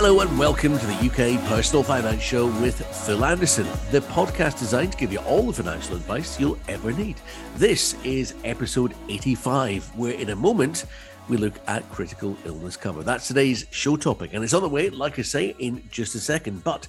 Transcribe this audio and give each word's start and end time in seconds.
Hello 0.00 0.20
and 0.20 0.38
welcome 0.38 0.78
to 0.78 0.86
the 0.86 0.94
UK 0.94 1.44
Personal 1.48 1.82
Finance 1.82 2.22
Show 2.22 2.46
with 2.60 2.86
Phil 3.04 3.24
Anderson, 3.24 3.66
the 3.90 3.98
podcast 3.98 4.56
designed 4.60 4.92
to 4.92 4.98
give 4.98 5.12
you 5.12 5.18
all 5.18 5.42
the 5.42 5.52
financial 5.52 5.96
advice 5.96 6.38
you'll 6.38 6.56
ever 6.68 6.92
need. 6.92 7.16
This 7.56 7.96
is 8.04 8.36
episode 8.44 8.94
85, 9.08 9.96
where 9.96 10.12
in 10.12 10.30
a 10.30 10.36
moment 10.36 10.84
we 11.28 11.36
look 11.36 11.54
at 11.66 11.90
critical 11.90 12.36
illness 12.44 12.76
cover. 12.76 13.02
That's 13.02 13.26
today's 13.26 13.66
show 13.72 13.96
topic, 13.96 14.34
and 14.34 14.44
it's 14.44 14.54
on 14.54 14.62
the 14.62 14.68
way, 14.68 14.88
like 14.88 15.18
I 15.18 15.22
say, 15.22 15.56
in 15.58 15.82
just 15.90 16.14
a 16.14 16.20
second. 16.20 16.62
But 16.62 16.86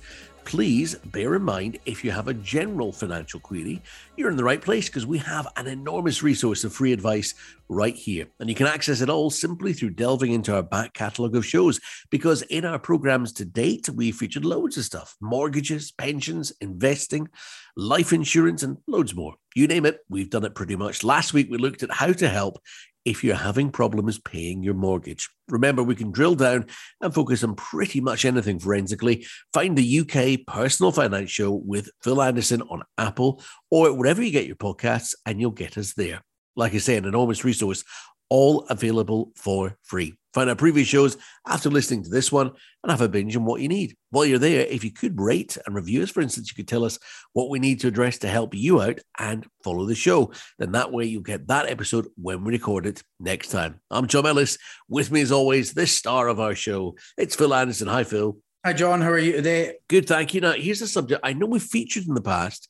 please 0.50 0.95
bear 1.05 1.36
in 1.36 1.43
mind 1.43 1.77
if 1.86 2.04
you 2.04 2.09
have 2.09 2.27
a 2.27 2.34
general 2.34 2.91
financial 2.91 3.39
query, 3.39 3.79
you're 4.18 4.31
in 4.31 4.36
the 4.36 4.43
right 4.43 4.63
place 4.63 4.88
because 4.89 5.05
we 5.05 5.20
have 5.20 5.48
an 5.57 5.68
enormous 5.68 6.23
resource 6.23 6.63
of 6.63 6.73
free 6.73 6.91
advice 6.91 7.36
right 7.70 7.93
here. 7.93 8.25
And 8.39 8.49
you 8.49 8.55
can 8.55 8.66
access 8.66 9.02
it 9.02 9.12
all 9.12 9.30
simply 9.30 9.73
through 9.73 9.91
delving 9.91 10.34
into 10.34 10.55
our 10.55 10.63
back 10.63 10.94
catalogue 10.94 11.35
of 11.35 11.45
shows. 11.45 11.80
Because 12.09 12.41
in 12.41 12.66
our 12.66 12.80
programs 12.80 13.31
to 13.34 13.45
date, 13.45 13.89
we 13.89 14.12
featured 14.12 14.44
loads 14.44 14.75
of 14.75 14.85
stuff 14.85 15.16
mortgages, 15.22 15.91
pensions, 15.91 16.52
investing, 16.61 17.30
life 17.77 18.11
insurance, 18.11 18.63
and 18.63 18.77
loads 18.88 19.13
more. 19.13 19.36
You 19.55 19.67
name 19.67 19.86
it, 19.86 20.00
we've 20.09 20.31
done 20.31 20.45
it 20.45 20.55
pretty 20.55 20.75
much. 20.75 21.03
Last 21.03 21.31
week, 21.31 21.47
we 21.52 21.59
looked 21.59 21.84
at 21.84 21.91
how 21.91 22.11
to 22.11 22.27
help 22.27 22.58
if 23.05 23.23
you're 23.23 23.35
having 23.35 23.71
problems 23.71 24.20
paying 24.20 24.63
your 24.63 24.73
mortgage. 24.73 25.30
Remember, 25.48 25.81
we 25.81 25.95
can 25.95 26.12
drill 26.12 26.35
down 26.35 26.67
and 27.02 27.13
focus 27.13 27.44
on 27.44 27.55
pretty 27.55 28.02
much 28.02 28.25
anything 28.25 28.59
forensically. 28.59 29.25
Find 29.53 29.77
the 29.77 29.99
UK 30.02 30.45
Personal 30.45 30.91
Finance 30.91 31.31
Show 31.31 31.52
with 31.52 31.89
Phil 32.03 32.22
Anderson 32.22 32.62
on 32.63 32.84
Apple 32.98 33.41
or 33.72 33.94
wherever 33.94 34.22
you 34.22 34.31
get 34.31 34.48
your 34.48 34.55
podcasts, 34.55 35.16
and 35.25 35.39
you'll 35.39 35.52
get 35.52 35.77
us 35.77 35.94
there. 35.94 36.22
Like 36.55 36.73
I 36.73 36.80
say, 36.80 36.98
an 36.98 37.05
enormous 37.05 37.45
resource, 37.45 37.84
all 38.29 38.65
available 38.69 39.31
for 39.35 39.77
free. 39.83 40.15
Find 40.33 40.49
our 40.49 40.55
previous 40.55 40.88
shows 40.88 41.17
after 41.47 41.72
listening 41.72 42.03
to 42.03 42.09
this 42.09 42.31
one 42.31 42.52
and 42.83 42.91
have 42.91 43.02
a 43.02 43.09
binge 43.09 43.36
on 43.36 43.45
what 43.45 43.61
you 43.61 43.67
need. 43.67 43.97
While 44.11 44.25
you're 44.25 44.38
there, 44.38 44.66
if 44.67 44.83
you 44.83 44.91
could 44.91 45.19
rate 45.19 45.58
and 45.66 45.75
review 45.75 46.03
us, 46.03 46.11
for 46.11 46.21
instance, 46.21 46.49
you 46.49 46.55
could 46.55 46.67
tell 46.67 46.86
us 46.86 46.99
what 47.33 47.49
we 47.49 47.58
need 47.58 47.80
to 47.80 47.88
address 47.88 48.19
to 48.19 48.27
help 48.27 48.53
you 48.53 48.80
out 48.80 48.99
and 49.17 49.47
follow 49.63 49.86
the 49.86 49.95
show. 49.95 50.31
Then 50.59 50.73
that 50.73 50.91
way 50.91 51.05
you'll 51.05 51.23
get 51.23 51.47
that 51.47 51.67
episode 51.67 52.08
when 52.16 52.44
we 52.44 52.53
record 52.53 52.86
it 52.86 53.02
next 53.19 53.49
time. 53.49 53.80
I'm 53.89 54.05
John 54.05 54.27
Ellis. 54.27 54.59
With 54.88 55.11
me, 55.11 55.21
as 55.21 55.31
always, 55.31 55.73
the 55.73 55.88
star 55.88 56.27
of 56.27 56.39
our 56.39 56.53
show. 56.53 56.95
It's 57.17 57.36
Phil 57.36 57.53
Anderson. 57.53 57.88
Hi, 57.88 58.03
Phil. 58.03 58.38
Hi, 58.64 58.73
John. 58.73 59.02
How 59.02 59.09
are 59.09 59.17
you 59.17 59.31
today? 59.31 59.77
Good, 59.88 60.08
thank 60.08 60.36
you. 60.36 60.41
Now, 60.41 60.52
here's 60.52 60.81
a 60.83 60.88
subject 60.88 61.21
I 61.23 61.33
know 61.33 61.47
we've 61.47 61.64
featured 61.64 62.08
in 62.08 62.14
the 62.14 62.21
past, 62.21 62.67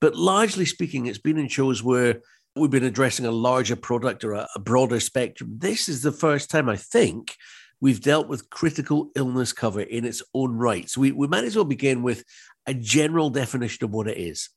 but 0.00 0.16
largely 0.16 0.64
speaking, 0.64 1.06
it's 1.06 1.18
been 1.18 1.36
in 1.36 1.48
shows 1.48 1.82
where 1.82 2.22
we've 2.56 2.70
been 2.70 2.84
addressing 2.84 3.26
a 3.26 3.30
larger 3.30 3.76
product 3.76 4.24
or 4.24 4.32
a, 4.32 4.48
a 4.54 4.58
broader 4.58 5.00
spectrum. 5.00 5.56
This 5.58 5.88
is 5.88 6.02
the 6.02 6.12
first 6.12 6.50
time, 6.50 6.68
I 6.68 6.76
think, 6.76 7.36
we've 7.80 8.00
dealt 8.00 8.28
with 8.28 8.50
critical 8.50 9.10
illness 9.16 9.52
cover 9.52 9.80
in 9.80 10.04
its 10.04 10.22
own 10.34 10.52
right. 10.52 10.88
So 10.88 11.00
we, 11.00 11.12
we 11.12 11.26
might 11.26 11.44
as 11.44 11.56
well 11.56 11.64
begin 11.64 12.02
with 12.02 12.24
a 12.66 12.74
general 12.74 13.30
definition 13.30 13.84
of 13.84 13.90
what 13.90 14.08
it 14.08 14.18
is. 14.18 14.50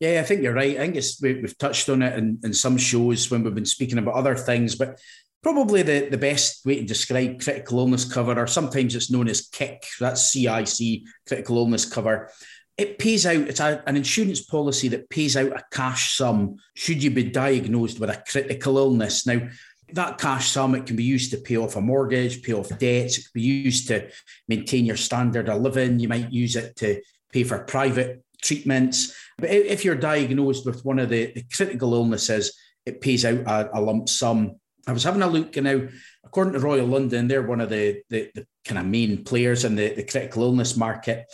Yeah, 0.00 0.20
I 0.20 0.24
think 0.24 0.42
you're 0.42 0.52
right. 0.52 0.76
I 0.76 0.80
think 0.80 0.96
it's 0.96 1.20
we, 1.22 1.40
have 1.40 1.58
touched 1.58 1.88
on 1.88 2.02
it 2.02 2.18
in, 2.18 2.38
in 2.44 2.52
some 2.52 2.76
shows 2.76 3.30
when 3.30 3.42
we've 3.42 3.54
been 3.54 3.64
speaking 3.64 3.98
about 3.98 4.14
other 4.14 4.34
things, 4.34 4.74
but 4.74 4.98
probably 5.42 5.82
the, 5.82 6.08
the 6.10 6.18
best 6.18 6.66
way 6.66 6.80
to 6.80 6.84
describe 6.84 7.40
critical 7.40 7.78
illness 7.78 8.04
cover, 8.04 8.38
or 8.38 8.46
sometimes 8.46 8.94
it's 8.94 9.10
known 9.10 9.28
as 9.28 9.48
CIC, 9.52 9.86
that's 10.00 10.32
CIC, 10.32 11.02
critical 11.26 11.58
illness 11.58 11.84
cover, 11.84 12.30
it 12.78 12.98
pays 12.98 13.24
out, 13.24 13.36
it's 13.36 13.60
a, 13.60 13.82
an 13.86 13.96
insurance 13.96 14.42
policy 14.42 14.88
that 14.88 15.08
pays 15.08 15.36
out 15.36 15.52
a 15.52 15.64
cash 15.70 16.16
sum 16.16 16.56
should 16.74 17.02
you 17.02 17.10
be 17.10 17.24
diagnosed 17.24 17.98
with 17.98 18.10
a 18.10 18.22
critical 18.28 18.76
illness. 18.76 19.26
Now, 19.26 19.48
that 19.92 20.18
cash 20.18 20.50
sum, 20.50 20.74
it 20.74 20.84
can 20.84 20.96
be 20.96 21.04
used 21.04 21.30
to 21.30 21.38
pay 21.38 21.56
off 21.56 21.76
a 21.76 21.80
mortgage, 21.80 22.42
pay 22.42 22.52
off 22.52 22.68
debts, 22.78 23.18
it 23.18 23.22
can 23.22 23.30
be 23.34 23.42
used 23.42 23.88
to 23.88 24.08
maintain 24.48 24.84
your 24.84 24.96
standard 24.96 25.48
of 25.48 25.62
living. 25.62 26.00
You 26.00 26.08
might 26.08 26.32
use 26.32 26.56
it 26.56 26.76
to 26.76 27.00
pay 27.32 27.44
for 27.44 27.60
private 27.60 28.22
treatments. 28.42 29.14
But 29.38 29.50
if 29.50 29.84
you're 29.84 29.94
diagnosed 29.94 30.66
with 30.66 30.84
one 30.84 30.98
of 30.98 31.08
the, 31.08 31.32
the 31.32 31.44
critical 31.52 31.94
illnesses, 31.94 32.56
it 32.84 33.00
pays 33.00 33.24
out 33.24 33.40
a, 33.40 33.78
a, 33.78 33.80
lump 33.80 34.08
sum. 34.08 34.56
I 34.86 34.92
was 34.92 35.04
having 35.04 35.22
a 35.22 35.26
look, 35.26 35.56
and 35.56 35.64
now, 35.64 35.88
according 36.24 36.52
to 36.54 36.60
Royal 36.60 36.86
London, 36.86 37.26
they're 37.26 37.42
one 37.42 37.60
of 37.60 37.70
the, 37.70 38.02
the, 38.08 38.30
the 38.34 38.46
kind 38.64 38.78
of 38.78 38.86
main 38.86 39.24
players 39.24 39.64
in 39.64 39.74
the, 39.74 39.94
the 39.94 40.04
critical 40.04 40.44
illness 40.44 40.76
market. 40.76 41.26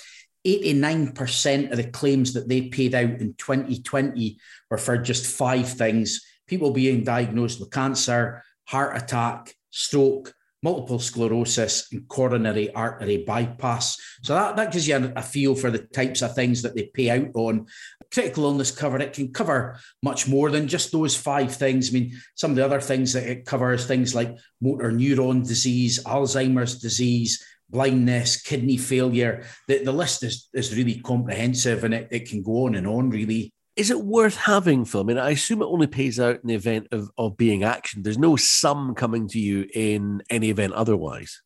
89% 0.47 1.70
of 1.70 1.76
the 1.76 1.91
claims 1.91 2.32
that 2.34 2.48
they 2.48 2.62
paid 2.62 2.94
out 2.94 3.20
in 3.20 3.34
2020 3.34 4.38
were 4.70 4.78
for 4.78 4.98
just 4.98 5.26
five 5.26 5.69
things 5.69 6.20
people 6.48 6.70
being 6.70 7.03
diagnosed 7.03 7.60
with 7.60 7.70
cancer, 7.70 8.42
heart 8.66 8.94
attack, 8.94 9.54
stroke, 9.70 10.34
multiple 10.62 10.98
sclerosis, 10.98 11.91
and 11.92 12.06
coronary 12.08 12.72
artery 12.75 13.25
bypass. 13.26 13.98
So 14.22 14.34
that, 14.34 14.56
that 14.56 14.72
gives 14.72 14.86
you 14.86 15.12
a, 15.16 15.22
feel 15.22 15.54
for 15.54 15.70
the 15.70 15.78
types 15.78 16.22
of 16.22 16.34
things 16.34 16.62
that 16.62 16.76
they 16.76 16.91
pay 16.92 17.10
out 17.10 17.31
on. 17.34 17.66
Critical 18.12 18.44
illness 18.44 18.70
cover, 18.70 18.98
it 18.98 19.14
can 19.14 19.32
cover 19.32 19.78
much 20.02 20.28
more 20.28 20.50
than 20.50 20.69
just 20.69 20.92
those 20.92 21.16
five 21.16 21.54
things. 21.54 21.88
I 21.88 21.92
mean, 21.92 22.20
some 22.34 22.50
of 22.50 22.56
the 22.56 22.64
other 22.64 22.81
things 22.81 23.14
that 23.14 23.28
it 23.28 23.47
covers, 23.47 23.86
things 23.86 24.14
like 24.14 24.36
motor 24.60 24.92
neuron 24.92 25.47
disease, 25.47 26.04
Alzheimer's 26.04 26.78
disease, 26.78 27.44
blindness, 27.72 28.41
kidney 28.41 28.77
failure. 28.77 29.44
The, 29.66 29.83
the 29.83 29.93
list 29.93 30.22
is, 30.22 30.49
is 30.55 30.77
really 30.77 31.00
comprehensive 31.00 31.83
and 31.83 31.94
it, 31.94 32.09
it 32.12 32.28
can 32.28 32.43
go 32.43 32.66
on 32.66 32.77
and 32.77 32.87
on, 32.87 33.10
really. 33.10 33.53
Is 33.75 33.91
it 33.91 34.00
worth 34.00 34.37
having, 34.37 34.84
Phil? 34.84 35.00
I 35.00 35.05
mean, 35.05 35.19
I 35.19 35.31
assume 35.31 35.62
it 35.62 35.66
only 35.66 35.87
pays 35.87 36.21
out 36.21 36.37
in 36.37 36.47
the 36.47 36.55
event 36.55 36.88
of, 36.93 37.11
of 37.16 37.38
being 37.38 37.65
action. 37.65 38.03
There's 38.03 38.19
no 38.19 38.37
sum 38.37 38.94
coming 38.94 39.27
to 39.28 39.41
you 39.41 39.66
in 39.75 40.22
any 40.28 40.50
event 40.50 40.75
otherwise. 40.75 41.41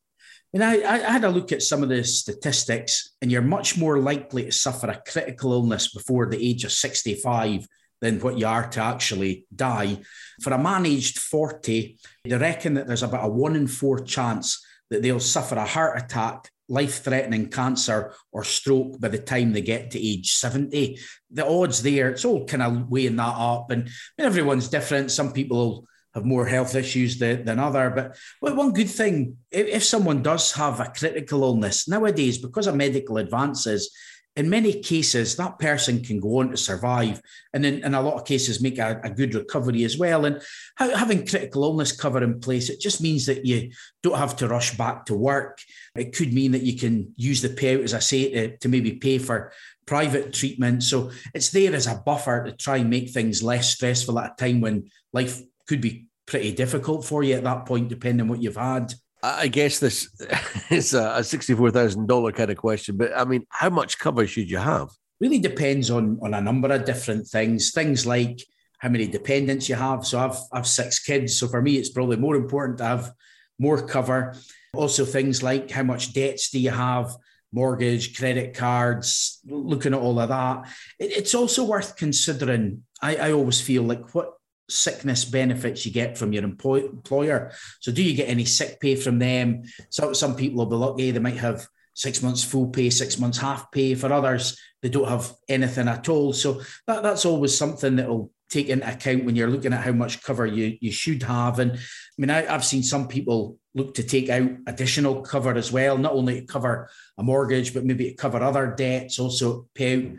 And 0.53 0.65
I, 0.65 0.75
I 0.75 0.99
had 0.99 1.25
a 1.25 1.29
look 1.29 1.53
at 1.53 1.63
some 1.63 1.83
of 1.83 1.89
the 1.89 2.03
statistics, 2.03 3.15
and 3.23 3.31
you're 3.31 3.43
much 3.43 3.79
more 3.79 3.99
likely 4.01 4.45
to 4.45 4.53
suffer 4.53 4.89
a 4.89 5.03
critical 5.09 5.53
illness 5.53 5.93
before 5.93 6.27
the 6.29 6.45
age 6.45 6.65
of 6.65 6.73
65 6.73 7.67
than 8.01 8.21
what 8.21 8.39
you 8.39 8.47
are 8.47 8.69
to 8.71 8.81
actually 8.81 9.47
die. 9.55 9.99
For 10.43 10.53
a 10.53 10.59
man 10.59 10.87
aged 10.87 11.19
40, 11.19 11.99
they 12.25 12.37
reckon 12.37 12.75
that 12.75 12.87
there's 12.87 13.03
about 13.03 13.27
a 13.27 13.29
one 13.29 13.55
in 13.55 13.67
four 13.67 14.01
chance 14.01 14.66
that 14.91 15.03
they'll 15.03 15.21
suffer 15.21 15.57
a 15.57 15.65
heart 15.65 16.03
attack, 16.03 16.51
life 16.69 17.03
threatening 17.03 17.49
cancer, 17.49 18.13
or 18.33 18.45
stroke 18.45 19.01
by 19.01 19.09
the 19.09 19.19
time 19.19 19.53
they 19.53 19.63
get 19.63 19.91
to 19.93 20.01
age 20.01 20.33
70. 20.35 20.99
The 21.31 21.47
odds 21.47 21.83
there, 21.83 22.11
it's 22.11 22.25
all 22.25 22.45
kind 22.45 22.63
of 22.63 22.89
weighing 22.89 23.17
that 23.17 23.35
up. 23.37 23.71
And 23.71 23.89
everyone's 24.19 24.69
different. 24.69 25.11
Some 25.11 25.33
people 25.33 25.87
have 26.15 26.25
more 26.25 26.47
health 26.47 26.75
issues 26.75 27.19
than, 27.19 27.45
than 27.45 27.59
other. 27.59 27.91
But 27.91 28.17
well, 28.41 28.57
one 28.57 28.73
good 28.73 28.89
thing, 28.89 29.37
if, 29.51 29.67
if 29.67 29.85
someone 29.85 30.23
does 30.23 30.53
have 30.53 30.81
a 30.81 30.87
critical 30.87 31.43
illness 31.43 31.87
nowadays, 31.87 32.39
because 32.39 32.67
of 32.67 32.75
medical 32.75 33.19
advances, 33.19 33.91
in 34.37 34.51
many 34.51 34.83
cases, 34.83 35.37
that 35.37 35.59
person 35.59 36.03
can 36.03 36.21
go 36.21 36.39
on 36.39 36.51
to 36.51 36.57
survive 36.59 37.23
and 37.55 37.65
in, 37.65 37.83
in 37.83 37.95
a 37.95 38.03
lot 38.03 38.15
of 38.15 38.27
cases 38.27 38.61
make 38.61 38.79
a, 38.79 39.01
a 39.03 39.09
good 39.09 39.35
recovery 39.35 39.83
as 39.85 39.97
well. 39.97 40.27
And 40.27 40.43
having 40.77 41.27
critical 41.27 41.65
illness 41.65 41.93
cover 41.93 42.23
in 42.23 42.41
place, 42.41 42.69
it 42.69 42.79
just 42.79 43.01
means 43.01 43.25
that 43.27 43.47
you 43.47 43.71
don't 44.03 44.19
have 44.19 44.37
to 44.37 44.49
rush 44.49 44.77
back 44.77 45.07
to 45.07 45.15
work. 45.15 45.61
It 45.95 46.15
could 46.15 46.35
mean 46.35 46.53
that 46.53 46.63
you 46.63 46.79
can 46.79 47.15
use 47.17 47.41
the 47.41 47.49
payout, 47.49 47.85
as 47.85 47.95
I 47.95 48.01
say, 48.01 48.31
to, 48.31 48.57
to 48.59 48.69
maybe 48.69 48.93
pay 48.93 49.17
for 49.17 49.53
private 49.87 50.35
treatment. 50.35 50.83
So 50.83 51.13
it's 51.33 51.51
there 51.51 51.75
as 51.75 51.87
a 51.87 52.03
buffer 52.05 52.45
to 52.45 52.53
try 52.53 52.77
and 52.79 52.91
make 52.91 53.11
things 53.11 53.43
less 53.43 53.71
stressful 53.71 54.19
at 54.19 54.33
a 54.33 54.37
time 54.37 54.61
when 54.61 54.91
life 55.15 55.41
could 55.67 55.81
be 55.81 56.09
pretty 56.27 56.53
difficult 56.53 57.07
for 57.07 57.23
you 57.23 57.37
at 57.37 57.45
that 57.45 57.65
point, 57.65 57.89
depending 57.89 58.23
on 58.23 58.29
what 58.29 58.43
you've 58.43 58.57
had. 58.57 58.93
I 59.27 59.49
guess 59.49 59.79
this 59.79 60.09
is 60.71 60.95
a 60.95 61.23
sixty-four 61.25 61.71
thousand 61.71 62.07
dollar 62.07 62.33
kind 62.33 62.51
of 62.51 62.57
question, 62.57 62.97
but 62.97 63.17
I 63.17 63.25
mean, 63.25 63.47
how 63.51 63.71
much 63.71 63.99
cover 63.99 64.27
should 64.27 64.51
you 64.51 64.59
have? 64.59 64.89
Really 65.21 65.39
depends 65.39 65.91
on 65.91 66.19
on 66.23 66.35
a 66.35 66.41
number 66.41 66.73
of 66.73 66.85
different 66.85 67.27
things. 67.27 67.73
Things 67.73 68.07
like 68.07 68.41
how 68.79 68.89
many 68.89 69.07
dependents 69.07 69.69
you 69.69 69.75
have. 69.75 70.07
So 70.07 70.19
I've 70.19 70.39
I've 70.53 70.67
six 70.67 70.99
kids, 70.99 71.37
so 71.39 71.49
for 71.49 71.63
me, 71.63 71.77
it's 71.77 71.91
probably 71.91 72.17
more 72.17 72.37
important 72.37 72.79
to 72.79 72.85
have 72.85 73.13
more 73.59 73.87
cover. 73.87 74.35
Also, 74.75 75.05
things 75.05 75.43
like 75.43 75.71
how 75.71 75.83
much 75.83 76.13
debts 76.13 76.51
do 76.51 76.59
you 76.59 76.71
have, 76.71 77.17
mortgage, 77.53 78.17
credit 78.17 78.55
cards, 78.55 79.41
looking 79.47 79.95
at 79.95 80.01
all 80.01 80.21
of 80.21 80.29
that. 80.29 80.69
It, 80.99 81.13
it's 81.17 81.35
also 81.35 81.65
worth 81.65 81.97
considering. 81.97 82.83
I, 83.03 83.17
I 83.17 83.33
always 83.33 83.61
feel 83.61 83.83
like 83.83 84.15
what 84.15 84.35
sickness 84.69 85.25
benefits 85.25 85.87
you 85.87 85.93
get 85.93 86.19
from 86.19 86.33
your 86.33 86.45
employ- 86.45 86.87
employer. 86.87 87.53
So, 87.81 87.93
do 87.93 88.03
you 88.03 88.15
get 88.15 88.29
any 88.29 88.45
sick 88.45 88.81
pay 88.81 88.97
from 88.97 89.19
them? 89.19 89.63
So, 89.91 90.13
some 90.13 90.37
people 90.37 90.59
will 90.59 90.71
be 90.71 90.77
lucky; 90.77 91.11
they 91.11 91.19
might 91.19 91.37
have 91.37 91.67
six 91.95 92.23
months 92.23 92.45
full 92.45 92.69
pay, 92.69 92.91
six 92.91 93.19
months 93.19 93.39
half 93.39 93.71
pay. 93.71 93.95
For 93.95 94.13
others, 94.13 94.59
they 94.83 94.89
don't 94.89 95.09
have 95.09 95.33
anything 95.49 95.89
at 95.89 96.09
all. 96.09 96.33
So, 96.33 96.63
that, 96.87 97.03
that's 97.03 97.25
always 97.25 97.57
something 97.57 97.97
that 97.97 98.09
will 98.09 98.31
take 98.49 98.69
into 98.69 98.89
account 98.89 99.25
when 99.25 99.35
you're 99.35 99.51
looking 99.51 99.73
at 99.73 99.85
how 99.85 99.93
much 99.93 100.23
cover 100.23 100.47
you, 100.47 100.79
you 100.81 100.93
should 100.93 101.23
have. 101.25 101.59
And 101.59 101.73
I 101.73 101.79
mean, 102.17 102.31
I, 102.31 102.53
I've 102.53 102.65
seen 102.65 102.83
some 102.83 103.09
people 103.09 103.59
look 103.75 103.95
to 103.95 104.03
take 104.03 104.29
out 104.29 104.49
additional 104.67 105.23
cover 105.23 105.55
as 105.55 105.73
well, 105.73 105.99
not 105.99 106.13
only 106.13 106.41
to 106.41 106.47
cover 106.47 106.89
a 107.19 107.23
mortgage, 107.23 107.75
but 107.75 107.85
maybe 107.85 108.11
to 108.11 108.15
cover 108.15 108.39
other 108.39 108.75
debts, 108.77 109.19
also 109.19 109.69
pay 109.75 110.07
out 110.07 110.13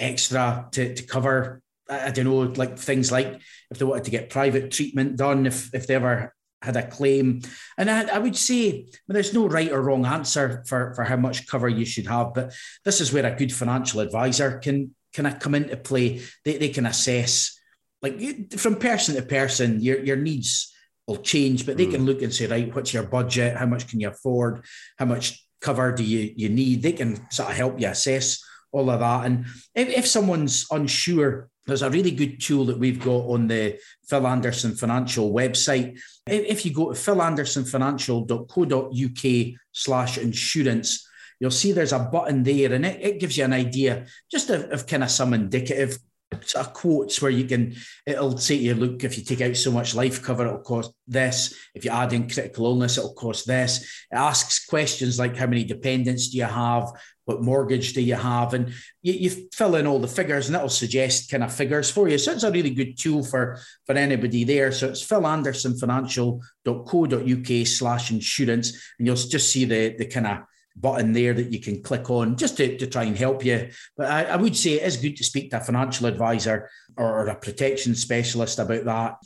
extra 0.00 0.68
to, 0.72 0.94
to 0.94 1.02
cover 1.04 1.62
I 1.88 2.10
don't 2.10 2.24
know, 2.24 2.52
like 2.56 2.78
things 2.78 3.12
like 3.12 3.40
if 3.70 3.78
they 3.78 3.84
wanted 3.84 4.04
to 4.04 4.10
get 4.10 4.30
private 4.30 4.70
treatment 4.70 5.16
done, 5.16 5.46
if 5.46 5.74
if 5.74 5.86
they 5.86 5.94
ever 5.94 6.34
had 6.62 6.76
a 6.76 6.86
claim. 6.86 7.42
And 7.76 7.90
I, 7.90 8.16
I 8.16 8.18
would 8.18 8.36
say 8.36 8.86
well, 9.06 9.14
there's 9.14 9.34
no 9.34 9.46
right 9.46 9.70
or 9.70 9.82
wrong 9.82 10.06
answer 10.06 10.64
for, 10.66 10.94
for 10.94 11.04
how 11.04 11.16
much 11.16 11.46
cover 11.46 11.68
you 11.68 11.84
should 11.84 12.06
have, 12.06 12.32
but 12.34 12.54
this 12.84 13.00
is 13.00 13.12
where 13.12 13.26
a 13.26 13.36
good 13.36 13.52
financial 13.52 14.00
advisor 14.00 14.58
can 14.58 14.94
kind 15.12 15.26
of 15.26 15.38
come 15.38 15.54
into 15.54 15.76
play. 15.76 16.22
They, 16.44 16.56
they 16.58 16.70
can 16.70 16.86
assess, 16.86 17.58
like 18.02 18.52
from 18.56 18.76
person 18.76 19.14
to 19.14 19.22
person, 19.22 19.80
your, 19.80 20.02
your 20.02 20.16
needs 20.16 20.74
will 21.06 21.18
change, 21.18 21.66
but 21.66 21.76
they 21.76 21.86
mm. 21.86 21.92
can 21.92 22.06
look 22.06 22.22
and 22.22 22.32
say, 22.32 22.46
right, 22.46 22.74
what's 22.74 22.94
your 22.94 23.04
budget? 23.04 23.56
How 23.56 23.66
much 23.66 23.88
can 23.88 24.00
you 24.00 24.08
afford? 24.08 24.64
How 24.98 25.04
much 25.04 25.46
cover 25.60 25.92
do 25.92 26.02
you, 26.02 26.32
you 26.34 26.48
need? 26.48 26.82
They 26.82 26.92
can 26.92 27.30
sort 27.30 27.50
of 27.50 27.56
help 27.56 27.80
you 27.80 27.88
assess 27.88 28.42
all 28.72 28.90
of 28.90 29.00
that. 29.00 29.26
And 29.26 29.46
if, 29.74 29.88
if 29.88 30.06
someone's 30.06 30.66
unsure, 30.70 31.50
there's 31.66 31.82
a 31.82 31.90
really 31.90 32.10
good 32.10 32.40
tool 32.40 32.64
that 32.66 32.78
we've 32.78 33.02
got 33.02 33.24
on 33.26 33.48
the 33.48 33.78
Phil 34.06 34.26
Anderson 34.26 34.74
Financial 34.74 35.32
website. 35.32 35.98
If 36.26 36.66
you 36.66 36.74
go 36.74 36.92
to 36.92 36.98
philandersonfinancial.co.uk 36.98 39.54
slash 39.72 40.18
insurance, 40.18 41.08
you'll 41.40 41.50
see 41.50 41.72
there's 41.72 41.92
a 41.92 41.98
button 41.98 42.42
there 42.42 42.72
and 42.72 42.86
it, 42.86 43.00
it 43.00 43.20
gives 43.20 43.36
you 43.36 43.44
an 43.44 43.52
idea 43.52 44.06
just 44.30 44.48
of, 44.50 44.70
of 44.70 44.86
kind 44.86 45.02
of 45.02 45.10
some 45.10 45.34
indicative 45.34 45.98
sort 46.42 46.66
of 46.66 46.72
quotes 46.72 47.20
where 47.20 47.30
you 47.30 47.44
can 47.44 47.74
it'll 48.06 48.36
say 48.36 48.56
to 48.56 48.62
you 48.62 48.74
look 48.74 49.04
if 49.04 49.16
you 49.16 49.24
take 49.24 49.40
out 49.40 49.56
so 49.56 49.70
much 49.70 49.94
life 49.94 50.22
cover 50.22 50.46
it'll 50.46 50.58
cost 50.58 50.92
this. 51.06 51.54
If 51.74 51.84
you 51.84 51.90
add 51.90 52.12
in 52.12 52.28
critical 52.28 52.66
illness 52.66 52.98
it'll 52.98 53.14
cost 53.14 53.46
this. 53.46 53.82
It 54.10 54.16
asks 54.16 54.66
questions 54.66 55.18
like 55.18 55.36
how 55.36 55.46
many 55.46 55.64
dependents 55.64 56.28
do 56.28 56.38
you 56.38 56.44
have? 56.44 56.92
What 57.26 57.42
mortgage 57.42 57.94
do 57.94 58.02
you 58.02 58.16
have? 58.16 58.52
And 58.54 58.74
you, 59.02 59.14
you 59.14 59.48
fill 59.52 59.76
in 59.76 59.86
all 59.86 59.98
the 59.98 60.08
figures 60.08 60.48
and 60.48 60.56
it'll 60.56 60.68
suggest 60.68 61.30
kind 61.30 61.42
of 61.42 61.54
figures 61.54 61.90
for 61.90 62.06
you. 62.08 62.18
So 62.18 62.32
it's 62.32 62.42
a 62.42 62.50
really 62.50 62.68
good 62.70 62.98
tool 62.98 63.22
for 63.22 63.58
for 63.86 63.94
anybody 63.94 64.44
there. 64.44 64.72
So 64.72 64.88
it's 64.88 65.06
philandersonfinancial.co.uk 65.06 67.66
slash 67.66 68.10
insurance 68.10 68.72
and 68.98 69.06
you'll 69.06 69.16
just 69.16 69.50
see 69.50 69.64
the 69.64 69.94
the 69.96 70.06
kind 70.06 70.26
of 70.26 70.38
button 70.76 71.12
there 71.12 71.34
that 71.34 71.52
you 71.52 71.60
can 71.60 71.82
click 71.82 72.10
on 72.10 72.36
just 72.36 72.56
to, 72.56 72.76
to 72.78 72.86
try 72.86 73.04
and 73.04 73.16
help 73.16 73.44
you. 73.44 73.70
But 73.96 74.10
I, 74.10 74.24
I 74.24 74.36
would 74.36 74.56
say 74.56 74.72
it 74.72 74.82
is 74.82 74.96
good 74.96 75.16
to 75.16 75.24
speak 75.24 75.50
to 75.50 75.58
a 75.58 75.60
financial 75.60 76.06
advisor 76.06 76.70
or 76.96 77.26
a 77.26 77.34
protection 77.34 77.94
specialist 77.94 78.58
about 78.58 78.84
that. 78.84 79.16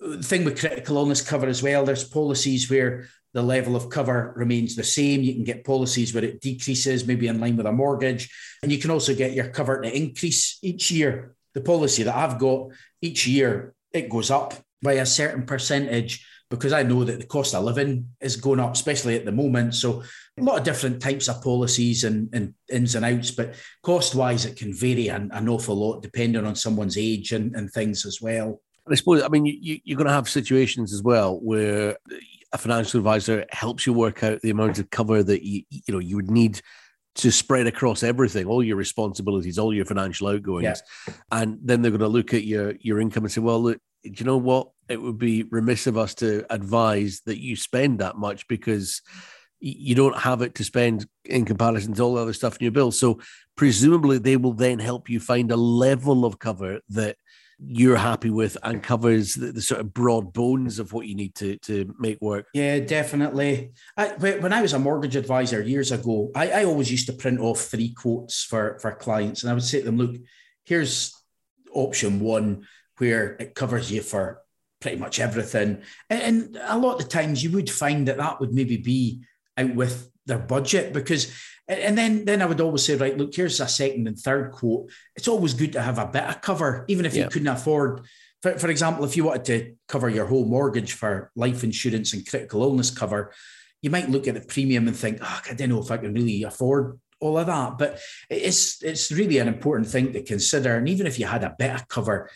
The 0.00 0.22
thing 0.22 0.44
with 0.44 0.58
critical 0.58 0.96
illness 0.96 1.20
cover 1.20 1.46
as 1.46 1.62
well, 1.62 1.84
there's 1.84 2.08
policies 2.08 2.70
where 2.70 3.08
the 3.34 3.42
level 3.42 3.76
of 3.76 3.90
cover 3.90 4.32
remains 4.36 4.74
the 4.74 4.84
same. 4.84 5.22
You 5.22 5.34
can 5.34 5.44
get 5.44 5.64
policies 5.64 6.14
where 6.14 6.24
it 6.24 6.40
decreases, 6.40 7.06
maybe 7.06 7.26
in 7.26 7.40
line 7.40 7.56
with 7.56 7.66
a 7.66 7.72
mortgage. 7.72 8.30
And 8.62 8.72
you 8.72 8.78
can 8.78 8.90
also 8.90 9.14
get 9.14 9.32
your 9.32 9.48
cover 9.48 9.80
to 9.80 9.96
increase 9.96 10.58
each 10.62 10.90
year. 10.90 11.34
The 11.54 11.60
policy 11.60 12.04
that 12.04 12.16
I've 12.16 12.38
got 12.38 12.68
each 13.02 13.26
year, 13.26 13.74
it 13.92 14.08
goes 14.08 14.30
up 14.30 14.54
by 14.82 14.94
a 14.94 15.06
certain 15.06 15.44
percentage 15.44 16.24
because 16.50 16.72
I 16.72 16.82
know 16.82 17.04
that 17.04 17.18
the 17.20 17.26
cost 17.26 17.54
of 17.54 17.64
living 17.64 18.10
is 18.20 18.36
going 18.36 18.60
up, 18.60 18.72
especially 18.72 19.16
at 19.16 19.24
the 19.24 19.32
moment. 19.32 19.74
So 19.74 20.02
a 20.40 20.44
lot 20.44 20.58
of 20.58 20.64
different 20.64 21.00
types 21.00 21.28
of 21.28 21.42
policies 21.42 22.04
and, 22.04 22.28
and 22.32 22.54
ins 22.70 22.94
and 22.94 23.04
outs, 23.04 23.30
but 23.30 23.54
cost 23.82 24.14
wise, 24.14 24.44
it 24.44 24.56
can 24.56 24.74
vary 24.74 25.08
an, 25.08 25.30
an 25.32 25.48
awful 25.48 25.74
lot 25.74 26.02
depending 26.02 26.44
on 26.44 26.54
someone's 26.54 26.98
age 26.98 27.32
and, 27.32 27.54
and 27.54 27.70
things 27.70 28.06
as 28.06 28.20
well. 28.20 28.60
I 28.90 28.94
suppose, 28.94 29.22
I 29.22 29.28
mean, 29.28 29.44
you, 29.44 29.78
you're 29.84 29.98
going 29.98 30.06
to 30.06 30.12
have 30.12 30.28
situations 30.28 30.92
as 30.92 31.02
well 31.02 31.38
where 31.40 31.96
a 32.52 32.58
financial 32.58 32.98
advisor 32.98 33.44
helps 33.50 33.86
you 33.86 33.92
work 33.92 34.24
out 34.24 34.40
the 34.40 34.50
amount 34.50 34.78
of 34.78 34.90
cover 34.90 35.22
that 35.22 35.44
you, 35.44 35.62
you 35.70 35.92
know, 35.92 35.98
you 35.98 36.16
would 36.16 36.30
need 36.30 36.60
to 37.16 37.32
spread 37.32 37.66
across 37.66 38.02
everything, 38.02 38.46
all 38.46 38.62
your 38.62 38.76
responsibilities, 38.76 39.58
all 39.58 39.74
your 39.74 39.84
financial 39.84 40.28
outgoings, 40.28 40.82
yeah. 41.06 41.14
and 41.32 41.58
then 41.62 41.82
they're 41.82 41.90
going 41.90 42.00
to 42.00 42.08
look 42.08 42.32
at 42.32 42.44
your 42.44 42.74
your 42.80 43.00
income 43.00 43.24
and 43.24 43.32
say, 43.32 43.40
well, 43.40 43.60
look, 43.60 43.78
do 44.04 44.12
you 44.14 44.24
know 44.24 44.36
what? 44.36 44.70
It 44.88 45.02
would 45.02 45.18
be 45.18 45.42
remiss 45.42 45.86
of 45.86 45.98
us 45.98 46.14
to 46.16 46.46
advise 46.48 47.20
that 47.26 47.40
you 47.40 47.56
spend 47.56 47.98
that 47.98 48.16
much 48.16 48.46
because 48.48 49.02
you 49.60 49.94
don't 49.94 50.16
have 50.16 50.42
it 50.42 50.54
to 50.56 50.64
spend 50.64 51.06
in 51.24 51.44
comparison 51.44 51.92
to 51.94 52.02
all 52.02 52.14
the 52.14 52.22
other 52.22 52.32
stuff 52.32 52.56
in 52.56 52.64
your 52.64 52.72
bill. 52.72 52.92
So 52.92 53.20
presumably 53.56 54.18
they 54.18 54.36
will 54.36 54.52
then 54.52 54.78
help 54.78 55.08
you 55.08 55.20
find 55.20 55.50
a 55.50 55.56
level 55.56 56.24
of 56.24 56.38
cover 56.38 56.80
that 56.90 57.16
you're 57.60 57.96
happy 57.96 58.30
with 58.30 58.56
and 58.62 58.82
covers 58.82 59.34
the, 59.34 59.50
the 59.50 59.60
sort 59.60 59.80
of 59.80 59.92
broad 59.92 60.32
bones 60.32 60.78
of 60.78 60.92
what 60.92 61.08
you 61.08 61.14
need 61.16 61.34
to 61.34 61.56
to 61.58 61.92
make 61.98 62.20
work. 62.20 62.46
Yeah, 62.54 62.78
definitely. 62.78 63.72
I, 63.96 64.08
when 64.10 64.52
I 64.52 64.62
was 64.62 64.74
a 64.74 64.78
mortgage 64.78 65.16
advisor 65.16 65.60
years 65.60 65.90
ago, 65.90 66.30
I, 66.36 66.50
I 66.50 66.64
always 66.64 66.90
used 66.90 67.06
to 67.06 67.12
print 67.12 67.40
off 67.40 67.62
three 67.62 67.92
quotes 67.92 68.44
for 68.44 68.78
for 68.78 68.92
clients, 68.92 69.42
and 69.42 69.50
I 69.50 69.54
would 69.54 69.64
say 69.64 69.80
to 69.80 69.86
them, 69.86 69.98
"Look, 69.98 70.16
here's 70.66 71.12
option 71.72 72.20
one, 72.20 72.66
where 72.98 73.34
it 73.40 73.54
covers 73.54 73.90
you 73.90 74.02
for." 74.02 74.42
Pretty 74.80 74.96
much 74.96 75.18
everything, 75.18 75.82
and, 76.08 76.56
a 76.62 76.78
lot 76.78 77.02
of 77.02 77.08
times 77.08 77.42
you 77.42 77.50
would 77.50 77.68
find 77.68 78.06
that 78.06 78.18
that 78.18 78.38
would 78.38 78.52
maybe 78.52 78.76
be 78.76 79.24
out 79.58 79.74
with 79.74 80.10
their 80.26 80.38
budget 80.38 80.92
because 80.92 81.32
and 81.68 81.98
then 81.98 82.24
then 82.24 82.40
I 82.40 82.46
would 82.46 82.60
always 82.62 82.84
say, 82.84 82.96
right, 82.96 83.16
look, 83.16 83.34
here's 83.34 83.60
a 83.60 83.68
second 83.68 84.08
and 84.08 84.18
third 84.18 84.52
quote. 84.52 84.90
It's 85.16 85.28
always 85.28 85.52
good 85.52 85.74
to 85.74 85.82
have 85.82 85.98
a 85.98 86.06
bit 86.06 86.24
of 86.24 86.40
cover, 86.40 86.86
even 86.88 87.04
if 87.04 87.14
yeah. 87.14 87.24
you 87.24 87.28
couldn't 87.28 87.48
afford. 87.48 88.06
For, 88.40 88.58
for 88.58 88.70
example, 88.70 89.04
if 89.04 89.16
you 89.16 89.24
wanted 89.24 89.44
to 89.46 89.74
cover 89.86 90.08
your 90.08 90.26
whole 90.26 90.46
mortgage 90.46 90.92
for 90.92 91.30
life 91.36 91.64
insurance 91.64 92.14
and 92.14 92.26
critical 92.26 92.62
illness 92.62 92.90
cover, 92.90 93.34
you 93.82 93.90
might 93.90 94.08
look 94.08 94.26
at 94.26 94.34
the 94.34 94.40
premium 94.40 94.88
and 94.88 94.96
think, 94.96 95.18
oh, 95.20 95.40
I 95.48 95.54
don't 95.54 95.68
know 95.68 95.82
if 95.82 95.90
I 95.90 95.98
can 95.98 96.14
really 96.14 96.42
afford 96.42 96.98
all 97.20 97.36
of 97.36 97.46
that. 97.46 97.76
But 97.76 98.00
it's 98.30 98.82
it's 98.82 99.12
really 99.12 99.38
an 99.38 99.48
important 99.48 99.88
thing 99.90 100.14
to 100.14 100.22
consider. 100.22 100.76
And 100.76 100.88
even 100.88 101.06
if 101.06 101.18
you 101.18 101.26
had 101.26 101.44
a 101.44 101.54
bit 101.58 101.74
of 101.74 101.88
cover, 101.88 102.30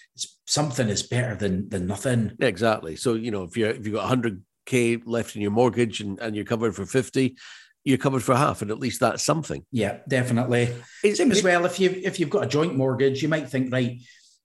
something 0.46 0.88
is 0.88 1.02
better 1.02 1.34
than 1.36 1.70
than 1.70 1.86
nothing. 1.86 2.32
Exactly. 2.40 2.96
So 2.96 3.14
you 3.14 3.30
know, 3.30 3.44
if 3.44 3.56
you 3.56 3.66
if 3.66 3.86
you 3.86 3.94
got 3.94 4.08
hundred 4.08 4.42
k 4.66 4.98
left 5.04 5.36
in 5.36 5.42
your 5.42 5.50
mortgage 5.50 6.00
and, 6.00 6.18
and 6.20 6.36
you're 6.36 6.44
covered 6.44 6.74
for 6.74 6.86
50 6.86 7.36
you're 7.84 7.98
covered 7.98 8.22
for 8.22 8.36
half 8.36 8.62
and 8.62 8.70
at 8.70 8.78
least 8.78 9.00
that's 9.00 9.24
something. 9.24 9.66
Yeah 9.72 9.98
definitely. 10.08 10.72
It's, 11.02 11.18
same 11.18 11.32
as 11.32 11.42
well 11.42 11.64
if 11.64 11.80
you 11.80 11.90
if 11.90 12.20
you've 12.20 12.30
got 12.30 12.44
a 12.44 12.48
joint 12.48 12.76
mortgage 12.76 13.22
you 13.22 13.28
might 13.28 13.48
think 13.48 13.72
right 13.72 14.00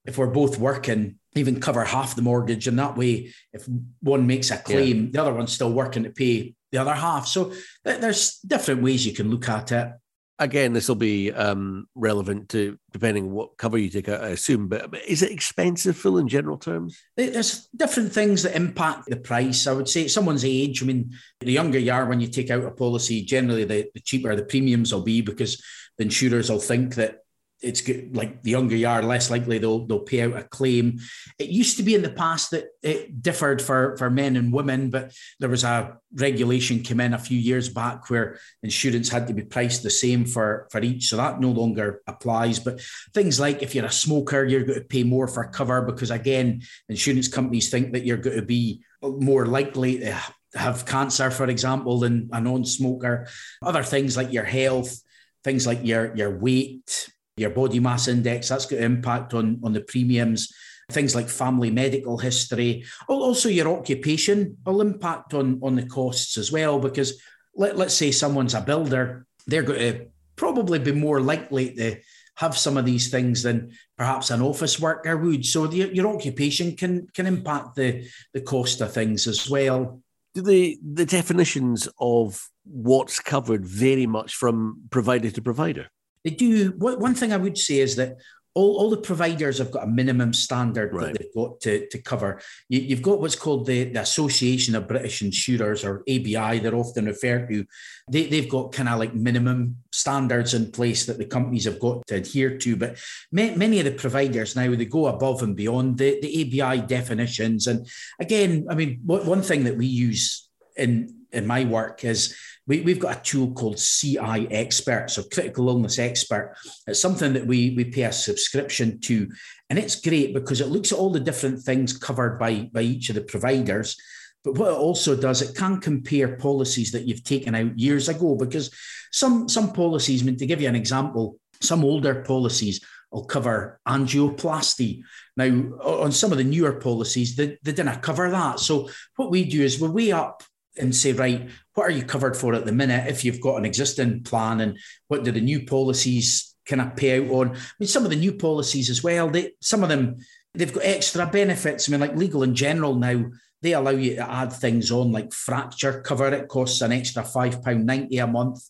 if 0.06 0.18
we're 0.18 0.28
both 0.28 0.58
working 0.58 1.19
even 1.36 1.60
cover 1.60 1.84
half 1.84 2.16
the 2.16 2.22
mortgage 2.22 2.68
and 2.68 2.80
that 2.80 2.98
way 2.98 3.31
if 3.54 3.68
one 4.02 4.25
makes 4.25 4.50
a 4.50 4.58
claim 4.58 5.06
yeah. 5.06 5.10
the 5.12 5.22
other 5.22 5.34
one's 5.34 5.54
still 5.54 5.72
working 5.72 6.04
to 6.04 6.10
pay 6.10 6.56
the 6.72 6.78
other 6.80 6.94
half. 6.94 7.28
So 7.28 7.54
th- 7.86 8.02
there's 8.02 8.40
different 8.40 8.81
ways 8.81 9.06
you 9.06 9.14
can 9.14 9.30
look 9.30 9.48
at 9.50 9.72
it 9.72 9.92
again, 10.39 10.74
this 10.74 10.88
will 10.88 10.95
be 10.95 11.31
um, 11.31 11.88
relevant 11.95 12.50
to 12.50 12.78
depending 12.92 13.31
what 13.31 13.57
cover 13.57 13.78
you 13.78 13.89
take, 13.89 14.10
I 14.10 14.30
assume. 14.30 14.68
But, 14.68 14.94
is 15.07 15.22
it 15.22 15.31
expensive, 15.31 15.98
Phil, 15.98 16.18
in 16.18 16.28
general 16.28 16.57
terms? 16.57 17.01
There's 17.16 17.68
different 17.75 18.13
things 18.13 18.44
that 18.44 18.56
impact 18.56 19.07
the 19.07 19.18
price. 19.18 19.68
I 19.68 19.74
would 19.74 19.89
say 19.89 20.07
someone's 20.07 20.45
age. 20.45 20.81
I 20.81 20.85
mean, 20.85 21.11
the 21.40 21.52
younger 21.52 21.80
you 21.80 21.92
are 21.92 22.06
when 22.06 22.21
you 22.21 22.28
take 22.28 22.50
out 22.50 22.64
a 22.64 22.71
policy, 22.71 23.23
generally 23.23 23.66
the, 23.66 23.90
the 23.94 24.02
cheaper 24.02 24.35
the 24.35 24.44
premiums 24.44 24.94
will 24.94 25.04
be 25.04 25.21
because 25.21 25.61
the 25.97 26.04
insurers 26.04 26.50
will 26.50 26.59
think 26.59 26.95
that 26.95 27.19
it's 27.61 27.81
good, 27.81 28.16
like 28.16 28.44
the 28.44 28.52
younger 28.52 28.76
you 28.76 28.87
are, 28.87 29.02
less 29.02 29.31
likely 29.31 29.57
they'll 29.57 29.85
they'll 29.87 29.99
pay 29.99 30.21
out 30.21 30.37
a 30.37 30.44
claim. 30.44 30.99
It 31.40 31.49
used 31.49 31.78
to 31.78 31.83
be 31.83 31.95
in 31.95 32.04
the 32.04 32.11
past 32.11 32.52
that 32.52 32.66
it 32.83 33.21
differed 33.21 33.61
for 33.61 33.97
for 33.97 34.09
men 34.09 34.35
and 34.35 34.54
women, 34.54 34.90
but 34.90 35.14
there 35.40 35.49
was 35.49 35.64
a 35.64 35.97
regulation 36.14 36.83
came 36.83 36.99
in 36.99 37.14
a 37.14 37.19
few 37.19 37.37
years 37.37 37.69
back 37.69 38.09
where 38.09 38.40
insurance 38.61 39.09
had 39.09 39.28
to 39.28 39.33
be 39.33 39.42
priced 39.42 39.81
the 39.81 39.90
same 39.90 40.26
for 40.26 40.68
for 40.71 40.81
each, 40.81 41.07
so 41.07 41.18
that 41.18 41.40
no 41.40 41.49
longer 41.49 42.02
applies. 42.06 42.59
But 42.59 42.81
things 43.14 43.40
like 43.40 43.64
if 43.64 43.73
you're 43.73 43.85
a 43.85 43.92
smoker, 43.92 44.45
you're 44.45 44.64
going 44.64 44.80
to 44.80 44.85
pay 44.85 45.04
more 45.04 45.28
for 45.28 45.45
cover 45.45 45.81
because 45.81 46.11
again, 46.11 46.61
insurance 46.90 47.28
companies 47.28 47.69
think 47.69 47.94
that 47.94 48.06
you're 48.06 48.18
going 48.18 48.37
to 48.37 48.45
be 48.45 48.83
more 49.02 49.47
likely 49.47 49.99
to 49.99 50.18
have 50.54 50.85
cancer, 50.85 51.31
for 51.31 51.47
example, 51.49 51.99
than 51.99 52.30
a 52.31 52.40
non-smoker. 52.40 53.28
Other 53.64 53.83
things 53.83 54.16
like 54.16 54.31
your 54.31 54.45
health, 54.45 54.95
things 55.44 55.66
like 55.66 55.80
your 55.83 56.16
your 56.16 56.37
weight 56.37 57.09
your 57.37 57.51
body 57.51 57.79
mass 57.79 58.07
index, 58.07 58.49
that's 58.49 58.65
got 58.65 58.79
impact 58.79 59.33
on, 59.33 59.61
on 59.63 59.73
the 59.73 59.81
premiums. 59.81 60.51
Things 60.89 61.15
like 61.15 61.27
family 61.27 61.69
medical 61.69 62.17
history, 62.17 62.85
also 63.09 63.49
your 63.49 63.67
occupation 63.67 64.57
will 64.65 64.79
impact 64.79 65.33
on, 65.33 65.59
on 65.61 65.75
the 65.75 65.85
costs 65.85 66.37
as 66.37 66.49
well. 66.49 66.79
Because 66.79 67.21
let, 67.56 67.77
let's 67.77 67.94
say 67.94 68.09
someone's 68.09 68.53
a 68.53 68.61
builder, 68.61 69.25
they're 69.47 69.63
going 69.63 69.79
to 69.79 70.06
probably 70.37 70.79
be 70.79 70.94
more 70.94 71.19
likely 71.19 71.75
to 71.75 71.97
have 72.35 72.57
some 72.57 72.77
of 72.77 72.85
these 72.85 73.09
things 73.09 73.44
than 73.44 73.71
perhaps 73.97 74.29
an 74.29 74.41
office 74.41 74.79
worker 74.79 75.17
would. 75.17 75.45
So 75.45 75.67
the, 75.67 75.94
your 75.94 76.07
occupation 76.07 76.75
can 76.75 77.07
can 77.13 77.25
impact 77.25 77.75
the 77.75 78.07
the 78.33 78.41
cost 78.41 78.79
of 78.79 78.94
things 78.94 79.27
as 79.27 79.49
well. 79.49 80.01
Do 80.35 80.41
the 80.41 80.79
the 80.81 81.06
definitions 81.06 81.89
of 81.99 82.47
what's 82.63 83.19
covered 83.19 83.65
vary 83.65 84.06
much 84.06 84.35
from 84.35 84.83
provider 84.89 85.31
to 85.31 85.41
provider? 85.41 85.89
They 86.28 86.36
do. 86.36 86.74
One 86.78 87.16
thing 87.16 87.31
I 87.31 87.38
would 87.38 87.57
say 87.57 87.80
is 87.80 87.96
that 87.96 88.18
all, 88.54 88.80
all 88.80 88.90
the 88.90 88.98
providers 88.98 89.60
have 89.60 89.72
got 89.72 89.86
a 89.86 89.88
minimum 89.88 90.34
standard 90.34 90.94
right. 90.94 91.14
that 91.14 91.19
they've 91.22 91.34
got 91.34 91.62
to, 91.62 91.88
to 91.88 92.02
cover. 92.02 92.42
You, 92.68 92.94
have 92.98 93.02
got 93.02 93.22
what's 93.22 93.38
called 93.38 93.66
the, 93.66 93.86
the 93.86 94.02
Association 94.02 94.76
of 94.76 94.90
British 94.90 95.22
Insurers, 95.22 95.86
or 95.86 96.04
ABI, 96.10 96.60
they're 96.60 96.76
often 96.76 97.06
referred 97.06 97.48
to. 97.48 97.66
They, 98.12 98.26
they've 98.26 98.50
got 98.50 98.74
kind 98.74 98.90
of 98.90 99.00
like 99.00 99.14
minimum 99.14 99.78
standards 99.94 100.54
in 100.54 100.69
place 100.74 101.06
that 101.06 101.18
the 101.18 101.24
companies 101.24 101.64
have 101.64 101.80
got 101.80 102.06
to 102.07 102.16
adhere 102.16 102.57
to. 102.57 102.76
But 102.76 102.98
many 103.31 103.80
of 103.80 103.86
the 103.86 103.92
providers 103.92 104.54
now, 104.54 104.76
they 104.76 104.84
go 104.84 105.07
above 105.07 105.44
and 105.44 105.56
beyond 105.56 105.98
the, 105.98 106.19
the 106.22 106.62
ABI 106.62 106.81
definitions. 106.88 107.68
And 107.68 107.88
again, 108.19 108.68
I 108.69 108.76
mean, 108.76 109.00
one 109.06 109.44
thing 109.44 109.64
that 109.64 109.78
we 109.78 109.86
use 109.86 110.46
in 110.78 111.18
in 111.31 111.46
my 111.46 111.66
work 111.66 112.04
is 112.04 112.36
we, 112.68 112.81
we've 112.81 113.00
got 113.00 113.18
a 113.18 113.22
tool 113.22 113.52
called 113.54 113.78
CI 113.78 114.48
Expert, 114.52 115.10
so 115.10 115.24
Critical 115.24 115.69
Illness 115.69 116.00
Expert. 116.00 116.56
It's 116.86 117.00
something 117.00 117.34
that 117.34 117.48
we, 117.48 117.72
we 117.72 117.86
pay 117.86 118.04
a 118.04 118.12
subscription 118.12 119.00
to. 119.02 119.30
And 119.69 119.80
it's 119.80 120.00
great 120.02 120.34
because 120.34 120.62
it 120.62 120.68
looks 120.68 120.92
at 120.92 120.98
all 120.98 121.10
the 121.10 121.19
different 121.19 121.62
things 121.62 121.98
covered 121.98 122.38
by, 122.38 122.69
by 122.74 122.81
each 122.81 123.10
of 123.10 123.16
the 123.16 123.22
providers. 123.22 123.98
But 124.44 124.56
what 124.56 124.72
it 124.72 124.78
also 124.78 125.16
does, 125.16 125.42
it 125.42 125.57
can 125.57 125.80
compare 125.80 126.38
policies 126.38 126.92
that 126.92 127.06
you've 127.06 127.24
taken 127.24 127.56
out 127.56 127.80
years 127.80 128.10
ago 128.10 128.36
because 128.36 128.74
some, 129.12 129.48
some 129.50 129.72
policies, 129.74 130.22
I 130.22 130.26
mean, 130.26 130.38
to 130.38 130.46
give 130.46 130.62
you 130.62 130.68
an 130.68 130.76
example, 130.76 131.40
some 131.62 131.84
older 131.84 132.24
policies 132.24 132.81
will 133.12 133.26
cover 133.26 133.80
angioplasty. 133.88 135.02
Now, 135.38 135.46
on 135.46 136.12
some 136.12 136.31
of 136.31 136.38
the 136.38 136.44
newer 136.44 136.74
policies, 136.74 137.36
they, 137.36 137.57
they 137.64 137.72
didn't 137.72 138.02
cover 138.02 138.30
that. 138.30 138.60
So 138.60 138.90
what 139.16 139.31
we 139.31 139.46
do 139.46 139.62
is 139.62 139.80
we 139.80 139.88
weigh 139.88 140.12
up 140.12 140.44
and 140.80 140.96
say, 140.96 141.14
right, 141.14 141.50
what 141.74 141.84
are 141.84 141.92
you 141.92 142.04
covered 142.04 142.36
for 142.36 142.54
at 142.54 142.66
the 142.66 142.72
minute 142.72 143.07
if 143.07 143.24
you've 143.24 143.42
got 143.42 143.57
an 143.57 143.66
existing 143.66 144.24
plan 144.24 144.62
and 144.62 144.78
what 145.07 145.24
do 145.24 145.31
the 145.31 145.42
new 145.42 145.66
policies 145.66 146.56
kind 146.66 146.81
of 146.81 146.96
pay 146.96 147.19
out 147.19 147.31
on? 147.31 147.52
I 147.52 147.60
mean, 147.80 147.88
some 147.88 148.04
of 148.04 148.10
the 148.10 148.16
new 148.16 148.34
policies 148.34 148.90
as 148.90 149.04
well, 149.04 149.30
they 149.30 149.54
some 149.62 149.84
of 149.84 149.90
them 149.90 150.18
they've 150.54 150.74
got 150.74 150.84
extra 150.84 151.26
benefits. 151.28 151.88
I 151.88 151.92
mean, 151.92 152.02
like 152.02 152.16
Legal 152.16 152.46
& 152.46 152.48
General 152.48 152.96
now, 152.96 153.26
they 153.62 153.74
allow 153.74 153.92
you 153.92 154.16
to 154.16 154.30
add 154.30 154.54
things 154.54 154.92
on 154.92 155.12
like 155.12 155.34
fracture 155.34 156.02
cover. 156.02 156.28
It 156.34 156.48
costs 156.48 156.81
an 156.81 156.92
extra 156.92 157.24
£5.90 157.24 158.24
a 158.24 158.28
month. 158.28 158.64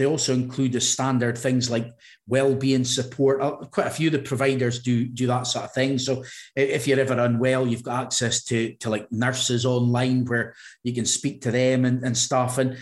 They 0.00 0.06
also 0.06 0.32
include 0.32 0.72
the 0.72 0.80
standard 0.80 1.36
things 1.36 1.68
like 1.68 1.92
well-being 2.26 2.84
support. 2.84 3.42
Uh, 3.42 3.56
quite 3.66 3.86
a 3.86 3.90
few 3.90 4.06
of 4.08 4.14
the 4.14 4.20
providers 4.20 4.78
do 4.78 5.04
do 5.04 5.26
that 5.26 5.46
sort 5.46 5.66
of 5.66 5.74
thing. 5.74 5.98
So 5.98 6.24
if 6.56 6.88
you're 6.88 6.98
ever 6.98 7.20
unwell, 7.20 7.66
you've 7.66 7.82
got 7.82 8.04
access 8.04 8.42
to 8.44 8.72
to 8.76 8.88
like 8.88 9.12
nurses 9.12 9.66
online 9.66 10.24
where 10.24 10.54
you 10.82 10.94
can 10.94 11.04
speak 11.04 11.42
to 11.42 11.50
them 11.50 11.84
and, 11.84 12.02
and 12.02 12.16
stuff. 12.16 12.56
And 12.56 12.78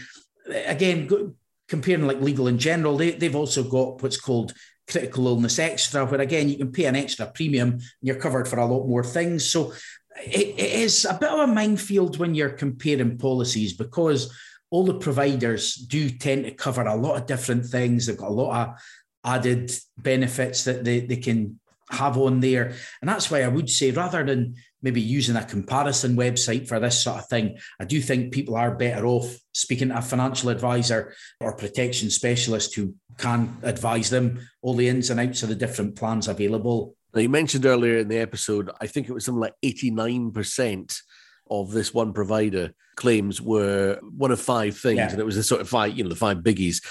again, 0.47 1.35
comparing 1.67 2.07
like 2.07 2.21
Legal 2.21 2.49
& 2.53 2.57
General, 2.57 2.97
they, 2.97 3.11
they've 3.11 3.35
also 3.35 3.65
got 3.65 4.01
what's 4.01 4.21
called 4.21 4.53
critical 4.89 5.27
illness 5.27 5.59
extra, 5.59 6.07
where 6.07 6.21
again 6.21 6.49
you 6.49 6.57
can 6.57 6.71
pay 6.71 6.85
an 6.85 6.95
extra 6.95 7.27
premium 7.27 7.71
and 7.73 7.83
you're 8.01 8.15
covered 8.15 8.47
for 8.47 8.61
a 8.61 8.65
lot 8.65 8.87
more 8.87 9.03
things. 9.03 9.51
So 9.51 9.73
it, 10.25 10.55
it 10.57 10.73
is 10.87 11.05
a 11.05 11.15
bit 11.15 11.31
of 11.31 11.41
a 11.41 11.53
minefield 11.53 12.21
when 12.21 12.37
you're 12.37 12.51
comparing 12.51 13.19
policies 13.19 13.73
because 13.73 14.33
all 14.71 14.85
the 14.85 14.99
providers 14.99 15.75
do 15.75 16.11
tend 16.11 16.45
to 16.45 16.51
cover 16.51 16.83
a 16.83 16.97
lot 16.97 17.17
of 17.17 17.27
different 17.27 17.67
things. 17.67 18.07
They've 18.07 18.17
got 18.17 18.31
a 18.31 18.33
lot 18.33 18.69
of 18.69 18.75
added 19.25 19.73
benefits 19.97 20.65
that 20.65 20.85
they, 20.85 21.01
they 21.01 21.17
can 21.17 21.59
have 21.91 22.19
on 22.19 22.41
there. 22.41 22.73
And 23.01 23.09
that's 23.09 23.31
why 23.31 23.43
I 23.43 23.49
would 23.49 23.71
say 23.71 23.91
rather 23.91 24.25
than 24.25 24.57
maybe 24.83 25.01
using 25.01 25.37
a 25.37 25.45
comparison 25.45 26.17
website 26.17 26.69
for 26.69 26.79
this 26.79 27.03
sort 27.03 27.19
of 27.19 27.29
thing, 27.29 27.59
I 27.81 27.85
do 27.85 28.01
think 28.01 28.33
people 28.33 28.57
are 28.57 28.75
better 28.75 29.07
off 29.07 29.37
speaking 29.53 29.89
to 29.89 29.99
a 29.99 30.03
financial 30.03 30.51
advisor 30.51 31.15
or 31.41 31.57
protection 31.57 32.11
specialist 32.11 32.75
who 32.75 32.95
can 33.17 33.57
advise 33.63 34.11
them 34.11 34.49
all 34.63 34.75
the 34.75 34.89
ins 34.89 35.11
and 35.11 35.19
outs 35.19 35.43
of 35.43 35.49
the 35.49 35.55
different 35.55 35.97
plans 35.97 36.29
available. 36.29 36.95
Now, 37.15 37.23
you 37.23 37.29
mentioned 37.29 37.67
earlier 37.67 37.99
in 37.99 38.09
the 38.09 38.19
episode, 38.19 38.71
I 38.81 38.87
think 38.87 39.09
it 39.09 39.15
was 39.15 39.25
something 39.25 39.41
like 39.41 39.55
89% 39.65 41.01
of 41.51 41.71
this 41.71 41.93
one 41.93 42.13
provider 42.13 42.73
claims 42.97 43.41
were 43.41 43.99
one 44.17 44.31
of 44.31 44.41
five 44.41 44.77
things, 44.77 44.99
yeah. 44.99 45.11
and 45.11 45.19
it 45.21 45.27
was 45.27 45.37
the 45.37 45.43
sort 45.43 45.61
of 45.61 45.69
five, 45.69 45.97
you 45.97 46.03
know, 46.03 46.11
the 46.11 46.17
five 46.17 46.39
biggies. 46.39 46.85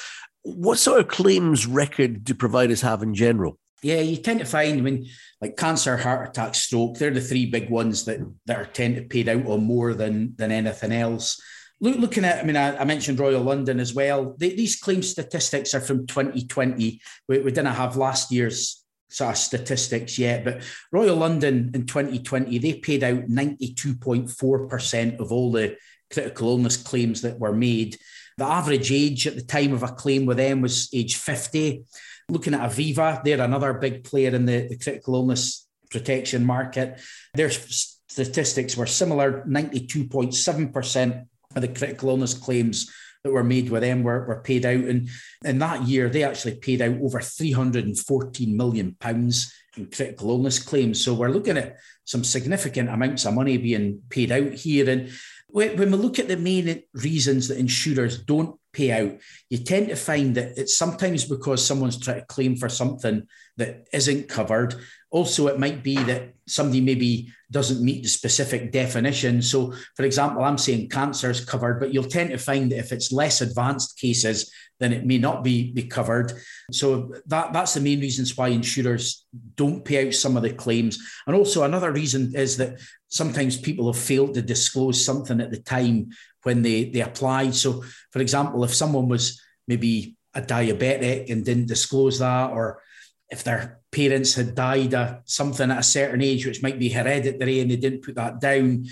What 0.44 0.80
sort 0.80 1.00
of 1.00 1.08
claims 1.08 1.68
record 1.68 2.24
do 2.24 2.34
providers 2.34 2.82
have 2.82 3.04
in 3.04 3.14
general? 3.14 3.60
Yeah, 3.84 4.00
you 4.00 4.18
tend 4.18 4.40
to 4.40 4.46
find, 4.46 4.78
I 4.78 4.82
mean, 4.82 5.08
like 5.40 5.56
cancer, 5.56 5.98
heart 5.98 6.30
attack, 6.30 6.56
stroke, 6.56 6.98
they're 6.98 7.12
the 7.12 7.22
three 7.22 7.46
big 7.46 7.70
ones 7.70 8.06
that, 8.06 8.20
that 8.46 8.58
are 8.58 8.66
tend 8.66 8.96
to 8.96 9.04
paid 9.04 9.30
out 9.30 9.46
on 9.46 9.64
more 9.64 9.94
than, 9.94 10.34
than 10.36 10.52
anything 10.52 10.92
else. 10.92 11.40
Look, 11.80 11.98
looking 11.98 12.26
at, 12.26 12.40
I 12.40 12.44
mean, 12.44 12.56
I, 12.56 12.78
I 12.78 12.86
mentioned 12.86 13.20
Royal 13.20 13.44
London 13.44 13.80
as 13.80 13.94
well. 13.94 14.36
They, 14.38 14.56
these 14.56 14.80
claim 14.80 15.04
statistics 15.04 15.76
are 15.76 15.82
from 15.82 16.08
2020. 16.08 17.00
We, 17.28 17.40
we 17.40 17.52
didn't 17.52 17.68
have 17.68 17.98
last 17.98 18.32
year's 18.32 18.77
sort 19.10 19.32
of 19.32 19.38
statistics 19.38 20.20
yet, 20.20 20.44
but 20.44 20.62
Royal 20.92 21.16
London 21.16 21.72
in 21.74 21.86
2020, 21.86 22.58
they 22.58 22.74
paid 22.74 23.04
out 23.04 23.28
92.4% 23.28 25.20
of 25.20 25.32
all 25.32 25.52
the 25.52 25.78
critical 26.12 26.50
illness 26.50 26.78
claims 26.78 27.22
that 27.22 27.40
were 27.40 27.54
made. 27.54 27.98
The 28.38 28.46
average 28.46 28.92
age 28.92 29.28
at 29.28 29.36
the 29.36 29.42
time 29.42 29.74
of 29.74 29.84
a 29.84 29.88
claim 29.88 30.26
with 30.26 30.38
them 30.38 30.62
was 30.62 30.90
age 30.94 31.16
50. 31.16 31.84
Looking 32.30 32.54
at 32.54 32.70
Aviva, 32.70 33.24
they're 33.24 33.42
another 33.42 33.74
big 33.74 34.04
player 34.04 34.36
in 34.36 34.46
the, 34.46 34.68
the 34.68 34.78
critical 34.78 35.16
illness 35.16 35.68
protection 35.90 36.46
market. 36.46 37.00
Their 37.34 37.50
statistics 37.50 38.76
were 38.76 38.86
similar 38.86 39.44
92.7% 39.48 41.26
of 41.56 41.62
the 41.62 41.68
critical 41.70 42.10
illness 42.10 42.34
claims 42.34 42.92
that 43.24 43.32
were 43.32 43.44
made 43.44 43.70
with 43.70 43.82
them 43.82 44.04
were, 44.04 44.26
were 44.26 44.42
paid 44.42 44.66
out. 44.66 44.84
And 44.84 45.10
in 45.44 45.60
that 45.60 45.84
year, 45.84 46.10
they 46.10 46.24
actually 46.24 46.56
paid 46.56 46.82
out 46.82 46.98
over 47.02 47.20
314 47.20 48.56
million 48.56 48.96
pounds 49.00 49.54
in 49.76 49.88
critical 49.88 50.30
illness 50.30 50.60
claims. 50.60 51.04
So 51.04 51.14
we're 51.14 51.30
looking 51.30 51.58
at 51.58 51.78
some 52.06 52.24
significant 52.24 52.90
amounts 52.90 53.26
of 53.26 53.34
money 53.34 53.58
being 53.58 54.02
paid 54.10 54.32
out 54.32 54.54
here. 54.54 54.90
And 54.90 55.10
when 55.48 55.78
we 55.78 55.86
look 55.86 56.20
at 56.20 56.28
the 56.28 56.38
main 56.38 56.84
reasons 56.94 57.48
that 57.48 57.58
insurers 57.58 58.22
don't 58.24 58.60
pay 58.78 58.92
out, 58.92 59.18
you 59.50 59.58
tend 59.58 59.90
to 59.90 59.96
find 59.96 60.36
that 60.36 60.58
it's 60.58 60.78
sometimes 60.78 61.26
because 61.26 61.66
someone's 61.66 62.00
trying 62.00 62.20
to 62.20 62.26
claim 62.28 62.56
for 62.56 62.70
something 62.70 63.28
that 63.58 63.88
isn't 63.92 64.30
covered. 64.30 64.76
Also, 65.10 65.48
it 65.48 65.60
might 65.60 65.82
be 65.82 65.96
that 66.04 66.34
somebody 66.48 66.82
maybe 66.82 67.34
doesn't 67.50 67.84
meet 67.84 68.04
the 68.04 68.10
specific 68.10 68.72
definition. 68.72 69.42
So, 69.42 69.74
for 69.96 70.04
example, 70.04 70.44
I'm 70.44 70.58
saying 70.58 70.90
cancer 70.90 71.32
is 71.32 71.44
covered, 71.44 71.80
but 71.80 71.94
you'll 71.94 72.04
tend 72.04 72.30
to 72.30 72.38
find 72.38 72.72
that 72.72 72.78
if 72.78 72.92
it's 72.92 73.12
less 73.12 73.42
advanced 73.42 73.98
cases, 73.98 74.52
then 74.80 74.94
it 74.94 75.06
may 75.06 75.18
not 75.18 75.44
be, 75.44 75.72
be 75.72 75.84
covered. 75.84 76.34
So 76.72 77.14
that, 77.26 77.54
that's 77.54 77.74
the 77.74 77.80
main 77.80 78.00
reasons 78.00 78.38
why 78.38 78.50
insurers 78.50 79.26
don't 79.56 79.84
pay 79.84 80.08
out 80.08 80.14
some 80.14 80.38
of 80.38 80.44
the 80.44 80.54
claims. 80.54 81.00
And 81.26 81.36
also 81.36 81.64
another 81.64 81.92
reason 81.92 82.36
is 82.36 82.58
that 82.58 82.80
sometimes 83.08 83.58
people 83.58 83.92
have 83.92 84.02
failed 84.02 84.36
to 84.36 84.42
disclose 84.42 85.04
something 85.04 85.42
at 85.42 85.50
the 85.50 85.62
time 85.62 86.10
when 86.48 86.62
they, 86.62 86.86
they 86.86 87.02
applied. 87.02 87.54
So, 87.54 87.84
for 88.12 88.22
example, 88.22 88.64
if 88.64 88.74
someone 88.74 89.10
was 89.10 89.42
maybe 89.68 90.16
a 90.34 90.42
diabetic 90.42 91.30
and 91.30 91.44
didn't 91.44 91.68
disclose 91.68 92.20
that, 92.20 92.52
or 92.52 92.82
if 93.30 93.44
their 93.44 93.82
parents 93.92 94.34
had 94.36 94.56
died 94.56 94.94
of 94.94 95.18
something 95.26 95.70
at 95.70 95.80
a 95.80 95.84
certain 95.84 96.22
age, 96.22 96.46
which 96.46 96.64
might 96.64 96.80
be 96.80 96.88
hereditary, 96.88 97.60
and 97.60 97.70
they 97.70 97.76
didn't 97.76 98.06
put 98.06 98.16
that 98.16 98.40
down. 98.40 98.86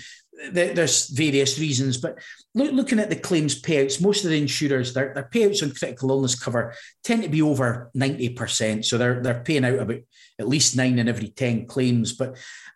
There's 0.52 1.08
various 1.08 1.58
reasons, 1.58 1.96
but 1.96 2.18
look, 2.54 2.72
looking 2.72 2.98
at 2.98 3.08
the 3.08 3.16
claims 3.16 3.62
payouts, 3.62 4.02
most 4.02 4.24
of 4.24 4.30
the 4.30 4.38
insurers, 4.38 4.92
their, 4.92 5.14
their 5.14 5.30
payouts 5.32 5.62
on 5.62 5.70
critical 5.70 6.10
illness 6.10 6.38
cover 6.38 6.74
tend 7.02 7.22
to 7.22 7.30
be 7.30 7.40
over 7.40 7.90
90%. 7.96 8.84
So 8.84 8.98
they're, 8.98 9.22
they're 9.22 9.42
paying 9.42 9.64
out 9.64 9.78
about 9.78 10.00
at 10.38 10.48
least 10.48 10.76
nine 10.76 10.98
in 10.98 11.08
every 11.08 11.28
10 11.28 11.66
claims. 11.66 12.12
But 12.12 12.32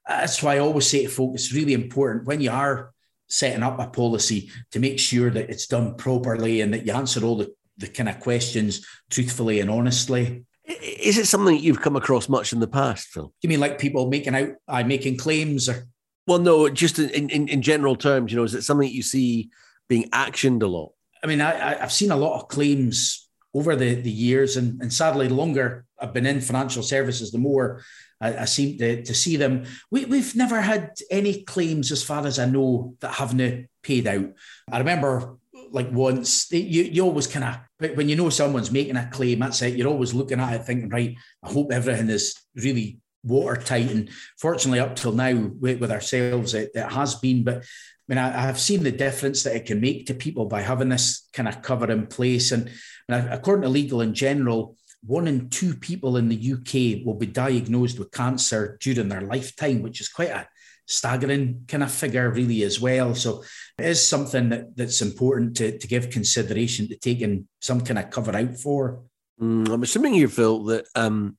uh, 0.08 0.20
that's 0.20 0.42
why 0.42 0.54
I 0.54 0.60
always 0.60 0.86
say 0.86 1.02
to 1.02 1.10
folks, 1.10 1.42
it's 1.42 1.52
really 1.52 1.74
important 1.74 2.24
when 2.24 2.40
you 2.40 2.50
are 2.50 2.94
setting 3.30 3.62
up 3.62 3.78
a 3.78 3.86
policy 3.86 4.50
to 4.72 4.80
make 4.80 4.98
sure 4.98 5.30
that 5.30 5.48
it's 5.48 5.66
done 5.66 5.94
properly 5.94 6.60
and 6.60 6.74
that 6.74 6.84
you 6.84 6.92
answer 6.92 7.24
all 7.24 7.36
the, 7.36 7.54
the 7.78 7.86
kind 7.86 8.08
of 8.08 8.20
questions 8.20 8.84
truthfully 9.08 9.60
and 9.60 9.70
honestly. 9.70 10.44
Is 10.66 11.16
it 11.16 11.26
something 11.26 11.54
that 11.54 11.62
you've 11.62 11.80
come 11.80 11.96
across 11.96 12.28
much 12.28 12.52
in 12.52 12.60
the 12.60 12.68
past, 12.68 13.08
Phil? 13.08 13.32
You 13.42 13.48
mean 13.48 13.60
like 13.60 13.78
people 13.78 14.08
making 14.08 14.34
out, 14.34 14.50
I 14.68 14.82
uh, 14.82 14.86
making 14.86 15.16
claims 15.16 15.68
or? 15.68 15.86
Well, 16.26 16.38
no, 16.38 16.68
just 16.68 16.98
in, 16.98 17.30
in, 17.30 17.48
in 17.48 17.62
general 17.62 17.96
terms, 17.96 18.30
you 18.30 18.36
know, 18.36 18.44
is 18.44 18.54
it 18.54 18.62
something 18.62 18.86
that 18.86 18.94
you 18.94 19.02
see 19.02 19.50
being 19.88 20.10
actioned 20.10 20.62
a 20.62 20.66
lot? 20.66 20.92
I 21.22 21.26
mean, 21.26 21.40
I, 21.40 21.74
have 21.74 21.92
seen 21.92 22.10
a 22.10 22.16
lot 22.16 22.40
of 22.40 22.48
claims 22.48 23.28
over 23.54 23.74
the, 23.74 23.94
the 23.94 24.10
years, 24.10 24.56
and, 24.56 24.80
and 24.80 24.92
sadly, 24.92 25.28
the 25.28 25.34
longer 25.34 25.84
I've 25.98 26.12
been 26.12 26.26
in 26.26 26.40
financial 26.40 26.82
services, 26.82 27.32
the 27.32 27.38
more 27.38 27.82
I, 28.20 28.38
I 28.38 28.44
seem 28.44 28.78
to, 28.78 29.02
to 29.02 29.14
see 29.14 29.36
them. 29.36 29.64
We, 29.90 30.04
we've 30.04 30.36
never 30.36 30.60
had 30.60 30.92
any 31.10 31.42
claims, 31.42 31.92
as 31.92 32.02
far 32.02 32.26
as 32.26 32.38
I 32.38 32.46
know, 32.46 32.96
that 33.00 33.14
haven't 33.14 33.68
paid 33.82 34.06
out. 34.06 34.30
I 34.70 34.78
remember 34.78 35.36
like 35.72 35.90
once 35.92 36.50
you, 36.52 36.82
you 36.82 37.04
always 37.04 37.26
kind 37.26 37.44
of 37.44 37.96
when 37.96 38.08
you 38.08 38.16
know 38.16 38.28
someone's 38.28 38.72
making 38.72 38.96
a 38.96 39.08
claim 39.10 39.38
that's 39.38 39.62
it 39.62 39.76
you're 39.76 39.88
always 39.88 40.12
looking 40.12 40.40
at 40.40 40.54
it 40.54 40.64
thinking 40.64 40.88
right 40.88 41.16
i 41.44 41.52
hope 41.52 41.70
everything 41.70 42.08
is 42.08 42.34
really 42.56 42.98
watertight 43.22 43.90
and 43.90 44.10
fortunately 44.38 44.80
up 44.80 44.96
till 44.96 45.12
now 45.12 45.32
with, 45.60 45.78
with 45.80 45.92
ourselves 45.92 46.54
it, 46.54 46.70
it, 46.74 46.90
has 46.90 47.14
been 47.16 47.44
but 47.44 47.58
I 47.58 48.12
mean, 48.12 48.18
I, 48.18 48.40
have 48.42 48.58
seen 48.58 48.82
the 48.82 48.90
difference 48.90 49.44
that 49.44 49.54
it 49.54 49.66
can 49.66 49.80
make 49.80 50.06
to 50.06 50.14
people 50.14 50.46
by 50.46 50.62
having 50.62 50.88
this 50.88 51.28
kind 51.32 51.48
of 51.48 51.62
cover 51.62 51.88
in 51.92 52.08
place. 52.08 52.50
And, 52.50 52.68
and 53.08 53.32
according 53.32 53.62
to 53.62 53.68
Legal 53.68 54.04
& 54.06 54.12
General, 54.12 54.76
one 55.04 55.26
in 55.26 55.48
two 55.48 55.74
people 55.74 56.16
in 56.16 56.28
the 56.28 56.52
UK 56.52 57.06
will 57.06 57.14
be 57.14 57.26
diagnosed 57.26 57.98
with 57.98 58.12
cancer 58.12 58.76
during 58.80 59.08
their 59.08 59.22
lifetime, 59.22 59.82
which 59.82 60.00
is 60.00 60.08
quite 60.08 60.30
a 60.30 60.48
staggering 60.86 61.64
kind 61.68 61.82
of 61.82 61.90
figure, 61.90 62.30
really, 62.30 62.62
as 62.62 62.80
well. 62.80 63.14
So 63.14 63.42
it 63.78 63.86
is 63.86 64.06
something 64.06 64.50
that, 64.50 64.76
that's 64.76 65.00
important 65.00 65.56
to, 65.56 65.78
to 65.78 65.86
give 65.86 66.10
consideration 66.10 66.88
to 66.88 66.96
taking 66.96 67.48
some 67.60 67.80
kind 67.80 67.98
of 67.98 68.10
cover 68.10 68.36
out 68.36 68.56
for. 68.56 69.02
Mm, 69.40 69.68
I'm 69.70 69.82
assuming 69.82 70.14
you 70.14 70.28
Phil, 70.28 70.64
that 70.64 70.86
um, 70.94 71.36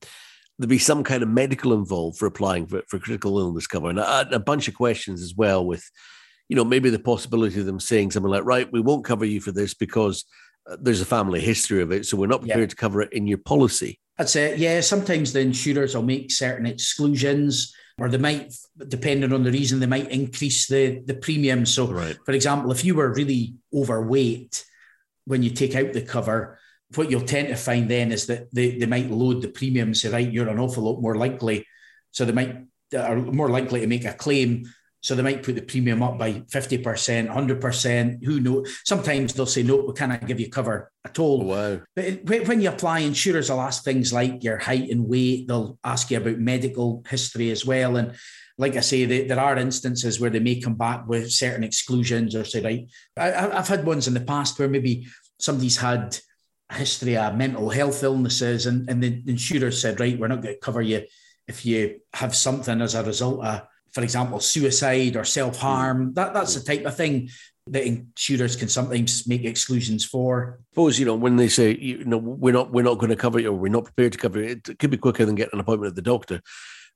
there 0.58 0.68
be 0.68 0.78
some 0.78 1.04
kind 1.04 1.22
of 1.22 1.28
medical 1.28 1.72
involved 1.72 2.18
for 2.18 2.26
applying 2.26 2.66
for, 2.66 2.82
for 2.88 2.98
critical 2.98 3.38
illness 3.38 3.66
cover, 3.66 3.90
and 3.90 4.00
a, 4.00 4.34
a 4.34 4.40
bunch 4.40 4.66
of 4.66 4.74
questions 4.74 5.22
as 5.22 5.34
well 5.36 5.64
with 5.64 5.88
you 6.52 6.56
know, 6.56 6.64
maybe 6.64 6.90
the 6.90 6.98
possibility 6.98 7.60
of 7.60 7.64
them 7.64 7.80
saying 7.80 8.10
something 8.10 8.30
like, 8.30 8.44
right, 8.44 8.70
we 8.70 8.80
won't 8.82 9.06
cover 9.06 9.24
you 9.24 9.40
for 9.40 9.52
this 9.52 9.72
because 9.72 10.26
Uh, 10.70 10.76
there's 10.80 11.00
a 11.00 11.06
family 11.06 11.40
history 11.40 11.82
of 11.82 11.92
it. 11.92 12.06
So 12.06 12.16
we're 12.16 12.26
not 12.26 12.40
prepared 12.40 12.60
yeah. 12.60 12.66
to 12.66 12.76
cover 12.76 13.02
it 13.02 13.12
in 13.12 13.26
your 13.26 13.38
policy. 13.38 13.98
That's 14.18 14.36
it. 14.36 14.58
Yeah. 14.58 14.80
Sometimes 14.80 15.32
the 15.32 15.40
insurers 15.40 15.94
will 15.94 16.02
make 16.02 16.30
certain 16.30 16.66
exclusions 16.66 17.74
or 17.98 18.08
they 18.08 18.18
might, 18.18 18.54
depending 18.88 19.32
on 19.32 19.42
the 19.42 19.52
reason, 19.52 19.80
they 19.80 19.86
might 19.86 20.10
increase 20.10 20.66
the, 20.66 21.02
the 21.04 21.14
premium. 21.14 21.66
So, 21.66 21.86
right. 21.86 22.16
for 22.24 22.32
example, 22.32 22.72
if 22.72 22.84
you 22.84 22.94
were 22.94 23.12
really 23.12 23.54
overweight 23.74 24.64
when 25.24 25.42
you 25.42 25.50
take 25.50 25.74
out 25.74 25.92
the 25.92 26.02
cover, 26.02 26.58
what 26.94 27.10
you'll 27.10 27.22
tend 27.22 27.48
to 27.48 27.56
find 27.56 27.90
then 27.90 28.12
is 28.12 28.26
that 28.26 28.52
they, 28.54 28.78
they 28.78 28.86
might 28.86 29.10
load 29.10 29.42
the 29.42 29.48
premium 29.48 29.94
say, 29.94 30.10
right, 30.10 30.30
you're 30.30 30.48
an 30.48 30.58
awful 30.58 30.84
lot 30.84 31.00
more 31.00 31.16
likely. 31.16 31.66
So 32.10 32.24
they 32.24 32.32
might 32.32 32.56
uh, 32.94 32.98
are 32.98 33.16
more 33.16 33.48
likely 33.48 33.80
to 33.80 33.86
make 33.86 34.04
a 34.04 34.12
claim 34.12 34.66
so 35.02 35.16
they 35.16 35.22
might 35.22 35.42
put 35.42 35.56
the 35.56 35.62
premium 35.62 36.00
up 36.00 36.16
by 36.16 36.32
50%, 36.32 36.80
100%. 37.28 38.24
Who 38.24 38.40
knows? 38.40 38.80
Sometimes 38.84 39.34
they'll 39.34 39.46
say, 39.46 39.64
no, 39.64 39.78
we 39.78 39.92
cannot 39.94 40.26
give 40.28 40.38
you 40.38 40.48
cover 40.48 40.92
at 41.04 41.18
all. 41.18 41.42
Oh, 41.42 41.46
wow. 41.46 41.80
But 41.96 42.46
when 42.46 42.60
you 42.60 42.68
apply, 42.68 43.00
insurers 43.00 43.50
will 43.50 43.60
ask 43.60 43.82
things 43.82 44.12
like 44.12 44.44
your 44.44 44.58
height 44.58 44.90
and 44.90 45.08
weight. 45.08 45.48
They'll 45.48 45.76
ask 45.82 46.08
you 46.10 46.18
about 46.18 46.38
medical 46.38 47.02
history 47.08 47.50
as 47.50 47.66
well. 47.66 47.96
And 47.96 48.14
like 48.58 48.76
I 48.76 48.80
say, 48.80 49.04
they, 49.04 49.26
there 49.26 49.40
are 49.40 49.56
instances 49.56 50.20
where 50.20 50.30
they 50.30 50.38
may 50.38 50.60
come 50.60 50.76
back 50.76 51.08
with 51.08 51.32
certain 51.32 51.64
exclusions 51.64 52.36
or 52.36 52.44
say, 52.44 52.62
right, 52.62 52.88
I, 53.16 53.58
I've 53.58 53.68
had 53.68 53.84
ones 53.84 54.06
in 54.06 54.14
the 54.14 54.20
past 54.20 54.56
where 54.56 54.68
maybe 54.68 55.08
somebody's 55.40 55.78
had 55.78 56.16
a 56.70 56.74
history 56.74 57.16
of 57.16 57.34
mental 57.34 57.70
health 57.70 58.04
illnesses 58.04 58.66
and, 58.66 58.88
and 58.88 59.02
the 59.02 59.20
insurer 59.26 59.72
said, 59.72 59.98
right, 59.98 60.16
we're 60.16 60.28
not 60.28 60.42
going 60.42 60.54
to 60.54 60.60
cover 60.60 60.80
you 60.80 61.02
if 61.48 61.66
you 61.66 61.98
have 62.12 62.36
something 62.36 62.80
as 62.80 62.94
a 62.94 63.02
result 63.02 63.44
of 63.44 63.62
for 63.92 64.02
example, 64.02 64.40
suicide 64.40 65.16
or 65.16 65.24
self 65.24 65.58
harm. 65.58 66.10
Mm. 66.10 66.14
That 66.14 66.34
that's 66.34 66.54
the 66.54 66.60
type 66.60 66.86
of 66.86 66.96
thing 66.96 67.28
that 67.68 67.86
insurers 67.86 68.56
can 68.56 68.68
sometimes 68.68 69.26
make 69.26 69.44
exclusions 69.44 70.04
for. 70.04 70.58
Suppose 70.72 70.98
you 70.98 71.06
know 71.06 71.14
when 71.14 71.36
they 71.36 71.48
say 71.48 71.76
you 71.76 72.04
know 72.04 72.18
we're 72.18 72.52
not 72.52 72.72
we're 72.72 72.82
not 72.82 72.98
going 72.98 73.10
to 73.10 73.16
cover 73.16 73.38
it 73.38 73.46
or 73.46 73.52
we're 73.52 73.70
not 73.70 73.84
prepared 73.84 74.12
to 74.12 74.18
cover 74.18 74.42
it. 74.42 74.68
It 74.68 74.78
could 74.78 74.90
be 74.90 74.96
quicker 74.96 75.24
than 75.24 75.34
getting 75.34 75.54
an 75.54 75.60
appointment 75.60 75.90
at 75.90 75.96
the 75.96 76.02
doctor. 76.02 76.40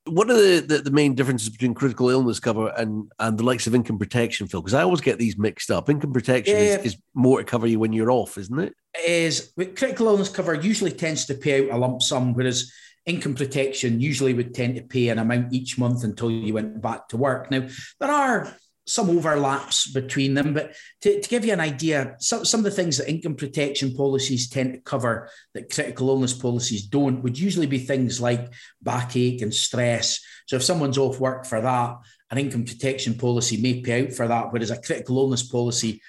What 0.05 0.29
are 0.29 0.35
the, 0.35 0.61
the, 0.61 0.77
the 0.77 0.91
main 0.91 1.15
differences 1.15 1.49
between 1.49 1.73
critical 1.73 2.09
illness 2.09 2.39
cover 2.39 2.69
and 2.69 3.11
and 3.19 3.37
the 3.37 3.43
likes 3.43 3.67
of 3.67 3.75
income 3.75 3.99
protection, 3.99 4.47
Phil? 4.47 4.61
Because 4.61 4.73
I 4.73 4.83
always 4.83 5.01
get 5.01 5.19
these 5.19 5.37
mixed 5.37 5.71
up. 5.71 5.89
Income 5.89 6.13
protection 6.13 6.55
yeah. 6.55 6.79
is, 6.79 6.93
is 6.93 7.01
more 7.13 7.39
to 7.39 7.43
cover 7.43 7.67
you 7.67 7.79
when 7.79 7.93
you're 7.93 8.11
off, 8.11 8.37
isn't 8.37 8.59
it? 8.59 8.73
Is 9.05 9.53
critical 9.55 10.07
illness 10.07 10.29
cover 10.29 10.53
usually 10.53 10.91
tends 10.91 11.25
to 11.27 11.33
pay 11.33 11.69
out 11.69 11.75
a 11.75 11.77
lump 11.77 12.01
sum, 12.01 12.33
whereas 12.33 12.71
income 13.07 13.35
protection 13.35 13.99
usually 13.99 14.33
would 14.33 14.53
tend 14.53 14.75
to 14.75 14.83
pay 14.83 15.09
an 15.09 15.17
amount 15.17 15.53
each 15.53 15.79
month 15.79 16.03
until 16.03 16.29
you 16.29 16.53
went 16.53 16.81
back 16.81 17.07
to 17.07 17.17
work. 17.17 17.49
Now, 17.49 17.67
there 17.99 18.11
are 18.11 18.53
some 18.85 19.09
overlaps 19.09 19.91
between 19.91 20.33
them, 20.33 20.53
but 20.53 20.73
to, 21.01 21.21
to 21.21 21.29
give 21.29 21.43
you 21.43 21.51
an 21.51 21.59
idea, 21.59 22.15
some, 22.19 22.45
some 22.45 22.61
of 22.61 22.63
the 22.63 22.71
things 22.71 22.97
that 22.97 23.09
income 23.09 23.35
protection 23.35 23.93
policies 23.93 24.49
tend 24.49 24.73
to 24.73 24.79
cover 24.79 25.29
that 25.53 25.73
critical 25.73 26.09
illness 26.09 26.33
policies 26.33 26.85
don't 26.85 27.21
would 27.21 27.37
usually 27.37 27.67
be 27.67 27.79
things 27.79 28.21
like 28.21 28.53
backache 28.81 29.41
and 29.41 29.53
stress. 29.53 30.21
So 30.47 30.55
if 30.55 30.63
someone's 30.63 30.97
off 30.97 31.19
work 31.19 31.45
for 31.45 31.59
that, 31.59 31.97
an 32.31 32.37
income 32.37 32.63
protection 32.63 33.15
policy 33.15 33.57
may 33.61 33.81
pay 33.81 34.05
out 34.05 34.13
for 34.13 34.27
that, 34.27 34.51
whereas 34.51 34.71
a 34.71 34.81
critical 34.81 35.17
illness 35.17 35.43
policy 35.43 36.01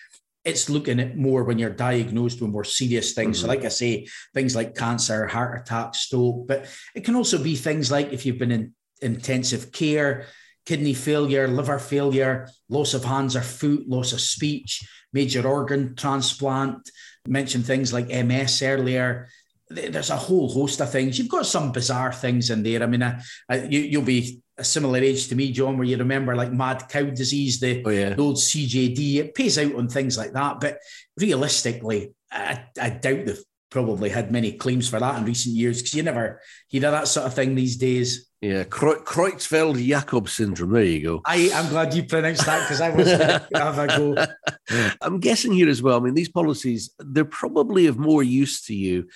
it's 0.49 0.71
looking 0.71 0.99
at 0.99 1.17
more 1.17 1.45
when 1.45 1.59
you're 1.59 1.71
diagnosed 1.71 2.41
with 2.41 2.51
more 2.51 2.65
serious 2.65 3.13
things. 3.13 3.39
Mm-hmm. 3.39 3.45
So, 3.45 3.49
like 3.49 3.65
I 3.65 3.69
say, 3.69 4.09
things 4.35 4.57
like 4.57 4.75
cancer, 4.75 5.27
heart 5.27 5.61
attack, 5.61 5.95
stroke, 5.95 6.49
but 6.49 6.67
it 6.95 7.05
can 7.05 7.17
also 7.17 7.43
be 7.43 7.55
things 7.55 7.91
like 7.91 8.13
if 8.13 8.25
you've 8.25 8.39
been 8.39 8.53
in 8.53 8.75
intensive 9.01 9.71
care, 9.73 10.27
kidney 10.67 10.95
failure, 10.95 11.47
liver 11.49 11.79
failure, 11.79 12.49
loss 12.69 12.95
of 12.95 13.05
hands 13.05 13.37
or 13.37 13.43
foot, 13.43 13.89
loss 13.89 14.13
of 14.13 14.21
speech, 14.21 14.83
major 15.13 15.47
organ 15.47 15.95
transplant. 15.95 16.91
mentioned 17.27 17.67
things 17.67 17.93
like 17.93 18.09
MS 18.09 18.63
earlier. 18.63 19.29
There's 19.69 20.11
a 20.11 20.17
whole 20.17 20.49
host 20.49 20.81
of 20.81 20.91
things. 20.91 21.19
You've 21.19 21.29
got 21.29 21.47
some 21.47 21.73
bizarre 21.73 22.13
things 22.13 22.49
in 22.49 22.63
there. 22.63 22.83
I 22.83 22.87
mean, 22.87 23.03
I, 23.03 23.21
I, 23.49 23.57
you, 23.65 23.81
you'll 23.81 24.03
be 24.03 24.41
a 24.59 24.65
similar 24.65 24.99
age 24.99 25.29
to 25.29 25.37
me, 25.37 25.53
John, 25.53 25.79
where 25.79 25.87
you 25.87 25.97
remember 25.97 26.35
like 26.35 26.53
mad 26.53 26.85
cow 26.89 27.05
disease, 27.05 27.61
the, 27.61 27.83
oh, 27.85 27.91
yeah. 27.91 28.11
the 28.11 28.23
old 28.23 28.37
CJD. 28.37 29.17
It 29.17 29.35
pays 29.35 29.59
out 29.59 29.75
on 29.75 29.89
things 29.89 30.19
like 30.19 30.33
that. 30.33 30.61
But 30.61 30.79
realistically, 31.17 32.13
I, 32.31 32.65
I 32.81 32.91
doubt 32.91 33.27
they've 33.27 33.45
probably 33.71 34.09
had 34.09 34.33
many 34.33 34.53
claims 34.53 34.89
for 34.89 34.99
that 34.99 35.19
in 35.19 35.25
recent 35.25 35.55
years 35.55 35.81
because 35.81 35.95
you 35.95 36.03
never 36.03 36.41
hear 36.69 36.81
that 36.81 37.09
sort 37.09 37.27
of 37.27 37.35
thing 37.35 37.55
these 37.55 37.77
days. 37.77 38.29
Yeah, 38.41 38.65
Creutzfeldt 38.65 39.85
Jakob 39.85 40.29
syndrome. 40.29 40.73
There 40.73 40.85
you 40.85 41.03
go. 41.03 41.21
I, 41.27 41.51
I'm 41.55 41.69
glad 41.71 41.95
you 41.95 42.05
pronounced 42.05 42.47
that 42.47 42.63
because 42.63 42.81
I 42.81 42.91
was 42.91 43.09
have 43.55 43.79
a 43.79 43.87
go. 43.87 44.91
I'm 45.01 45.19
guessing 45.19 45.53
here 45.53 45.69
as 45.69 45.83
well. 45.83 45.97
I 45.97 46.01
mean, 46.01 46.15
these 46.15 46.29
policies, 46.29 46.91
they're 46.99 47.25
probably 47.25 47.87
of 47.87 47.99
more 47.99 48.23
use 48.23 48.63
to 48.67 48.75
you 48.75 49.09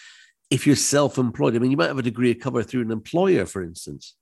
if 0.50 0.66
you're 0.66 0.76
self 0.76 1.18
employed. 1.18 1.54
I 1.54 1.60
mean, 1.60 1.70
you 1.70 1.76
might 1.76 1.86
have 1.86 1.98
a 1.98 2.02
degree 2.02 2.32
of 2.32 2.40
cover 2.40 2.64
through 2.64 2.82
an 2.82 2.90
employer, 2.90 3.46
for 3.46 3.62
instance 3.62 4.16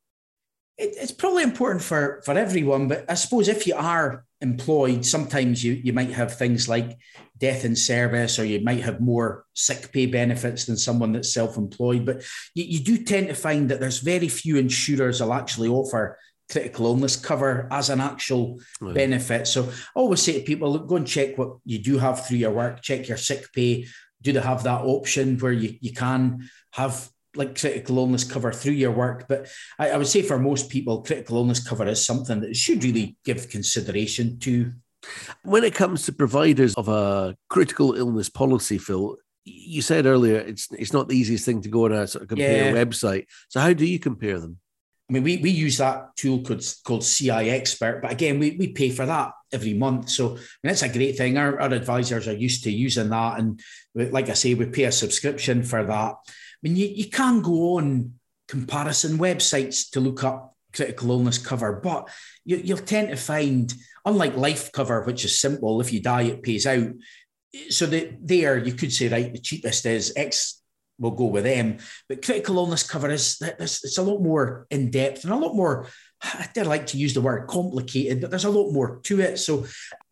it, 0.80 0.96
it's 0.96 1.12
probably 1.12 1.42
important 1.42 1.82
for 1.82 2.22
for 2.24 2.36
everyone, 2.36 2.88
but 2.88 3.04
I 3.08 3.14
suppose 3.14 3.48
if 3.48 3.66
you 3.66 3.74
are 3.76 4.24
employed, 4.40 5.04
sometimes 5.04 5.62
you 5.62 5.74
you 5.74 5.92
might 5.92 6.10
have 6.10 6.36
things 6.36 6.68
like 6.68 6.98
death 7.38 7.64
in 7.64 7.76
service, 7.76 8.38
or 8.38 8.44
you 8.44 8.60
might 8.62 8.82
have 8.82 9.00
more 9.00 9.44
sick 9.54 9.92
pay 9.92 10.06
benefits 10.06 10.66
than 10.66 10.76
someone 10.76 11.12
that's 11.12 11.32
self-employed. 11.32 12.04
But 12.04 12.22
you, 12.54 12.64
you 12.64 12.80
do 12.80 13.04
tend 13.04 13.28
to 13.28 13.34
find 13.34 13.70
that 13.70 13.80
there's 13.80 14.00
very 14.00 14.28
few 14.28 14.56
insurers 14.56 15.20
will 15.20 15.32
actually 15.32 15.68
offer 15.68 16.18
critical 16.50 16.86
illness 16.86 17.16
cover 17.16 17.68
as 17.70 17.90
an 17.90 18.00
actual 18.00 18.60
right. 18.80 18.94
benefit. 18.94 19.46
So 19.46 19.64
I 19.64 20.00
always 20.00 20.20
say 20.20 20.32
to 20.34 20.44
people, 20.44 20.72
look, 20.72 20.88
go 20.88 20.96
and 20.96 21.06
check 21.06 21.38
what 21.38 21.58
you 21.64 21.78
do 21.78 21.96
have 21.98 22.26
through 22.26 22.38
your 22.38 22.50
work, 22.50 22.82
check 22.82 23.08
your 23.08 23.16
sick 23.16 23.46
pay. 23.54 23.86
Do 24.20 24.32
they 24.32 24.40
have 24.40 24.64
that 24.64 24.82
option 24.82 25.38
where 25.38 25.52
you, 25.52 25.78
you 25.80 25.92
can 25.92 26.50
have 26.72 27.08
like 27.34 27.58
critical 27.58 27.98
illness 27.98 28.24
cover 28.24 28.52
through 28.52 28.72
your 28.72 28.90
work. 28.90 29.26
But 29.28 29.48
I, 29.78 29.90
I, 29.90 29.96
would 29.96 30.06
say 30.06 30.22
for 30.22 30.38
most 30.38 30.68
people, 30.68 31.02
critical 31.02 31.36
illness 31.36 31.66
cover 31.66 31.86
is 31.86 32.04
something 32.04 32.40
that 32.40 32.56
should 32.56 32.82
really 32.82 33.16
give 33.24 33.48
consideration 33.48 34.38
to. 34.40 34.72
When 35.42 35.64
it 35.64 35.74
comes 35.74 36.04
to 36.04 36.12
providers 36.12 36.74
of 36.74 36.88
a 36.88 37.36
critical 37.48 37.94
illness 37.94 38.28
policy, 38.28 38.78
Phil, 38.78 39.16
you 39.44 39.80
said 39.80 40.06
earlier 40.06 40.36
it's 40.36 40.68
it's 40.72 40.92
not 40.92 41.08
the 41.08 41.16
easiest 41.16 41.44
thing 41.44 41.62
to 41.62 41.68
go 41.68 41.86
on 41.86 41.92
a 41.92 42.06
sort 42.06 42.22
of 42.22 42.28
compare 42.28 42.74
yeah. 42.74 42.84
website. 42.84 43.26
So 43.48 43.60
how 43.60 43.72
do 43.72 43.86
you 43.86 43.98
compare 43.98 44.38
them? 44.38 44.58
I 45.08 45.12
mean, 45.12 45.24
we, 45.24 45.38
we 45.38 45.50
use 45.50 45.78
that 45.78 46.14
tool 46.14 46.40
called, 46.44 46.62
called 46.84 47.02
CI 47.02 47.50
Expert, 47.50 48.00
but 48.00 48.12
again, 48.12 48.38
we, 48.38 48.52
we 48.52 48.68
pay 48.68 48.90
for 48.90 49.06
that 49.06 49.32
every 49.52 49.74
month. 49.74 50.08
So 50.08 50.28
I 50.28 50.30
mean, 50.30 50.38
that's 50.62 50.82
a 50.82 50.88
great 50.88 51.16
thing. 51.16 51.36
Our, 51.36 51.60
our 51.60 51.72
advisors 51.72 52.28
are 52.28 52.36
used 52.36 52.62
to 52.62 52.70
using 52.70 53.10
that. 53.10 53.40
And 53.40 53.60
like 53.94 54.28
I 54.28 54.34
say, 54.34 54.54
we 54.54 54.66
pay 54.66 54.84
a 54.84 54.92
subscription 54.92 55.64
for 55.64 55.84
that. 55.84 56.14
I 56.62 56.68
mean, 56.68 56.76
you, 56.76 56.86
you 56.86 57.08
can 57.08 57.40
go 57.42 57.78
on 57.78 58.14
comparison 58.48 59.18
websites 59.18 59.90
to 59.90 60.00
look 60.00 60.24
up 60.24 60.56
critical 60.74 61.10
illness 61.10 61.38
cover, 61.38 61.80
but 61.82 62.08
you, 62.44 62.56
you'll 62.56 62.78
tend 62.78 63.08
to 63.08 63.16
find, 63.16 63.72
unlike 64.04 64.36
life 64.36 64.70
cover, 64.72 65.02
which 65.02 65.24
is 65.24 65.38
simple, 65.38 65.80
if 65.80 65.92
you 65.92 66.00
die, 66.00 66.22
it 66.22 66.42
pays 66.42 66.66
out. 66.66 66.88
So 67.70 67.86
that 67.86 68.18
there, 68.26 68.58
you 68.58 68.74
could 68.74 68.92
say, 68.92 69.08
right, 69.08 69.32
the 69.32 69.38
cheapest 69.38 69.86
is 69.86 70.12
X, 70.14 70.62
we'll 70.98 71.12
go 71.12 71.24
with 71.24 71.44
them. 71.44 71.78
But 72.08 72.24
critical 72.24 72.56
illness 72.58 72.88
cover 72.88 73.10
is 73.10 73.40
it's 73.40 73.98
a 73.98 74.02
lot 74.02 74.20
more 74.20 74.66
in 74.70 74.90
depth 74.90 75.24
and 75.24 75.32
a 75.32 75.36
lot 75.36 75.56
more. 75.56 75.88
I 76.22 76.48
did 76.54 76.66
like 76.66 76.86
to 76.88 76.98
use 76.98 77.14
the 77.14 77.22
word 77.22 77.48
complicated, 77.48 78.20
but 78.20 78.30
there's 78.30 78.44
a 78.44 78.50
lot 78.50 78.70
more 78.72 79.00
to 79.04 79.20
it. 79.20 79.38
So 79.38 79.66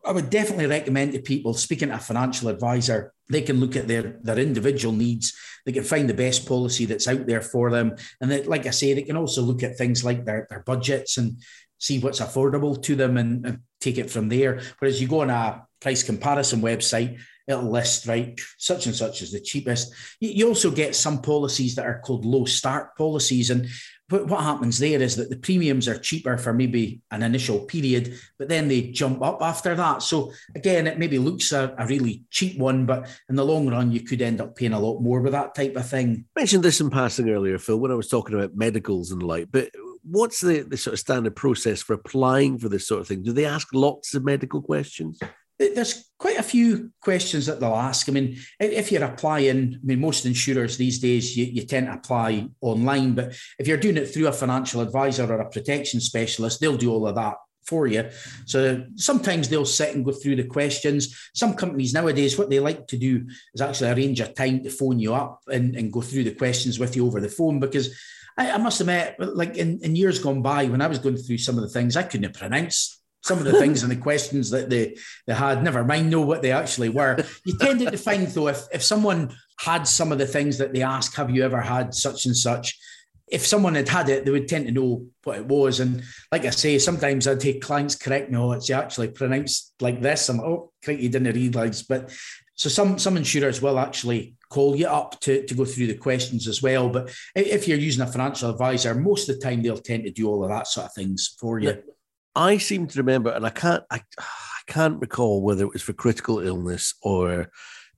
I 0.05 0.13
would 0.13 0.31
definitely 0.31 0.67
recommend 0.67 1.13
to 1.13 1.21
people 1.21 1.55
speaking 1.55 1.89
to 1.89 1.97
a 1.97 1.99
financial 1.99 2.49
advisor, 2.49 3.13
they 3.29 3.43
can 3.43 3.61
look 3.61 3.77
at 3.77 3.89
their, 3.89 4.19
their 4.23 4.39
individual 4.39 4.95
needs. 4.95 5.37
They 5.67 5.73
can 5.73 5.85
find 5.85 6.09
the 6.09 6.15
best 6.15 6.47
policy 6.47 6.87
that's 6.87 7.09
out 7.09 7.27
there 7.27 7.43
for 7.43 7.71
them. 7.71 7.97
And 8.21 8.31
that, 8.31 8.47
like 8.47 8.67
I 8.67 8.71
say, 8.71 8.95
they 8.95 9.03
can 9.03 9.17
also 9.17 9.43
look 9.43 9.63
at 9.63 9.77
things 9.77 10.05
like 10.05 10.25
their, 10.25 10.47
their 10.49 10.61
budgets 10.61 11.19
and 11.19 11.43
see 11.79 11.99
what's 11.99 12.21
affordable 12.21 12.81
to 12.83 12.97
them 12.97 13.17
and, 13.17 13.45
and 13.45 13.59
take 13.81 13.99
it 13.99 14.11
from 14.11 14.29
there. 14.29 14.61
Whereas 14.79 15.01
you 15.01 15.09
go 15.09 15.21
on 15.21 15.31
a 15.31 15.67
price 15.81 16.03
comparison 16.03 16.61
website, 16.61 17.19
it'll 17.47 17.71
list, 17.71 18.07
right, 18.07 18.39
such 18.59 18.87
and 18.87 18.95
such 18.95 19.23
is 19.23 19.33
the 19.33 19.41
cheapest. 19.41 19.93
You, 20.21 20.31
you 20.31 20.49
also 20.49 20.71
get 20.71 20.97
some 20.97 21.21
policies 21.23 21.75
that 21.75 21.87
are 21.87 22.01
called 22.01 22.25
low 22.25 22.45
start 22.45 22.97
policies. 22.97 23.51
And 23.51 23.69
but 24.09 24.27
what 24.27 24.43
happens 24.43 24.79
there 24.79 25.03
is 25.03 25.17
that 25.17 25.29
the 25.29 25.37
premiums 25.37 25.87
are 25.87 25.99
cheaper 25.99 26.39
for 26.39 26.53
maybe 26.53 27.01
an 27.11 27.23
initial 27.23 27.61
period, 27.61 28.19
but 28.39 28.49
then 28.49 28.67
they 28.67 28.91
jump 28.91 29.23
up 29.23 29.43
after 29.43 29.75
that. 29.75 30.03
So 30.03 30.33
again, 30.55 30.87
it 30.87 30.99
maybe 30.99 31.19
looks 31.19 31.53
a, 31.53 31.75
a 31.79 31.87
really 31.87 32.25
cheap 32.31 32.59
one, 32.59 32.87
but 32.87 33.09
in 33.29 33.37
the 33.37 33.45
long 33.45 33.69
run, 33.69 33.93
you 33.93 34.01
could 34.01 34.23
end 34.23 34.41
up 34.41 34.57
paying 34.57 34.73
a 34.73 34.81
lot 34.81 35.01
more 35.01 35.21
with 35.21 35.33
that 35.33 35.55
type 35.55 35.77
of 35.77 35.89
thing. 35.89 36.25
I 36.37 36.41
mentioned 36.41 36.63
this 36.63 36.81
in 36.81 36.89
passing 36.89 37.29
earlier, 37.29 37.59
Phil, 37.59 37.79
when 37.79 37.93
I 37.93 37.97
was 37.97 38.09
talking 38.09 38.35
about 38.35 38.57
medicals 38.57 39.11
and 39.11 39.21
the 39.21 39.27
like, 39.27 39.49
but 39.51 39.71
what's 40.03 40.41
the, 40.41 40.63
the 40.63 40.79
sort 40.79 40.95
of 40.95 41.01
standard 41.01 41.37
process 41.37 41.83
for 41.83 41.93
applying 41.93 42.59
for 42.59 42.71
this 42.71 42.87
sort 42.87 43.03
of 43.03 43.09
thing? 43.09 43.23
Do 43.23 43.33
they 43.33 43.45
ask 43.45 43.69
lots 43.75 44.15
of 44.15 44.25
medical 44.25 44.63
questions? 44.63 45.21
There's 45.59 46.11
quite 46.19 46.39
a 46.39 46.43
few 46.43 46.93
questions 47.01 47.47
that 47.47 47.61
they'll 47.61 47.75
ask. 47.75 48.09
I 48.09 48.13
mean, 48.13 48.37
if 48.61 48.93
you're 48.93 49.05
applying, 49.05 49.75
I 49.75 49.87
mean, 49.87 50.01
most 50.01 50.25
insurers 50.25 50.77
these 50.77 50.99
days, 50.99 51.37
you, 51.37 51.47
you 51.47 51.63
tend 51.63 51.87
to 51.87 51.95
apply 51.95 52.49
online, 52.61 53.15
but 53.15 53.37
if 53.59 53.67
you're 53.67 53.77
doing 53.77 53.97
it 53.97 54.07
through 54.07 54.29
a 54.29 54.33
financial 54.33 54.81
advisor 54.81 55.25
or 55.33 55.41
a 55.41 55.51
protection 55.51 56.01
specialist, 56.01 56.61
they'll 56.61 56.77
do 56.77 56.93
all 56.93 57.09
of 57.09 57.17
that 57.17 57.35
for 57.67 57.87
you. 57.87 58.09
So 58.47 58.85
sometimes 58.97 59.49
they'll 59.49 59.67
sit 59.67 59.95
and 59.95 60.05
go 60.05 60.13
through 60.13 60.37
the 60.37 60.45
questions. 60.45 61.31
Some 61.35 61.55
companies 61.55 61.93
nowadays, 61.93 62.39
what 62.39 62.51
they 62.51 62.61
like 62.61 62.87
to 62.89 62.97
do 62.97 63.27
is 63.55 63.61
actually 63.61 63.91
arrange 63.91 64.21
a 64.21 64.29
time 64.29 64.63
to 64.63 64.71
phone 64.71 64.99
you 64.99 65.15
up 65.15 65.43
and, 65.53 65.77
and 65.77 65.93
go 65.93 66.01
through 66.01 66.25
the 66.25 66.35
questions 66.35 66.79
with 66.79 66.97
you 66.97 67.07
over 67.07 67.21
the 67.21 67.29
phone 67.29 67.61
because 67.61 67.95
I, 68.39 68.57
must 68.59 68.81
admit, 68.81 69.17
like 69.19 69.57
in, 69.57 69.81
in 69.83 69.97
years 69.97 70.21
gone 70.21 70.43
by, 70.43 70.67
when 70.67 70.81
I 70.81 70.87
was 70.87 71.01
going 71.01 71.17
through 71.17 71.39
some 71.39 71.57
of 71.57 71.63
the 71.63 71.69
things, 71.69 71.97
I 71.97 72.05
couldn't 72.05 72.35
pronounce 72.35 72.99
some 73.29 73.39
of 73.39 73.45
the 73.45 73.59
things 73.61 73.83
and 73.83 73.93
the 73.93 73.97
questions 73.97 74.51
that 74.51 74.71
they, 74.71 74.97
they 75.27 75.35
had, 75.35 75.63
never 75.63 75.85
mind 75.85 76.11
know 76.11 76.23
what 76.23 76.43
they 76.43 76.53
actually 76.53 76.89
were. 76.89 77.23
You 77.45 77.57
tended 77.59 77.93
to 77.93 77.99
find 77.99 78.27
though, 78.27 78.49
if, 78.49 78.63
if 78.73 78.83
someone 78.83 79.37
had 79.61 79.87
some 79.87 80.11
of 80.11 80.19
the 80.19 80.27
things 80.27 80.59
that 80.59 80.73
they 80.73 80.83
ask, 80.83 81.15
have 81.17 81.31
you 81.31 81.45
ever 81.45 81.61
had 81.61 81.95
such 81.95 82.27
and 82.27 82.37
such? 82.37 82.79
If 83.31 83.47
someone 83.47 83.75
had 83.75 83.89
had 83.89 84.09
it, 84.09 84.25
they 84.25 84.31
would 84.31 84.49
tend 84.49 84.67
to 84.67 84.73
know 84.73 85.07
what 85.23 85.37
it 85.37 85.47
was. 85.47 85.81
And 85.81 86.03
like 86.33 86.47
I 86.47 86.51
say, 86.51 86.79
sometimes 86.79 87.29
I'd 87.29 87.41
take 87.41 87.61
clients 87.61 87.95
correct 87.95 88.31
me, 88.31 88.39
oh, 88.39 88.53
it's 88.53 88.71
actually 88.71 89.09
pronounced 89.09 89.75
like 89.81 90.01
this. 90.01 90.29
I'm 90.29 90.41
oh, 90.41 90.73
great, 90.83 91.01
you 91.01 91.11
didn't 91.11 91.35
read 91.35 91.55
realize. 91.55 91.83
But 91.83 92.11
so 92.55 92.69
some 92.69 92.99
some 92.99 93.17
insurers 93.17 93.61
will 93.61 93.79
actually 93.79 94.35
call 94.49 94.75
you 94.75 94.87
up 94.87 95.21
to, 95.21 95.47
to 95.47 95.55
go 95.55 95.67
through 95.67 95.89
the 95.89 95.95
questions 95.95 96.49
as 96.49 96.63
well. 96.63 96.89
But 96.89 97.15
if 97.37 97.69
you're 97.69 97.79
using 97.79 98.03
a 98.03 98.07
financial 98.07 98.51
advisor, 98.51 98.95
most 98.95 99.29
of 99.29 99.39
the 99.39 99.43
time 99.43 99.63
they'll 99.63 99.77
tend 99.77 100.05
to 100.05 100.11
do 100.11 100.27
all 100.27 100.43
of 100.43 100.51
that 100.51 100.67
sort 100.67 100.87
of 100.87 100.95
things 100.95 101.37
for 101.39 101.59
you. 101.59 101.83
I 102.35 102.59
seem 102.59 102.87
to 102.89 102.99
remember, 102.99 103.31
and 103.31 103.47
I 103.47 103.51
can't, 103.51 103.85
I, 103.91 104.03
I 104.19 104.73
can't 104.73 105.01
recall 105.01 105.43
whether 105.43 105.65
it 105.65 105.73
was 105.73 105.83
for 105.83 105.93
critical 105.93 106.39
illness 106.39 106.95
or 107.03 107.51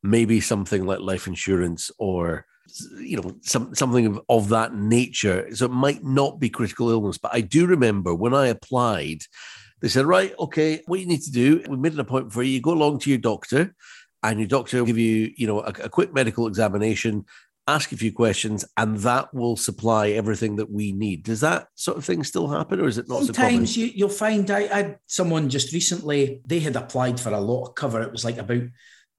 maybe 0.02 0.40
something 0.40 0.84
like 0.86 1.00
life 1.00 1.26
insurance 1.26 1.90
or 1.98 2.46
you 2.98 3.16
know 3.16 3.36
some 3.42 3.74
something 3.74 4.06
of, 4.06 4.20
of 4.28 4.48
that 4.50 4.74
nature. 4.74 5.48
So 5.54 5.66
it 5.66 5.72
might 5.72 6.04
not 6.04 6.38
be 6.38 6.48
critical 6.48 6.90
illness, 6.90 7.18
but 7.18 7.34
I 7.34 7.40
do 7.40 7.66
remember 7.66 8.14
when 8.14 8.34
I 8.34 8.46
applied, 8.46 9.22
they 9.80 9.88
said, 9.88 10.06
right, 10.06 10.32
okay, 10.38 10.82
what 10.86 11.00
you 11.00 11.06
need 11.06 11.22
to 11.22 11.32
do, 11.32 11.62
we 11.68 11.76
made 11.76 11.94
an 11.94 12.00
appointment 12.00 12.32
for 12.32 12.42
you. 12.42 12.52
You 12.52 12.60
go 12.60 12.72
along 12.72 13.00
to 13.00 13.10
your 13.10 13.18
doctor, 13.18 13.74
and 14.22 14.38
your 14.38 14.48
doctor 14.48 14.78
will 14.78 14.86
give 14.86 14.98
you, 14.98 15.32
you 15.36 15.46
know, 15.46 15.60
a, 15.60 15.72
a 15.84 15.88
quick 15.88 16.12
medical 16.14 16.46
examination 16.46 17.24
ask 17.74 17.92
a 17.92 17.96
few 17.96 18.12
questions, 18.12 18.64
and 18.76 18.98
that 18.98 19.32
will 19.32 19.56
supply 19.56 20.10
everything 20.10 20.56
that 20.56 20.70
we 20.70 20.92
need. 20.92 21.24
Does 21.24 21.40
that 21.40 21.68
sort 21.74 21.98
of 21.98 22.04
thing 22.04 22.24
still 22.24 22.48
happen, 22.48 22.80
or 22.80 22.88
is 22.88 22.98
it 22.98 23.08
not? 23.08 23.24
Sometimes 23.24 23.74
so 23.74 23.80
you, 23.80 24.06
will 24.06 24.12
find 24.12 24.50
I, 24.50 24.60
I 24.60 24.76
had 24.82 24.98
someone 25.06 25.48
just 25.48 25.72
recently. 25.72 26.40
They 26.46 26.60
had 26.60 26.76
applied 26.76 27.18
for 27.18 27.30
a 27.30 27.40
lot 27.40 27.68
of 27.68 27.74
cover. 27.74 28.02
It 28.02 28.12
was 28.12 28.24
like 28.24 28.38
about 28.38 28.62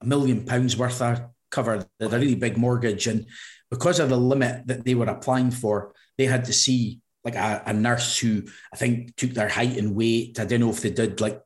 a 0.00 0.06
million 0.06 0.44
pounds 0.44 0.76
worth 0.76 1.02
of 1.02 1.22
cover. 1.50 1.86
They 1.98 2.06
had 2.06 2.14
a 2.14 2.18
really 2.18 2.34
big 2.34 2.56
mortgage, 2.56 3.06
and 3.06 3.26
because 3.70 4.00
of 4.00 4.08
the 4.08 4.16
limit 4.16 4.66
that 4.66 4.84
they 4.84 4.94
were 4.94 5.06
applying 5.06 5.50
for, 5.50 5.94
they 6.18 6.26
had 6.26 6.44
to 6.46 6.52
see 6.52 7.00
like 7.24 7.36
a, 7.36 7.62
a 7.66 7.72
nurse 7.72 8.18
who 8.18 8.42
I 8.72 8.76
think 8.76 9.16
took 9.16 9.30
their 9.30 9.48
height 9.48 9.76
and 9.76 9.94
weight. 9.94 10.38
I 10.40 10.44
don't 10.44 10.60
know 10.60 10.70
if 10.70 10.80
they 10.80 10.90
did 10.90 11.20
like 11.20 11.40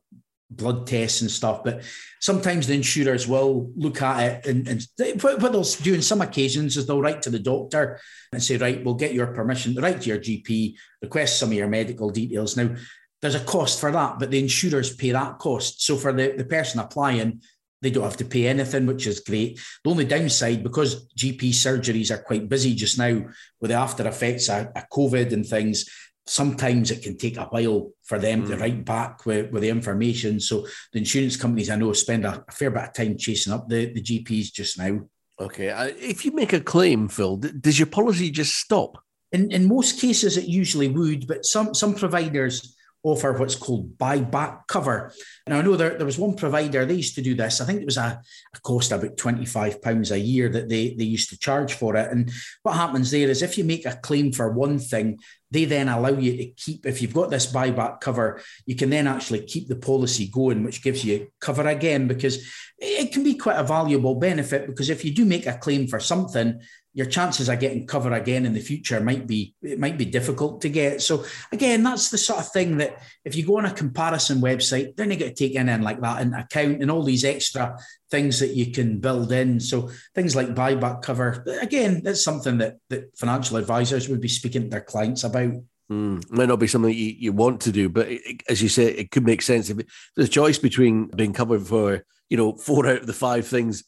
blood 0.49 0.87
tests 0.87 1.21
and 1.21 1.31
stuff. 1.31 1.63
But 1.63 1.83
sometimes 2.21 2.67
the 2.67 2.75
insurers 2.75 3.27
will 3.27 3.71
look 3.75 4.01
at 4.01 4.19
it 4.23 4.45
and, 4.45 4.67
and 4.67 5.21
what 5.21 5.51
they'll 5.51 5.63
do 5.63 5.93
in 5.93 6.01
some 6.01 6.21
occasions 6.21 6.77
is 6.77 6.85
they'll 6.85 7.01
write 7.01 7.21
to 7.23 7.29
the 7.29 7.39
doctor 7.39 7.99
and 8.31 8.41
say, 8.41 8.57
right, 8.57 8.83
we'll 8.83 8.95
get 8.95 9.13
your 9.13 9.27
permission, 9.27 9.75
write 9.75 10.01
to 10.01 10.09
your 10.09 10.19
GP, 10.19 10.75
request 11.01 11.39
some 11.39 11.49
of 11.49 11.55
your 11.55 11.67
medical 11.67 12.09
details. 12.09 12.55
Now, 12.57 12.75
there's 13.21 13.35
a 13.35 13.43
cost 13.43 13.79
for 13.79 13.91
that, 13.91 14.19
but 14.19 14.31
the 14.31 14.39
insurers 14.39 14.95
pay 14.95 15.11
that 15.11 15.39
cost. 15.39 15.83
So 15.83 15.97
for 15.97 16.13
the, 16.13 16.33
the 16.37 16.45
person 16.45 16.79
applying, 16.79 17.41
they 17.81 17.89
don't 17.91 18.03
have 18.03 18.17
to 18.17 18.25
pay 18.25 18.47
anything, 18.47 18.85
which 18.85 19.05
is 19.05 19.19
great. 19.19 19.59
The 19.83 19.89
only 19.89 20.05
downside, 20.05 20.63
because 20.63 21.07
GP 21.13 21.49
surgeries 21.49 22.11
are 22.11 22.21
quite 22.21 22.49
busy 22.49 22.73
just 22.73 22.97
now 22.97 23.25
with 23.61 23.69
the 23.69 23.75
after 23.75 24.07
effects 24.07 24.49
of 24.49 24.73
COVID 24.91 25.31
and 25.33 25.45
things, 25.45 25.85
sometimes 26.27 26.91
it 26.91 27.01
can 27.01 27.17
take 27.17 27.37
a 27.37 27.45
while 27.45 27.91
for 28.03 28.19
them 28.19 28.43
mm. 28.43 28.47
to 28.47 28.57
write 28.57 28.85
back 28.85 29.25
with, 29.25 29.51
with 29.51 29.63
the 29.63 29.69
information. 29.69 30.39
So 30.39 30.67
the 30.93 30.99
insurance 30.99 31.37
companies 31.37 31.69
I 31.69 31.75
know 31.75 31.93
spend 31.93 32.25
a, 32.25 32.43
a 32.47 32.51
fair 32.51 32.71
bit 32.71 32.83
of 32.83 32.93
time 32.93 33.17
chasing 33.17 33.53
up 33.53 33.67
the, 33.67 33.91
the 33.93 34.01
GPs 34.01 34.51
just 34.51 34.77
now. 34.77 35.01
Okay. 35.39 35.69
Uh, 35.69 35.91
if 35.97 36.25
you 36.25 36.31
make 36.31 36.53
a 36.53 36.59
claim, 36.59 37.07
Phil, 37.07 37.37
does 37.37 37.77
your 37.77 37.87
policy 37.87 38.31
just 38.31 38.57
stop? 38.57 38.97
In, 39.31 39.51
in 39.51 39.67
most 39.67 39.99
cases, 39.99 40.37
it 40.37 40.45
usually 40.45 40.87
would, 40.87 41.27
but 41.27 41.45
some, 41.45 41.73
some 41.73 41.93
providers 41.93 42.76
offer 43.07 43.33
what's 43.33 43.55
called 43.55 43.97
buyback 43.97 44.67
cover. 44.67 45.13
And 45.45 45.55
I 45.55 45.61
know 45.61 45.75
there, 45.75 45.97
there 45.97 46.05
was 46.05 46.17
one 46.17 46.35
provider, 46.35 46.85
they 46.85 46.95
used 46.95 47.15
to 47.15 47.21
do 47.21 47.35
this. 47.35 47.61
I 47.61 47.65
think 47.65 47.81
it 47.81 47.85
was 47.85 47.97
a, 47.97 48.21
a 48.55 48.59
cost 48.61 48.91
about 48.91 49.17
£25 49.17 50.11
a 50.11 50.19
year 50.19 50.49
that 50.49 50.69
they, 50.69 50.93
they 50.93 51.03
used 51.03 51.29
to 51.29 51.39
charge 51.39 51.73
for 51.73 51.95
it. 51.95 52.11
And 52.11 52.31
what 52.63 52.75
happens 52.75 53.11
there 53.11 53.29
is 53.29 53.41
if 53.41 53.57
you 53.57 53.63
make 53.63 53.85
a 53.85 53.99
claim 54.01 54.31
for 54.31 54.51
one 54.51 54.79
thing, 54.79 55.19
they 55.51 55.65
then 55.65 55.87
allow 55.87 56.09
you 56.09 56.35
to 56.37 56.45
keep, 56.51 56.85
if 56.85 57.01
you've 57.01 57.13
got 57.13 57.29
this 57.29 57.51
buyback 57.51 58.01
cover, 58.01 58.41
you 58.65 58.75
can 58.75 58.89
then 58.89 59.07
actually 59.07 59.45
keep 59.45 59.67
the 59.67 59.77
policy 59.77 60.27
going, 60.27 60.63
which 60.63 60.83
gives 60.83 61.05
you 61.05 61.27
cover 61.39 61.65
again, 61.67 62.07
because 62.07 62.45
it 62.77 63.13
can 63.13 63.23
be 63.23 63.35
quite 63.35 63.57
a 63.57 63.63
valuable 63.63 64.15
benefit. 64.15 64.67
Because 64.67 64.89
if 64.89 65.05
you 65.05 65.13
do 65.13 65.25
make 65.25 65.45
a 65.45 65.57
claim 65.57 65.87
for 65.87 65.99
something, 65.99 66.59
your 66.97 67.05
chances 67.05 67.47
of 67.47 67.59
getting 67.59 67.85
cover 67.85 68.11
again 68.13 68.43
in 68.43 68.53
the 68.53 68.59
future 68.59 68.99
might 68.99 69.27
be 69.27 69.53
it 69.61 69.79
might 69.79 69.99
be 69.99 70.05
difficult 70.05 70.61
to 70.61 70.67
get. 70.67 70.99
So 70.99 71.25
again, 71.51 71.83
that's 71.83 72.09
the 72.09 72.17
sort 72.17 72.39
of 72.39 72.51
thing 72.51 72.77
that 72.77 73.03
if 73.23 73.35
you 73.35 73.45
go 73.45 73.59
on 73.59 73.65
a 73.65 73.71
comparison 73.71 74.41
website, 74.41 74.95
then 74.95 75.11
you 75.11 75.17
get 75.17 75.35
to 75.35 75.47
take 75.47 75.53
in, 75.53 75.83
like 75.83 76.01
that 76.01 76.23
in 76.23 76.33
account 76.33 76.81
and 76.81 76.89
all 76.89 77.03
these 77.03 77.23
extra 77.23 77.77
things 78.09 78.39
that 78.39 78.55
you 78.55 78.71
can 78.71 78.97
build 78.97 79.31
in. 79.31 79.59
So 79.59 79.91
things 80.15 80.35
like 80.35 80.55
buyback 80.55 81.03
cover, 81.03 81.45
again, 81.61 82.01
that's 82.03 82.23
something 82.23 82.57
that 82.57 82.77
that 82.89 83.15
financial 83.15 83.57
advisors 83.57 84.09
would 84.09 84.19
be 84.19 84.27
speaking 84.27 84.63
to 84.63 84.69
their 84.69 84.81
clients 84.81 85.23
about. 85.23 85.53
Mm, 85.91 86.31
might 86.31 86.47
not 86.47 86.59
be 86.59 86.65
something 86.65 86.91
you, 86.91 87.13
you 87.15 87.31
want 87.31 87.61
to 87.61 87.71
do, 87.71 87.89
but 87.89 88.07
it, 88.09 88.41
as 88.49 88.59
you 88.59 88.69
say, 88.69 88.85
it 88.85 89.11
could 89.11 89.23
make 89.23 89.43
sense 89.43 89.69
if 89.69 89.77
there's 90.15 90.29
a 90.29 90.31
choice 90.31 90.57
between 90.57 91.09
being 91.15 91.31
covered 91.31 91.61
for 91.61 92.03
you 92.27 92.37
know 92.37 92.55
four 92.55 92.87
out 92.87 93.01
of 93.01 93.07
the 93.07 93.13
five 93.13 93.45
things 93.45 93.83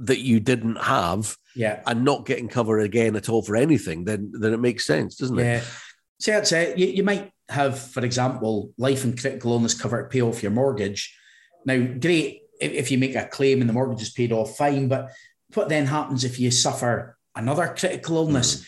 that 0.00 0.20
you 0.20 0.40
didn't 0.40 0.76
have 0.76 1.36
yeah. 1.54 1.82
and 1.86 2.04
not 2.04 2.26
getting 2.26 2.48
cover 2.48 2.78
again 2.78 3.16
at 3.16 3.28
all 3.28 3.42
for 3.42 3.56
anything, 3.56 4.04
then 4.04 4.32
then 4.32 4.52
it 4.52 4.60
makes 4.60 4.86
sense, 4.86 5.16
doesn't 5.16 5.38
it? 5.38 5.44
Yeah. 5.44 5.60
So 6.18 6.32
that's 6.32 6.52
it. 6.52 6.78
You, 6.78 6.86
you 6.86 7.02
might 7.02 7.30
have, 7.48 7.78
for 7.78 8.04
example, 8.04 8.72
life 8.78 9.04
and 9.04 9.18
critical 9.18 9.52
illness 9.52 9.74
cover 9.74 10.02
to 10.02 10.08
pay 10.08 10.22
off 10.22 10.42
your 10.42 10.52
mortgage. 10.52 11.16
Now, 11.66 11.78
great 11.78 12.42
if, 12.60 12.72
if 12.72 12.90
you 12.90 12.98
make 12.98 13.14
a 13.14 13.26
claim 13.26 13.60
and 13.60 13.68
the 13.68 13.74
mortgage 13.74 14.02
is 14.02 14.10
paid 14.10 14.32
off, 14.32 14.56
fine. 14.56 14.88
But 14.88 15.10
what 15.54 15.68
then 15.68 15.86
happens 15.86 16.24
if 16.24 16.38
you 16.38 16.50
suffer 16.50 17.18
another 17.34 17.74
critical 17.76 18.16
illness? 18.16 18.56
Mm 18.56 18.66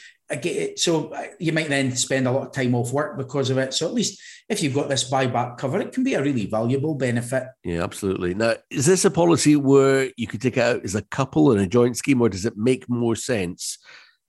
so 0.77 1.09
uh, 1.11 1.27
you 1.39 1.53
might 1.53 1.69
then 1.69 1.95
spend 1.95 2.27
a 2.27 2.33
lot 2.33 2.47
of 2.49 2.53
time 2.53 2.75
off 2.75 2.93
work 2.93 3.17
because 3.17 3.51
of 3.51 3.59
it. 3.59 3.73
So 3.75 3.87
at 3.87 3.95
least 3.95 4.21
if 4.49 4.63
you've 4.63 4.75
got 4.75 4.89
this 4.89 5.11
buyback 5.11 5.59
cover, 5.59 5.81
it 5.81 5.93
can 5.93 6.05
be 6.05 6.15
a 6.15 6.23
really 6.23 6.47
valuable 6.47 6.95
benefit. 6.95 7.45
Yeah, 7.65 7.83
absolutely. 7.83 8.35
Now, 8.35 8.55
is 8.71 8.87
this 8.87 9.05
a 9.05 9.11
policy 9.11 9.57
where 9.57 10.11
you 10.17 10.27
could 10.27 10.41
take 10.41 10.57
it 10.57 10.63
out 10.63 10.85
as 10.85 10.95
a 10.95 11.03
couple 11.03 11.53
in 11.53 11.61
a 11.61 11.67
joint 11.67 11.97
scheme, 11.97 12.21
or 12.21 12.29
does 12.29 12.47
it 12.47 12.57
make 12.57 12.89
more 12.89 13.17
sense 13.17 13.79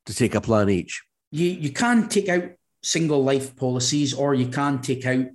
to 0.05 0.13
take 0.13 0.36
a 0.36 0.41
plan 0.41 0.69
each? 0.69 1.03
You 1.31 1.47
you 1.47 1.71
can 1.71 2.07
take 2.07 2.29
out 2.29 2.49
single 2.83 3.23
life 3.23 3.55
policies, 3.55 4.13
or 4.13 4.33
you 4.33 4.47
can 4.47 4.81
take 4.81 5.05
out 5.05 5.25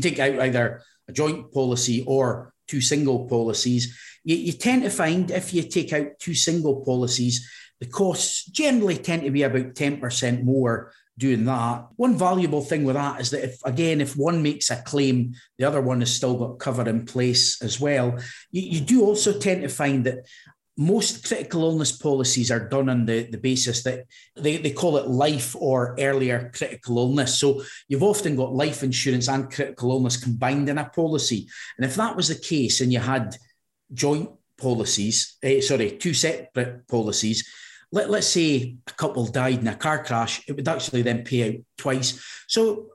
take 0.00 0.18
out 0.18 0.38
either 0.38 0.82
a 1.08 1.12
joint 1.12 1.52
policy 1.52 2.04
or 2.06 2.52
two 2.68 2.80
single 2.80 3.26
policies. 3.28 3.98
You, 4.24 4.36
you 4.36 4.52
tend 4.52 4.84
to 4.84 4.90
find 4.90 5.30
if 5.30 5.52
you 5.52 5.62
take 5.62 5.92
out 5.92 6.18
two 6.20 6.34
single 6.34 6.84
policies 6.84 7.48
the 7.82 7.88
costs 7.88 8.44
generally 8.44 8.96
tend 8.96 9.22
to 9.22 9.30
be 9.32 9.42
about 9.42 9.74
10% 9.74 10.44
more 10.44 10.92
doing 11.18 11.44
that. 11.46 11.88
One 11.96 12.16
valuable 12.16 12.60
thing 12.60 12.84
with 12.84 12.94
that 12.94 13.20
is 13.20 13.30
that 13.30 13.42
if, 13.42 13.58
again, 13.64 14.00
if 14.00 14.16
one 14.16 14.40
makes 14.40 14.70
a 14.70 14.76
claim, 14.82 15.34
the 15.58 15.64
other 15.64 15.80
one 15.80 15.98
has 15.98 16.14
still 16.14 16.38
got 16.38 16.60
cover 16.60 16.88
in 16.88 17.06
place 17.06 17.60
as 17.60 17.80
well. 17.80 18.20
You, 18.52 18.62
you 18.62 18.80
do 18.80 19.02
also 19.02 19.36
tend 19.36 19.62
to 19.62 19.68
find 19.68 20.04
that 20.04 20.26
most 20.76 21.26
critical 21.26 21.64
illness 21.64 21.90
policies 21.90 22.52
are 22.52 22.68
done 22.68 22.88
on 22.88 23.04
the, 23.04 23.24
the 23.24 23.36
basis 23.36 23.82
that 23.82 24.04
they, 24.36 24.58
they 24.58 24.70
call 24.70 24.96
it 24.96 25.08
life 25.08 25.56
or 25.56 25.96
earlier 25.98 26.52
critical 26.54 26.98
illness. 26.98 27.36
So 27.36 27.64
you've 27.88 28.04
often 28.04 28.36
got 28.36 28.54
life 28.54 28.84
insurance 28.84 29.28
and 29.28 29.50
critical 29.50 29.90
illness 29.90 30.22
combined 30.22 30.68
in 30.68 30.78
a 30.78 30.88
policy. 30.88 31.48
And 31.76 31.84
if 31.84 31.96
that 31.96 32.14
was 32.14 32.28
the 32.28 32.36
case 32.36 32.80
and 32.80 32.92
you 32.92 33.00
had 33.00 33.36
joint 33.92 34.30
policies, 34.56 35.36
eh, 35.42 35.60
sorry, 35.60 35.98
two 35.98 36.14
separate 36.14 36.86
policies, 36.88 37.46
let, 37.92 38.10
let's 38.10 38.26
say 38.26 38.76
a 38.86 38.92
couple 38.92 39.26
died 39.26 39.60
in 39.60 39.68
a 39.68 39.76
car 39.76 40.02
crash, 40.02 40.42
it 40.48 40.56
would 40.56 40.66
actually 40.66 41.02
then 41.02 41.24
pay 41.24 41.48
out 41.48 41.60
twice. 41.76 42.24
So 42.48 42.88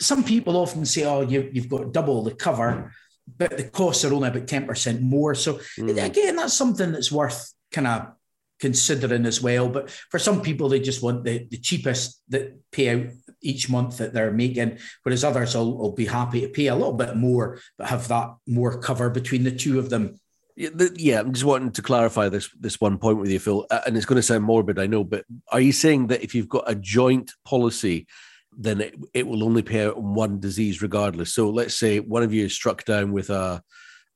some 0.00 0.24
people 0.24 0.56
often 0.56 0.86
say, 0.86 1.04
oh, 1.04 1.20
you, 1.20 1.50
you've 1.52 1.68
got 1.68 1.92
double 1.92 2.24
the 2.24 2.34
cover, 2.34 2.92
but 3.38 3.56
the 3.56 3.64
costs 3.64 4.04
are 4.04 4.12
only 4.14 4.28
about 4.28 4.46
10% 4.46 5.02
more. 5.02 5.34
So 5.34 5.60
mm. 5.78 6.02
again, 6.02 6.36
that's 6.36 6.54
something 6.54 6.90
that's 6.90 7.12
worth 7.12 7.52
kind 7.70 7.86
of 7.86 8.12
considering 8.60 9.26
as 9.26 9.42
well. 9.42 9.68
But 9.68 9.90
for 9.90 10.18
some 10.18 10.42
people, 10.42 10.68
they 10.68 10.80
just 10.80 11.02
want 11.02 11.24
the, 11.24 11.46
the 11.50 11.56
cheapest 11.58 12.22
that 12.28 12.58
pay 12.70 12.88
out 12.90 13.12
each 13.42 13.70
month 13.70 13.98
that 13.98 14.12
they're 14.12 14.32
making, 14.32 14.78
whereas 15.02 15.24
others 15.24 15.54
will, 15.54 15.76
will 15.76 15.92
be 15.92 16.06
happy 16.06 16.42
to 16.42 16.48
pay 16.48 16.66
a 16.66 16.74
little 16.74 16.92
bit 16.92 17.16
more, 17.16 17.58
but 17.78 17.88
have 17.88 18.06
that 18.08 18.34
more 18.46 18.80
cover 18.80 19.10
between 19.10 19.44
the 19.44 19.50
two 19.50 19.78
of 19.78 19.90
them. 19.90 20.19
Yeah, 20.60 21.20
I'm 21.20 21.32
just 21.32 21.44
wanting 21.44 21.72
to 21.72 21.82
clarify 21.82 22.28
this 22.28 22.50
this 22.58 22.80
one 22.80 22.98
point 22.98 23.18
with 23.18 23.30
you, 23.30 23.38
Phil, 23.38 23.66
uh, 23.70 23.80
and 23.86 23.96
it's 23.96 24.06
going 24.06 24.16
to 24.16 24.22
sound 24.22 24.44
morbid, 24.44 24.78
I 24.78 24.86
know, 24.86 25.04
but 25.04 25.24
are 25.50 25.60
you 25.60 25.72
saying 25.72 26.08
that 26.08 26.22
if 26.22 26.34
you've 26.34 26.48
got 26.48 26.64
a 26.66 26.74
joint 26.74 27.32
policy, 27.44 28.06
then 28.56 28.80
it, 28.80 28.94
it 29.14 29.26
will 29.26 29.42
only 29.42 29.62
pay 29.62 29.86
out 29.86 29.96
on 29.96 30.14
one 30.14 30.38
disease 30.38 30.82
regardless? 30.82 31.32
So 31.32 31.48
let's 31.48 31.76
say 31.76 32.00
one 32.00 32.22
of 32.22 32.34
you 32.34 32.44
is 32.44 32.54
struck 32.54 32.84
down 32.84 33.12
with 33.12 33.30
a 33.30 33.62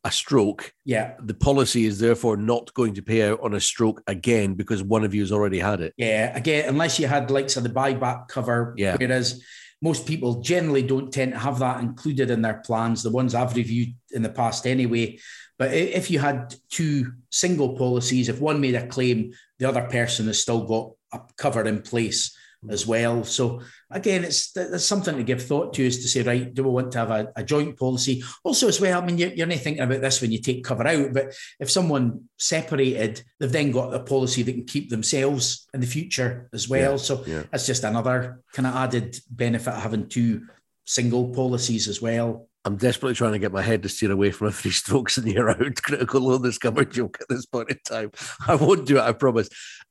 a 0.05 0.11
stroke, 0.11 0.71
yeah, 0.85 1.15
the 1.23 1.33
policy 1.33 1.87
is 1.87 1.99
therefore 1.99 2.37
not 2.37 2.73
going 2.75 2.93
to 2.95 3.03
pay 3.03 3.31
out 3.31 3.41
on 3.41 3.55
a 3.55 3.61
stroke 3.61 4.03
again 4.07 4.53
because 4.53 4.83
one 4.83 5.03
of 5.03 5.15
you 5.15 5.23
has 5.23 5.33
already 5.33 5.59
had 5.59 5.81
it. 5.81 5.95
Yeah, 5.97 6.37
again, 6.37 6.69
unless 6.69 6.99
you 6.99 7.07
had 7.07 7.31
likes 7.31 7.57
of 7.57 7.63
the 7.63 7.71
buyback 7.71 8.29
cover, 8.29 8.75
yeah. 8.77 8.97
whereas 8.99 9.43
most 9.81 10.07
people 10.07 10.41
generally 10.41 10.83
don't 10.83 11.13
tend 11.13 11.33
to 11.33 11.39
have 11.39 11.59
that 11.59 11.81
included 11.81 12.31
in 12.31 12.43
their 12.43 12.63
plans. 12.65 13.03
The 13.03 13.11
ones 13.11 13.35
I've 13.35 13.57
reviewed 13.57 13.95
in 14.13 14.23
the 14.23 14.29
past, 14.29 14.67
anyway. 14.67 15.19
But 15.59 15.73
if 15.73 16.11
you 16.11 16.19
had 16.19 16.55
two 16.69 17.13
single 17.31 17.77
policies, 17.77 18.29
if 18.29 18.41
one 18.41 18.61
made 18.61 18.75
a 18.75 18.87
claim, 18.87 19.33
the 19.59 19.69
other 19.69 19.83
person 19.83 20.27
has 20.27 20.41
still 20.41 20.65
got 20.65 20.91
a 21.13 21.21
cover 21.37 21.65
in 21.65 21.81
place 21.83 22.37
mm. 22.65 22.73
as 22.73 22.87
well. 22.87 23.23
So 23.23 23.61
again, 23.91 24.25
it's 24.25 24.51
that's 24.51 24.85
something 24.85 25.17
to 25.17 25.23
give 25.23 25.45
thought 25.45 25.73
to 25.75 25.87
is 25.87 26.03
to 26.03 26.09
say, 26.09 26.23
right, 26.23 26.53
do 26.53 26.65
we 26.65 26.71
want 26.71 26.91
to 26.93 26.99
have 26.99 27.11
a, 27.11 27.33
a 27.37 27.45
joint 27.45 27.79
policy? 27.79 28.25
Also, 28.43 28.67
as 28.67 28.81
well, 28.81 29.01
I 29.01 29.07
mean, 29.07 29.17
you're, 29.17 29.33
you're, 29.33 29.47
not 29.47 29.59
thinking 29.59 29.85
about 29.85 30.01
this 30.01 30.21
when 30.21 30.33
you 30.33 30.41
take 30.41 30.65
cover 30.65 30.87
out, 30.87 31.13
but 31.13 31.33
if 31.61 31.71
someone 31.71 32.29
separated, 32.37 33.23
they've 33.39 33.53
then 33.53 33.71
got 33.71 33.95
a 33.95 34.01
policy 34.01 34.43
that 34.43 34.53
can 34.53 34.65
keep 34.65 34.91
themselves 34.91 35.69
in 35.73 35.81
the 35.81 35.87
future 35.87 36.49
as 36.53 36.69
well. 36.69 36.93
Yeah, 36.93 36.97
so 36.97 37.25
yeah. 37.27 37.45
that's 37.53 37.67
just 37.67 37.85
another 37.85 38.41
kind 38.53 38.67
of 38.67 38.75
added 38.75 39.17
benefit 39.31 39.73
of 39.73 39.83
having 39.83 40.09
two 40.09 40.47
single 40.85 41.33
policies 41.33 41.87
as 41.87 42.03
well. 42.03 42.49
I'm 42.65 42.77
desperately 42.77 43.15
trying 43.15 43.33
to 43.33 43.39
get 43.39 43.53
my 43.53 43.61
head 43.61 43.83
to 43.83 43.89
steer 43.89 44.11
away 44.11 44.31
from 44.31 44.49
a 44.49 44.53
three 44.53 44.71
strokes 44.71 45.19
in 45.19 45.25
the 45.25 45.33
year 45.33 45.49
out 45.49 45.83
critical 45.83 46.31
illness 46.31 46.59
cover 46.59 46.85
joke 46.85 47.19
at 47.21 47.29
this 47.29 47.47
point 47.47 47.71
in 47.71 47.79
time. 47.87 48.11
I 48.49 48.55
won't 48.55 48.87
do 48.87 48.97
it, 48.97 49.03
I 49.03 49.13
promise. 49.13 49.49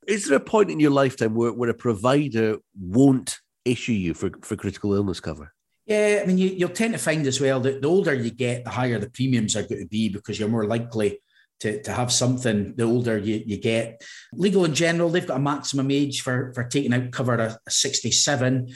Is 0.07 0.27
there 0.27 0.37
a 0.37 0.41
point 0.41 0.71
in 0.71 0.79
your 0.79 0.91
lifetime 0.91 1.35
where, 1.35 1.53
where 1.53 1.69
a 1.69 1.75
provider 1.75 2.57
won't 2.79 3.39
issue 3.65 3.93
you 3.93 4.13
for, 4.13 4.31
for 4.41 4.55
critical 4.55 4.93
illness 4.93 5.19
cover? 5.19 5.53
Yeah, 5.85 6.21
I 6.23 6.25
mean, 6.25 6.37
you, 6.37 6.47
you'll 6.49 6.69
tend 6.69 6.93
to 6.93 6.99
find 6.99 7.27
as 7.27 7.41
well 7.41 7.59
that 7.61 7.81
the 7.81 7.87
older 7.87 8.13
you 8.13 8.31
get, 8.31 8.63
the 8.63 8.69
higher 8.69 8.99
the 8.99 9.09
premiums 9.09 9.55
are 9.55 9.63
going 9.63 9.81
to 9.81 9.87
be 9.87 10.09
because 10.09 10.39
you're 10.39 10.49
more 10.49 10.65
likely 10.65 11.19
to, 11.59 11.81
to 11.83 11.93
have 11.93 12.11
something 12.11 12.73
the 12.75 12.83
older 12.83 13.17
you, 13.17 13.43
you 13.45 13.57
get. 13.57 14.01
Legal 14.33 14.67
& 14.67 14.69
General, 14.69 15.09
they've 15.09 15.27
got 15.27 15.37
a 15.37 15.41
maximum 15.41 15.91
age 15.91 16.21
for, 16.21 16.53
for 16.53 16.63
taking 16.63 16.93
out 16.93 17.11
cover 17.11 17.39
at 17.39 17.57
67 17.69 18.73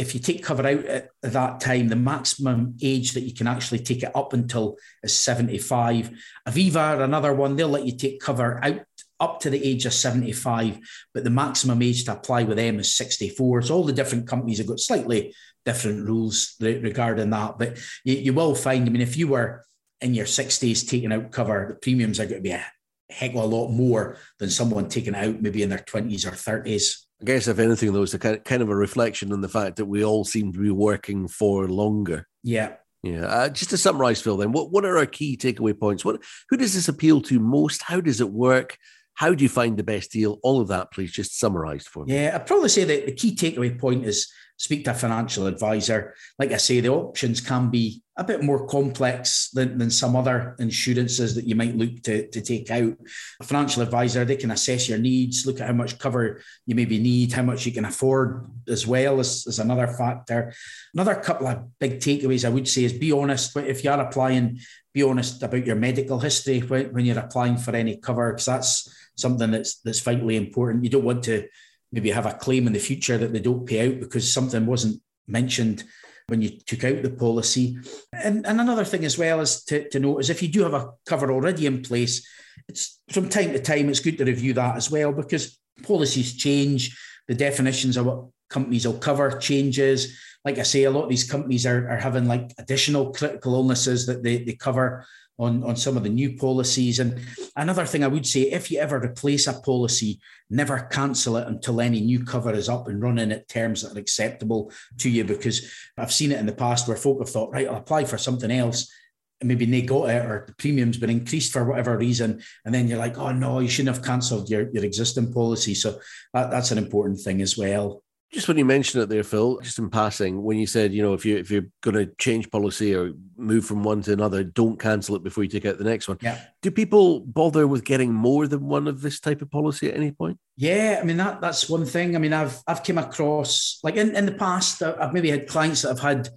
if 0.00 0.14
you 0.14 0.20
take 0.20 0.42
cover 0.42 0.66
out 0.66 0.84
at 0.86 1.10
that 1.22 1.60
time, 1.60 1.88
the 1.88 1.96
maximum 1.96 2.74
age 2.80 3.12
that 3.12 3.20
you 3.20 3.34
can 3.34 3.46
actually 3.46 3.80
take 3.80 4.02
it 4.02 4.16
up 4.16 4.32
until 4.32 4.78
is 5.02 5.14
75. 5.14 6.10
Aviva, 6.48 7.02
another 7.02 7.34
one, 7.34 7.54
they'll 7.54 7.68
let 7.68 7.84
you 7.84 7.94
take 7.94 8.18
cover 8.18 8.64
out 8.64 8.80
up 9.20 9.40
to 9.40 9.50
the 9.50 9.62
age 9.62 9.84
of 9.84 9.92
75, 9.92 10.78
but 11.12 11.22
the 11.22 11.28
maximum 11.30 11.82
age 11.82 12.06
to 12.06 12.12
apply 12.12 12.44
with 12.44 12.56
them 12.56 12.80
is 12.80 12.96
64. 12.96 13.62
So 13.62 13.74
all 13.74 13.84
the 13.84 13.92
different 13.92 14.26
companies 14.26 14.56
have 14.56 14.66
got 14.66 14.80
slightly 14.80 15.34
different 15.66 16.08
rules 16.08 16.56
regarding 16.60 17.28
that. 17.28 17.58
But 17.58 17.78
you, 18.02 18.14
you 18.14 18.32
will 18.32 18.54
find, 18.54 18.86
I 18.86 18.90
mean, 18.90 19.02
if 19.02 19.18
you 19.18 19.28
were 19.28 19.62
in 20.00 20.14
your 20.14 20.24
60s 20.24 20.88
taking 20.88 21.12
out 21.12 21.30
cover, 21.30 21.66
the 21.68 21.74
premiums 21.74 22.18
are 22.18 22.24
going 22.24 22.38
to 22.38 22.42
be 22.42 22.52
a 22.52 22.64
heck 23.10 23.32
of 23.32 23.36
a 23.36 23.44
lot 23.44 23.68
more 23.68 24.16
than 24.38 24.48
someone 24.48 24.88
taking 24.88 25.14
out 25.14 25.42
maybe 25.42 25.62
in 25.62 25.68
their 25.68 25.78
20s 25.78 26.26
or 26.26 26.30
30s. 26.30 27.04
I 27.20 27.24
guess 27.24 27.48
if 27.48 27.58
anything, 27.58 27.92
though, 27.92 28.02
it's 28.02 28.14
a 28.14 28.18
kind 28.18 28.62
of 28.62 28.70
a 28.70 28.76
reflection 28.76 29.32
on 29.32 29.42
the 29.42 29.48
fact 29.48 29.76
that 29.76 29.84
we 29.84 30.04
all 30.04 30.24
seem 30.24 30.52
to 30.52 30.58
be 30.58 30.70
working 30.70 31.28
for 31.28 31.68
longer. 31.68 32.26
Yeah. 32.42 32.74
Yeah. 33.02 33.26
Uh, 33.26 33.48
just 33.48 33.70
to 33.70 33.78
summarize, 33.78 34.20
Phil, 34.20 34.36
then, 34.36 34.52
what, 34.52 34.70
what 34.70 34.84
are 34.84 34.98
our 34.98 35.06
key 35.06 35.36
takeaway 35.36 35.78
points? 35.78 36.04
What 36.04 36.22
who 36.48 36.56
does 36.56 36.74
this 36.74 36.88
appeal 36.88 37.20
to 37.22 37.38
most? 37.40 37.82
How 37.82 38.00
does 38.00 38.20
it 38.20 38.30
work? 38.30 38.78
How 39.20 39.34
do 39.34 39.42
you 39.42 39.50
find 39.50 39.76
the 39.76 39.82
best 39.82 40.12
deal? 40.12 40.38
All 40.42 40.62
of 40.62 40.68
that, 40.68 40.92
please, 40.92 41.12
just 41.12 41.38
summarized 41.38 41.88
for 41.88 42.06
me. 42.06 42.14
Yeah, 42.14 42.32
I'd 42.34 42.46
probably 42.46 42.70
say 42.70 42.84
that 42.84 43.04
the 43.04 43.12
key 43.12 43.36
takeaway 43.36 43.78
point 43.78 44.06
is 44.06 44.32
speak 44.56 44.86
to 44.86 44.92
a 44.92 44.94
financial 44.94 45.46
advisor. 45.46 46.14
Like 46.38 46.52
I 46.52 46.56
say, 46.56 46.80
the 46.80 46.88
options 46.88 47.42
can 47.42 47.68
be 47.68 48.02
a 48.16 48.24
bit 48.24 48.42
more 48.42 48.66
complex 48.66 49.50
than, 49.50 49.76
than 49.76 49.90
some 49.90 50.16
other 50.16 50.56
insurances 50.58 51.34
that 51.34 51.46
you 51.46 51.54
might 51.54 51.76
look 51.76 52.02
to, 52.04 52.28
to 52.28 52.40
take 52.40 52.70
out. 52.70 52.94
A 53.40 53.44
financial 53.44 53.82
advisor, 53.82 54.24
they 54.24 54.36
can 54.36 54.52
assess 54.52 54.88
your 54.88 54.98
needs, 54.98 55.44
look 55.44 55.60
at 55.60 55.66
how 55.66 55.74
much 55.74 55.98
cover 55.98 56.40
you 56.64 56.74
maybe 56.74 56.98
need, 56.98 57.30
how 57.30 57.42
much 57.42 57.66
you 57.66 57.72
can 57.72 57.84
afford 57.84 58.50
as 58.68 58.86
well 58.86 59.20
as, 59.20 59.44
as 59.46 59.58
another 59.58 59.86
factor. 59.86 60.54
Another 60.94 61.16
couple 61.16 61.46
of 61.46 61.78
big 61.78 62.00
takeaways 62.00 62.46
I 62.46 62.50
would 62.50 62.68
say 62.68 62.84
is 62.84 62.94
be 62.94 63.12
honest. 63.12 63.54
If 63.54 63.84
you 63.84 63.90
are 63.90 64.00
applying, 64.00 64.60
be 64.94 65.02
honest 65.02 65.42
about 65.42 65.66
your 65.66 65.76
medical 65.76 66.18
history 66.18 66.60
when, 66.60 66.92
when 66.94 67.04
you're 67.04 67.18
applying 67.18 67.58
for 67.58 67.76
any 67.76 67.98
cover, 67.98 68.32
because 68.32 68.46
that's 68.46 69.09
something 69.20 69.50
that's 69.50 69.80
that's 69.80 70.00
vitally 70.00 70.36
important. 70.36 70.84
You 70.84 70.90
don't 70.90 71.04
want 71.04 71.24
to 71.24 71.46
maybe 71.92 72.10
have 72.10 72.26
a 72.26 72.34
claim 72.34 72.66
in 72.66 72.72
the 72.72 72.78
future 72.78 73.18
that 73.18 73.32
they 73.32 73.40
don't 73.40 73.66
pay 73.66 73.88
out 73.88 74.00
because 74.00 74.32
something 74.32 74.66
wasn't 74.66 75.02
mentioned 75.26 75.84
when 76.30 76.40
you 76.40 76.50
took 76.50 76.84
out 76.84 77.02
the 77.02 77.10
policy. 77.10 77.76
And, 78.12 78.46
and 78.46 78.60
another 78.60 78.84
thing 78.84 79.04
as 79.04 79.18
well 79.18 79.40
is 79.40 79.64
to, 79.64 79.88
to 79.90 79.98
note 79.98 80.20
is 80.20 80.30
if 80.30 80.42
you 80.42 80.48
do 80.48 80.62
have 80.62 80.74
a 80.74 80.90
cover 81.04 81.30
already 81.32 81.66
in 81.66 81.82
place, 81.82 82.26
it's 82.68 83.00
from 83.10 83.28
time 83.28 83.52
to 83.52 83.58
time 83.60 83.88
it's 83.88 84.00
good 84.00 84.18
to 84.18 84.24
review 84.24 84.54
that 84.54 84.76
as 84.76 84.90
well 84.90 85.12
because 85.12 85.58
policies 85.82 86.36
change, 86.36 86.96
the 87.26 87.34
definitions 87.34 87.96
of 87.96 88.06
what 88.06 88.26
companies 88.48 88.86
will 88.86 88.98
cover 88.98 89.38
changes. 89.38 90.18
Like 90.44 90.58
I 90.58 90.62
say, 90.62 90.84
a 90.84 90.90
lot 90.90 91.04
of 91.04 91.10
these 91.10 91.28
companies 91.28 91.66
are, 91.66 91.88
are 91.88 91.98
having 91.98 92.26
like 92.26 92.52
additional 92.58 93.12
critical 93.12 93.54
illnesses 93.54 94.06
that 94.06 94.22
they, 94.22 94.44
they 94.44 94.54
cover 94.54 95.04
on, 95.40 95.64
on 95.64 95.74
some 95.74 95.96
of 95.96 96.02
the 96.02 96.10
new 96.10 96.36
policies. 96.36 96.98
And 96.98 97.18
another 97.56 97.86
thing 97.86 98.04
I 98.04 98.08
would 98.08 98.26
say 98.26 98.42
if 98.42 98.70
you 98.70 98.78
ever 98.78 99.00
replace 99.00 99.46
a 99.46 99.54
policy, 99.54 100.20
never 100.50 100.88
cancel 100.92 101.38
it 101.38 101.48
until 101.48 101.80
any 101.80 102.00
new 102.00 102.24
cover 102.24 102.52
is 102.52 102.68
up 102.68 102.88
and 102.88 103.02
running 103.02 103.32
at 103.32 103.48
terms 103.48 103.82
that 103.82 103.96
are 103.96 104.00
acceptable 104.00 104.70
to 104.98 105.08
you. 105.08 105.24
Because 105.24 105.72
I've 105.96 106.12
seen 106.12 106.30
it 106.30 106.38
in 106.38 106.46
the 106.46 106.52
past 106.52 106.86
where 106.86 106.96
folk 106.96 107.20
have 107.20 107.30
thought, 107.30 107.52
right, 107.52 107.66
I'll 107.66 107.76
apply 107.76 108.04
for 108.04 108.18
something 108.18 108.50
else. 108.50 108.92
And 109.40 109.48
maybe 109.48 109.64
they 109.64 109.80
got 109.80 110.10
it 110.10 110.26
or 110.26 110.44
the 110.46 110.54
premium's 110.56 110.98
been 110.98 111.08
increased 111.08 111.54
for 111.54 111.64
whatever 111.64 111.96
reason. 111.96 112.42
And 112.66 112.74
then 112.74 112.86
you're 112.86 112.98
like, 112.98 113.16
oh 113.16 113.32
no, 113.32 113.60
you 113.60 113.68
shouldn't 113.68 113.96
have 113.96 114.04
cancelled 114.04 114.50
your, 114.50 114.70
your 114.70 114.84
existing 114.84 115.32
policy. 115.32 115.74
So 115.74 115.98
that, 116.34 116.50
that's 116.50 116.70
an 116.70 116.76
important 116.78 117.20
thing 117.20 117.40
as 117.40 117.56
well. 117.56 118.02
Just 118.32 118.46
when 118.46 118.58
you 118.58 118.64
mentioned 118.64 119.02
it 119.02 119.08
there, 119.08 119.24
Phil, 119.24 119.58
just 119.58 119.80
in 119.80 119.90
passing, 119.90 120.42
when 120.42 120.56
you 120.56 120.66
said, 120.66 120.92
you 120.92 121.02
know, 121.02 121.14
if 121.14 121.24
you 121.24 121.36
if 121.36 121.50
you're 121.50 121.66
going 121.80 121.96
to 121.96 122.06
change 122.16 122.48
policy 122.48 122.94
or 122.94 123.12
move 123.36 123.64
from 123.64 123.82
one 123.82 124.02
to 124.02 124.12
another, 124.12 124.44
don't 124.44 124.78
cancel 124.78 125.16
it 125.16 125.24
before 125.24 125.42
you 125.42 125.50
take 125.50 125.66
out 125.66 125.78
the 125.78 125.84
next 125.84 126.06
one. 126.06 126.18
Yeah. 126.20 126.40
Do 126.62 126.70
people 126.70 127.20
bother 127.20 127.66
with 127.66 127.84
getting 127.84 128.14
more 128.14 128.46
than 128.46 128.66
one 128.66 128.86
of 128.86 129.00
this 129.00 129.18
type 129.18 129.42
of 129.42 129.50
policy 129.50 129.88
at 129.88 129.96
any 129.96 130.12
point? 130.12 130.38
Yeah, 130.56 131.00
I 131.00 131.04
mean 131.04 131.16
that 131.16 131.40
that's 131.40 131.68
one 131.68 131.84
thing. 131.84 132.14
I 132.14 132.20
mean, 132.20 132.32
I've 132.32 132.56
I've 132.68 132.84
came 132.84 132.98
across 132.98 133.80
like 133.82 133.96
in, 133.96 134.14
in 134.14 134.26
the 134.26 134.32
past, 134.32 134.80
uh, 134.80 134.94
I've 135.00 135.12
maybe 135.12 135.30
had 135.30 135.48
clients 135.48 135.82
that 135.82 135.88
have 135.88 136.00
had 136.00 136.28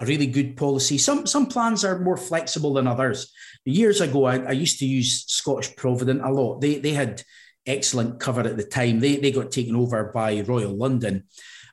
a 0.00 0.06
really 0.06 0.26
good 0.26 0.56
policy. 0.56 0.98
Some 0.98 1.26
some 1.26 1.46
plans 1.46 1.84
are 1.84 1.98
more 1.98 2.16
flexible 2.16 2.74
than 2.74 2.86
others. 2.86 3.32
Years 3.64 4.00
ago, 4.00 4.24
I, 4.24 4.36
I 4.38 4.52
used 4.52 4.78
to 4.78 4.86
use 4.86 5.24
Scottish 5.26 5.74
Provident 5.76 6.22
a 6.24 6.30
lot. 6.30 6.60
They 6.60 6.78
they 6.78 6.92
had 6.92 7.22
excellent 7.66 8.20
cover 8.20 8.40
at 8.42 8.56
the 8.56 8.64
time. 8.64 9.00
They, 9.00 9.16
they 9.16 9.32
got 9.32 9.50
taken 9.50 9.76
over 9.76 10.10
by 10.12 10.40
Royal 10.40 10.76
London, 10.76 11.24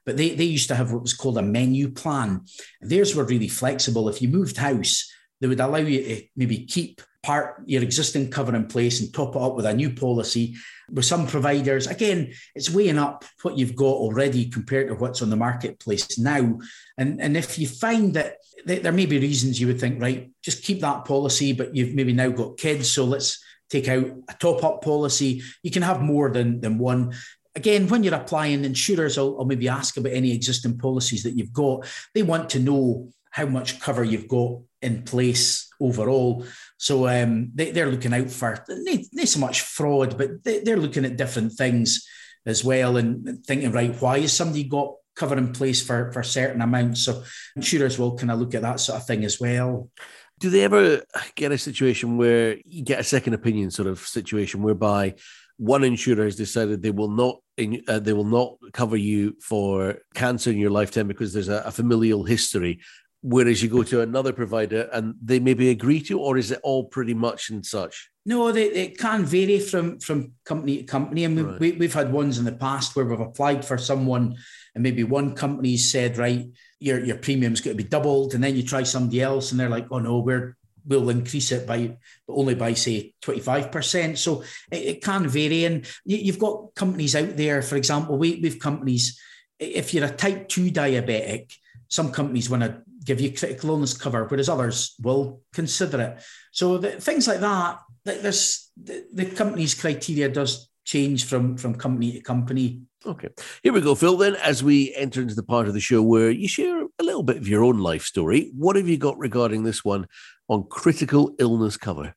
but 0.05 0.17
they, 0.17 0.35
they 0.35 0.45
used 0.45 0.67
to 0.69 0.75
have 0.75 0.91
what 0.91 1.01
was 1.01 1.13
called 1.13 1.37
a 1.37 1.41
menu 1.41 1.89
plan. 1.89 2.41
Theirs 2.81 3.15
were 3.15 3.25
really 3.25 3.47
flexible. 3.47 4.09
If 4.09 4.21
you 4.21 4.29
moved 4.29 4.57
house, 4.57 5.11
they 5.41 5.47
would 5.47 5.59
allow 5.59 5.77
you 5.77 6.03
to 6.03 6.23
maybe 6.35 6.65
keep 6.65 7.01
part 7.23 7.61
your 7.65 7.83
existing 7.83 8.29
cover 8.31 8.55
in 8.55 8.67
place 8.67 9.01
and 9.01 9.13
top 9.13 9.35
it 9.35 9.41
up 9.41 9.55
with 9.55 9.65
a 9.65 9.73
new 9.73 9.89
policy. 9.89 10.55
With 10.89 11.03
some 11.05 11.27
providers, 11.27 11.87
again, 11.87 12.31
it's 12.55 12.69
weighing 12.69 12.97
up 12.97 13.25
what 13.41 13.57
you've 13.57 13.75
got 13.75 13.85
already 13.85 14.49
compared 14.49 14.87
to 14.87 14.95
what's 14.95 15.21
on 15.21 15.29
the 15.29 15.35
marketplace 15.35 16.17
now. 16.17 16.59
And, 16.97 17.21
and 17.21 17.35
if 17.35 17.59
you 17.59 17.67
find 17.67 18.13
that 18.13 18.37
there 18.65 18.91
may 18.91 19.05
be 19.05 19.19
reasons 19.19 19.59
you 19.59 19.67
would 19.67 19.79
think, 19.79 20.01
right, 20.01 20.31
just 20.41 20.63
keep 20.63 20.79
that 20.81 21.05
policy, 21.05 21.53
but 21.53 21.75
you've 21.75 21.93
maybe 21.93 22.13
now 22.13 22.29
got 22.29 22.57
kids, 22.57 22.89
so 22.89 23.03
let's 23.03 23.43
take 23.69 23.87
out 23.87 24.05
a 24.29 24.33
top 24.39 24.63
up 24.63 24.83
policy. 24.83 25.41
You 25.63 25.71
can 25.71 25.81
have 25.81 26.01
more 26.01 26.31
than, 26.31 26.61
than 26.61 26.77
one. 26.77 27.13
Again, 27.55 27.87
when 27.87 28.03
you're 28.03 28.13
applying, 28.13 28.65
insurers 28.65 29.17
will, 29.17 29.37
will 29.37 29.45
maybe 29.45 29.67
ask 29.67 29.97
about 29.97 30.13
any 30.13 30.31
existing 30.31 30.77
policies 30.77 31.23
that 31.23 31.37
you've 31.37 31.53
got. 31.53 31.87
They 32.13 32.23
want 32.23 32.49
to 32.51 32.59
know 32.59 33.09
how 33.31 33.45
much 33.45 33.79
cover 33.79 34.03
you've 34.03 34.27
got 34.27 34.59
in 34.81 35.03
place 35.03 35.67
overall. 35.79 36.45
So 36.77 37.07
um, 37.07 37.51
they, 37.53 37.79
are 37.81 37.91
looking 37.91 38.13
out 38.13 38.29
for 38.29 38.63
not, 38.67 39.27
so 39.27 39.39
much 39.39 39.61
fraud, 39.61 40.17
but 40.17 40.43
they, 40.43 40.71
are 40.71 40.77
looking 40.77 41.05
at 41.05 41.17
different 41.17 41.53
things 41.53 42.07
as 42.45 42.63
well, 42.63 42.97
and 42.97 43.45
thinking, 43.45 43.71
right, 43.71 43.93
why 44.01 44.19
has 44.19 44.33
somebody 44.33 44.63
got 44.63 44.93
cover 45.15 45.37
in 45.37 45.51
place 45.51 45.85
for, 45.85 46.11
for 46.13 46.23
certain 46.23 46.61
amounts? 46.61 47.03
So 47.03 47.23
insurers 47.55 47.99
will 47.99 48.15
kind 48.15 48.31
of 48.31 48.39
look 48.39 48.55
at 48.55 48.61
that 48.61 48.79
sort 48.79 49.01
of 49.01 49.07
thing 49.07 49.25
as 49.25 49.39
well. 49.39 49.89
Do 50.39 50.49
they 50.49 50.63
ever 50.63 51.01
get 51.35 51.51
a 51.51 51.57
situation 51.57 52.17
where 52.17 52.57
you 52.65 52.83
get 52.83 52.99
a 52.99 53.03
second 53.03 53.33
opinion 53.33 53.71
sort 53.71 53.87
of 53.87 53.99
situation 53.99 54.61
whereby 54.61 55.15
one 55.57 55.83
insurer 55.83 56.25
has 56.25 56.35
decided 56.35 56.81
they 56.81 56.91
will 56.91 57.09
not 57.09 57.39
uh, 57.87 57.97
they 57.99 58.13
will 58.13 58.23
not 58.23 58.55
cover 58.73 58.95
you 58.95 59.35
for 59.41 59.97
cancer 60.13 60.51
in 60.51 60.57
your 60.57 60.69
lifetime 60.69 61.07
because 61.07 61.33
there's 61.33 61.49
a, 61.49 61.63
a 61.65 61.71
familial 61.71 62.23
history 62.23 62.79
whereas 63.21 63.61
you 63.61 63.69
go 63.69 63.83
to 63.83 64.01
another 64.01 64.31
provider 64.31 64.89
and 64.93 65.15
they 65.21 65.39
maybe 65.39 65.69
agree 65.69 66.01
to, 66.01 66.19
or 66.19 66.37
is 66.37 66.51
it 66.51 66.59
all 66.63 66.85
pretty 66.85 67.13
much 67.13 67.49
and 67.49 67.65
such? 67.65 68.09
No, 68.25 68.51
they, 68.51 68.65
it 68.65 68.97
can 68.97 69.25
vary 69.25 69.59
from 69.59 69.99
from 69.99 70.33
company 70.45 70.77
to 70.77 70.83
company. 70.83 71.25
I 71.25 71.27
mean, 71.29 71.45
right. 71.45 71.59
we, 71.59 71.71
we've 71.73 71.93
had 71.93 72.11
ones 72.11 72.37
in 72.37 72.45
the 72.45 72.51
past 72.51 72.95
where 72.95 73.05
we've 73.05 73.19
applied 73.19 73.63
for 73.65 73.77
someone, 73.77 74.35
and 74.75 74.83
maybe 74.83 75.03
one 75.03 75.33
company 75.33 75.77
said, 75.77 76.17
right, 76.17 76.45
your 76.79 77.03
your 77.03 77.17
premium's 77.17 77.61
got 77.61 77.71
to 77.71 77.75
be 77.75 77.83
doubled, 77.83 78.33
and 78.33 78.43
then 78.43 78.55
you 78.55 78.63
try 78.63 78.83
somebody 78.83 79.21
else, 79.21 79.51
and 79.51 79.59
they're 79.59 79.69
like, 79.69 79.87
oh 79.91 79.99
no, 79.99 80.19
we're 80.19 80.57
we'll 80.87 81.09
increase 81.09 81.51
it 81.51 81.67
by 81.67 81.97
but 82.25 82.33
only 82.33 82.55
by 82.55 82.73
say 82.73 83.13
25%. 83.21 84.17
So 84.17 84.41
it, 84.71 84.77
it 84.77 85.03
can 85.03 85.27
vary. 85.27 85.65
And 85.65 85.85
you, 86.05 86.31
have 86.31 86.39
got 86.39 86.73
companies 86.75 87.15
out 87.15 87.35
there, 87.35 87.61
for 87.61 87.75
example, 87.75 88.17
we, 88.17 88.39
we've 88.41 88.59
companies, 88.59 89.19
if 89.59 89.93
you're 89.93 90.05
a 90.05 90.09
type 90.09 90.47
2 90.47 90.71
diabetic, 90.71 91.51
some 91.89 92.11
companies 92.11 92.49
want 92.49 92.63
to 92.63 92.81
give 93.03 93.21
you 93.21 93.33
critical 93.33 93.71
illness 93.71 93.97
cover, 93.97 94.25
whereas 94.25 94.49
others 94.49 94.95
will 95.01 95.41
consider 95.53 96.01
it. 96.01 96.23
So 96.51 96.77
the, 96.77 96.91
things 96.91 97.27
like 97.27 97.39
that, 97.39 97.79
there's 98.03 98.71
the, 98.81 99.05
the 99.13 99.25
company's 99.25 99.73
criteria 99.73 100.29
does 100.29 100.69
change 100.87 101.25
from 101.25 101.57
from 101.57 101.75
company 101.75 102.13
to 102.13 102.21
company. 102.21 102.81
Okay, 103.05 103.29
here 103.61 103.73
we 103.73 103.81
go, 103.81 103.93
Phil. 103.93 104.17
Then, 104.17 104.35
as 104.35 104.63
we 104.63 104.93
enter 104.95 105.21
into 105.21 105.35
the 105.35 105.43
part 105.43 105.67
of 105.67 105.73
the 105.73 105.79
show 105.79 106.01
where 106.01 106.31
you 106.31 106.47
share 106.47 106.81
a 106.81 107.03
little 107.03 107.23
bit 107.23 107.37
of 107.37 107.47
your 107.47 107.63
own 107.63 107.77
life 107.77 108.03
story, 108.03 108.51
what 108.55 108.75
have 108.75 108.87
you 108.87 108.97
got 108.97 109.17
regarding 109.19 109.63
this 109.63 109.85
one 109.85 110.07
on 110.47 110.63
critical 110.63 111.35
illness 111.37 111.77
cover? 111.77 112.15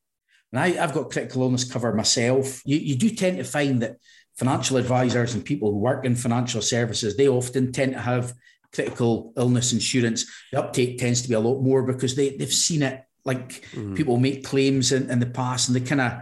And 0.52 0.61
I, 0.61 0.70
have 0.70 0.94
got 0.94 1.11
critical 1.11 1.42
illness 1.42 1.70
cover 1.70 1.92
myself. 1.94 2.62
You, 2.64 2.78
you 2.78 2.96
do 2.96 3.11
tend 3.11 3.38
to 3.38 3.44
find 3.44 3.83
that 3.83 3.96
financial 4.37 4.78
advisors 4.78 5.35
and 5.35 5.44
people 5.44 5.70
who 5.70 5.78
work 5.78 6.04
in 6.04 6.16
financial 6.16 6.62
services, 6.62 7.16
they 7.16 7.28
often 7.28 7.72
tend 7.72 7.92
to 7.92 8.00
have 8.00 8.33
critical 8.72 9.33
illness 9.37 9.72
insurance, 9.72 10.24
the 10.52 10.59
uptake 10.59 10.98
tends 10.98 11.22
to 11.22 11.28
be 11.28 11.35
a 11.35 11.40
lot 11.40 11.61
more 11.61 11.83
because 11.83 12.14
they, 12.14 12.37
they've 12.37 12.52
seen 12.52 12.83
it. 12.83 13.02
Like 13.24 13.62
mm. 13.72 13.96
people 13.96 14.16
make 14.16 14.44
claims 14.44 14.92
in, 14.92 15.11
in 15.11 15.18
the 15.18 15.26
past 15.26 15.68
and 15.68 15.76
they 15.76 15.87
kind 15.87 16.00
of 16.00 16.12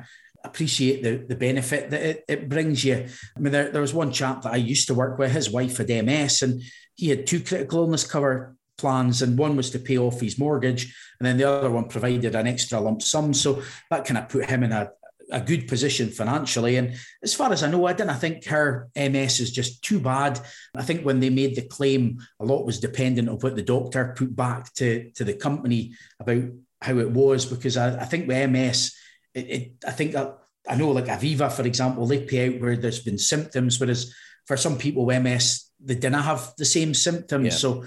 appreciate 0.48 1.02
the, 1.02 1.16
the 1.16 1.36
benefit 1.36 1.90
that 1.90 2.02
it, 2.02 2.24
it 2.28 2.48
brings 2.48 2.84
you. 2.84 3.06
I 3.36 3.40
mean, 3.40 3.52
there, 3.52 3.70
there 3.70 3.80
was 3.80 3.94
one 3.94 4.12
chap 4.12 4.42
that 4.42 4.52
I 4.52 4.56
used 4.56 4.88
to 4.88 4.94
work 4.94 5.18
with, 5.18 5.30
his 5.30 5.50
wife 5.50 5.76
had 5.78 5.88
MS, 5.88 6.42
and 6.42 6.62
he 6.94 7.08
had 7.08 7.26
two 7.26 7.40
critical 7.40 7.80
illness 7.80 8.06
cover 8.06 8.56
plans, 8.76 9.22
and 9.22 9.38
one 9.38 9.56
was 9.56 9.70
to 9.70 9.78
pay 9.78 9.98
off 9.98 10.20
his 10.20 10.38
mortgage, 10.38 10.94
and 11.18 11.26
then 11.26 11.36
the 11.36 11.48
other 11.48 11.70
one 11.70 11.88
provided 11.88 12.34
an 12.34 12.46
extra 12.46 12.80
lump 12.80 13.02
sum. 13.02 13.34
So 13.34 13.62
that 13.90 14.04
kind 14.04 14.18
of 14.18 14.28
put 14.28 14.48
him 14.48 14.62
in 14.62 14.72
a, 14.72 14.90
a 15.30 15.40
good 15.40 15.68
position 15.68 16.08
financially. 16.08 16.76
And 16.76 16.94
as 17.22 17.34
far 17.34 17.52
as 17.52 17.62
I 17.62 17.70
know, 17.70 17.86
I 17.86 17.92
didn't 17.92 18.10
I 18.10 18.14
think 18.14 18.46
her 18.46 18.88
MS 18.96 19.40
is 19.40 19.52
just 19.52 19.82
too 19.82 20.00
bad. 20.00 20.40
I 20.74 20.82
think 20.82 21.02
when 21.02 21.20
they 21.20 21.30
made 21.30 21.56
the 21.56 21.62
claim, 21.62 22.20
a 22.40 22.44
lot 22.44 22.64
was 22.64 22.80
dependent 22.80 23.28
on 23.28 23.36
what 23.36 23.56
the 23.56 23.62
doctor 23.62 24.14
put 24.16 24.34
back 24.34 24.72
to, 24.74 25.10
to 25.12 25.24
the 25.24 25.34
company 25.34 25.94
about 26.20 26.44
how 26.80 26.98
it 26.98 27.10
was, 27.10 27.44
because 27.44 27.76
I, 27.76 28.00
I 28.00 28.04
think 28.04 28.28
with 28.28 28.50
MS, 28.50 28.94
it, 29.38 29.50
it 29.50 29.72
I 29.86 29.92
think 29.92 30.12
that, 30.12 30.38
I 30.68 30.76
know 30.76 30.90
like 30.90 31.06
Aviva, 31.06 31.50
for 31.50 31.62
example, 31.62 32.06
they 32.06 32.24
pay 32.24 32.48
out 32.48 32.60
where 32.60 32.76
there's 32.76 33.00
been 33.00 33.18
symptoms, 33.18 33.80
whereas 33.80 34.14
for 34.46 34.56
some 34.56 34.76
people 34.76 35.06
with 35.06 35.22
MS, 35.22 35.64
they 35.80 35.94
didn't 35.94 36.14
have 36.14 36.52
the 36.58 36.64
same 36.64 36.94
symptoms. 36.94 37.44
Yeah. 37.44 37.52
So 37.52 37.84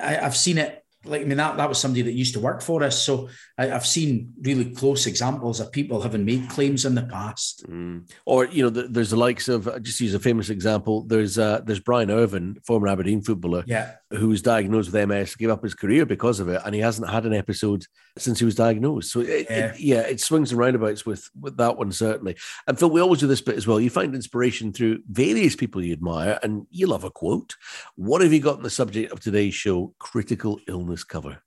I, 0.00 0.18
I've 0.18 0.36
seen 0.36 0.58
it 0.58 0.82
like 1.04 1.22
I 1.22 1.24
mean 1.24 1.38
that 1.38 1.56
that 1.56 1.68
was 1.68 1.78
somebody 1.78 2.02
that 2.02 2.12
used 2.12 2.34
to 2.34 2.40
work 2.40 2.62
for 2.62 2.82
us. 2.82 3.02
So 3.02 3.28
I, 3.58 3.66
have 3.66 3.86
seen 3.86 4.34
really 4.40 4.70
close 4.70 5.06
examples 5.06 5.58
of 5.60 5.72
people 5.72 6.00
having 6.00 6.24
made 6.24 6.48
claims 6.48 6.84
in 6.84 6.94
the 6.94 7.02
past. 7.02 7.66
Mm. 7.68 8.08
Or 8.24 8.46
you 8.46 8.62
know, 8.62 8.70
the, 8.70 8.82
there's 8.84 9.10
the 9.10 9.16
likes 9.16 9.48
of 9.48 9.82
just 9.82 10.00
use 10.00 10.14
a 10.14 10.20
famous 10.20 10.48
example. 10.48 11.02
There's 11.02 11.38
uh, 11.38 11.60
there's 11.64 11.80
Brian 11.80 12.10
Irvine, 12.10 12.58
former 12.64 12.88
Aberdeen 12.88 13.20
footballer, 13.20 13.64
yeah, 13.66 13.94
who 14.14 14.28
was 14.28 14.42
diagnosed 14.42 14.92
with 14.92 15.08
MS, 15.08 15.36
gave 15.36 15.50
up 15.50 15.62
his 15.62 15.74
career 15.74 16.06
because 16.06 16.40
of 16.40 16.48
it, 16.48 16.60
and 16.64 16.74
he 16.74 16.80
hasn't 16.80 17.10
had 17.10 17.26
an 17.26 17.34
episode 17.34 17.84
since 18.18 18.38
he 18.38 18.44
was 18.44 18.54
diagnosed. 18.54 19.10
So 19.12 19.20
it, 19.20 19.46
yeah. 19.48 19.56
It, 19.56 19.80
yeah, 19.80 20.00
it 20.00 20.20
swings 20.20 20.50
and 20.50 20.58
roundabouts 20.58 21.06
with 21.06 21.28
with 21.38 21.56
that 21.56 21.76
one 21.76 21.92
certainly. 21.92 22.36
And 22.66 22.78
Phil, 22.78 22.90
we 22.90 23.00
always 23.00 23.20
do 23.20 23.26
this 23.26 23.40
bit 23.40 23.56
as 23.56 23.66
well. 23.66 23.80
You 23.80 23.90
find 23.90 24.14
inspiration 24.14 24.72
through 24.72 25.00
various 25.08 25.56
people 25.56 25.82
you 25.82 25.92
admire, 25.92 26.38
and 26.42 26.66
you 26.70 26.86
love 26.86 27.04
a 27.04 27.10
quote. 27.10 27.54
What 27.96 28.22
have 28.22 28.32
you 28.32 28.40
got 28.40 28.56
on 28.56 28.62
the 28.62 28.70
subject 28.70 29.12
of 29.12 29.20
today's 29.20 29.54
show? 29.54 29.94
Critical 29.98 30.60
illness 30.68 31.04
cover. 31.04 31.42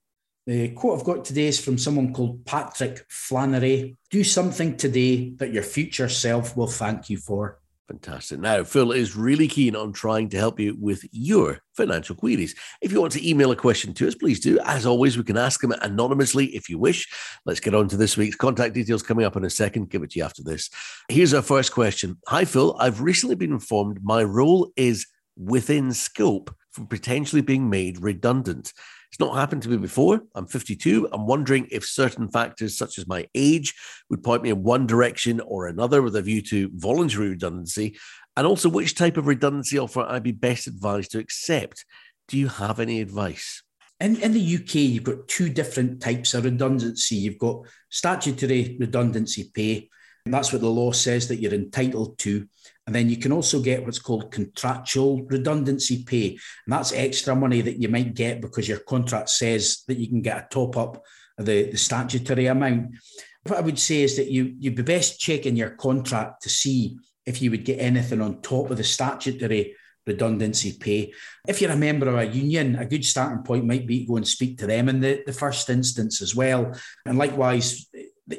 The 0.48 0.70
quote 0.70 1.00
I've 1.00 1.06
got 1.06 1.26
today 1.26 1.48
is 1.48 1.60
from 1.60 1.78
someone 1.78 2.14
called 2.14 2.46
Patrick 2.46 3.04
Flanery. 3.10 3.98
Do 4.12 4.24
something 4.24 4.78
today 4.78 5.32
that 5.38 5.52
your 5.52 5.64
future 5.64 6.08
self 6.08 6.56
will 6.56 6.68
thank 6.68 7.10
you 7.10 7.18
for. 7.18 7.60
Fantastic. 7.88 8.40
Now, 8.40 8.64
Phil 8.64 8.92
is 8.92 9.16
really 9.16 9.48
keen 9.48 9.76
on 9.76 9.94
trying 9.94 10.30
to 10.30 10.38
help 10.38 10.60
you 10.60 10.76
with 10.80 11.06
your 11.12 11.60
financial 11.78 12.16
queries. 12.16 12.56
If 12.82 12.92
you 12.92 13.00
want 13.00 13.14
to 13.14 13.28
email 13.30 13.52
a 13.52 13.56
question 13.56 13.94
to 13.94 14.08
us, 14.08 14.16
please 14.16 14.40
do. 14.40 14.60
As 14.66 14.88
always, 14.88 15.18
we 15.18 15.24
can 15.24 15.38
ask 15.38 15.62
them 15.62 15.72
anonymously 15.72 16.48
if 16.56 16.68
you 16.68 16.80
wish. 16.80 17.08
Let's 17.46 17.60
get 17.60 17.76
on 17.76 17.88
to 17.90 17.98
this 17.98 18.18
week's 18.18 18.36
contact 18.36 18.74
details 18.74 19.04
coming 19.04 19.24
up 19.24 19.36
in 19.36 19.46
a 19.46 19.52
second. 19.52 19.92
Give 19.92 20.02
it 20.02 20.12
to 20.12 20.20
you 20.20 20.26
after 20.26 20.42
this. 20.42 20.72
Here's 21.10 21.36
our 21.36 21.44
first 21.44 21.74
question 21.74 22.18
Hi, 22.28 22.44
Phil. 22.44 22.76
I've 22.80 23.02
recently 23.02 23.36
been 23.36 23.54
informed 23.54 24.00
my 24.02 24.24
role 24.24 24.72
is 24.76 25.06
within 25.38 25.94
scope 25.94 26.56
for 26.72 26.86
potentially 26.86 27.44
being 27.44 27.70
made 27.70 28.02
redundant. 28.02 28.74
It's 29.16 29.20
not 29.22 29.38
happened 29.38 29.64
to 29.64 29.70
me 29.70 29.78
before. 29.78 30.24
I'm 30.36 30.46
52. 30.46 31.08
I'm 31.14 31.26
wondering 31.26 31.70
if 31.72 31.86
certain 31.86 32.28
factors, 32.28 32.78
such 32.78 32.98
as 32.98 33.08
my 33.08 33.26
age, 33.34 33.74
would 34.10 34.22
point 34.22 34.44
me 34.44 34.50
in 34.50 34.62
one 34.62 34.88
direction 34.88 35.40
or 35.40 35.68
another 35.68 36.02
with 36.02 36.18
a 36.18 36.22
view 36.22 36.42
to 36.42 36.70
voluntary 36.76 37.30
redundancy, 37.30 37.98
and 38.36 38.46
also 38.46 38.68
which 38.68 38.94
type 38.94 39.16
of 39.16 39.26
redundancy 39.26 39.80
offer 39.80 40.02
I'd 40.02 40.22
be 40.22 40.34
best 40.34 40.68
advised 40.68 41.12
to 41.12 41.20
accept. 41.20 41.86
Do 42.28 42.38
you 42.38 42.50
have 42.50 42.82
any 42.82 43.00
advice? 43.00 43.64
In, 44.02 44.18
in 44.18 44.34
the 44.34 44.56
UK, 44.58 44.76
you've 44.76 45.06
got 45.06 45.30
two 45.30 45.48
different 45.48 46.02
types 46.02 46.34
of 46.34 46.44
redundancy. 46.44 47.16
You've 47.16 47.40
got 47.40 47.62
statutory 47.88 48.76
redundancy 48.82 49.50
pay, 49.54 49.90
that's 50.34 50.52
what 50.52 50.62
the 50.62 50.70
law 50.70 50.92
says 50.92 51.28
that 51.28 51.38
you're 51.38 51.54
entitled 51.54 52.18
to. 52.20 52.48
And 52.88 52.96
then 52.96 53.10
you 53.10 53.18
can 53.18 53.32
also 53.32 53.62
get 53.62 53.84
what's 53.84 54.00
called 54.00 54.32
contractual 54.32 55.24
redundancy 55.24 56.04
pay. 56.04 56.30
And 56.30 56.40
that's 56.68 56.94
extra 56.94 57.36
money 57.36 57.62
that 57.62 57.82
you 57.82 57.90
might 57.90 58.14
get 58.14 58.42
because 58.42 58.68
your 58.68 58.80
contract 58.80 59.30
says 59.30 59.84
that 59.88 59.98
you 59.98 60.08
can 60.08 60.22
get 60.22 60.38
a 60.38 60.48
top 60.50 60.78
up 60.78 61.04
of 61.38 61.46
the, 61.46 61.72
the 61.72 61.78
statutory 61.78 62.46
amount. 62.48 62.96
What 63.44 63.58
I 63.58 63.62
would 63.62 63.80
say 63.80 64.04
is 64.04 64.18
that 64.18 64.32
you, 64.32 64.56
you'd 64.60 64.76
be 64.76 64.84
best 64.84 65.20
checking 65.20 65.56
your 65.56 65.72
contract 65.72 66.44
to 66.44 66.50
see 66.50 66.98
if 67.26 67.42
you 67.42 67.52
would 67.52 67.66
get 67.66 67.80
anything 67.80 68.22
on 68.22 68.42
top 68.42 68.70
of 68.70 68.78
the 68.78 68.84
statutory 68.84 69.76
redundancy 70.06 70.78
pay. 70.80 71.12
If 71.48 71.62
you're 71.62 71.72
a 71.72 71.78
member 71.78 72.08
of 72.08 72.16
a 72.16 72.26
union, 72.26 72.76
a 72.76 72.86
good 72.86 73.04
starting 73.04 73.44
point 73.44 73.66
might 73.66 73.88
be 73.88 74.02
to 74.02 74.06
go 74.06 74.18
and 74.18 74.28
speak 74.28 74.60
to 74.60 74.68
them 74.68 74.90
in 74.90 75.00
the, 75.00 75.24
the 75.26 75.34
first 75.34 75.70
instance 75.70 76.22
as 76.22 76.36
well. 76.36 76.72
And 77.06 77.18
likewise, 77.18 77.88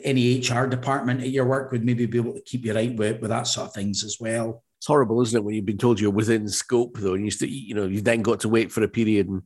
any 0.03 0.41
HR 0.41 0.67
department 0.67 1.21
at 1.21 1.31
your 1.31 1.47
work 1.47 1.71
would 1.71 1.85
maybe 1.85 2.07
be 2.07 2.19
able 2.19 2.35
to 2.35 2.41
keep 2.43 2.65
you 2.65 2.75
right 2.75 2.95
with, 2.97 3.21
with 3.21 3.31
that 3.31 3.47
sort 3.47 3.69
of 3.69 3.75
things 3.75 4.03
as 4.05 4.19
well. 4.21 4.63
It's 4.79 4.87
horrible, 4.87 5.23
isn't 5.23 5.37
it, 5.37 5.45
when 5.45 5.55
you've 5.55 5.65
been 5.65 5.79
told 5.79 6.01
you're 6.01 6.11
within 6.11 6.49
scope 6.49 6.97
though, 6.99 7.15
and 7.15 7.25
you 7.25 7.31
still, 7.31 7.49
you 7.49 7.75
know, 7.75 7.87
you've 7.87 8.05
then 8.05 8.23
got 8.23 8.41
to 8.41 8.49
wait 8.49 8.73
for 8.73 8.83
a 8.83 8.89
period 8.89 9.29
and 9.29 9.43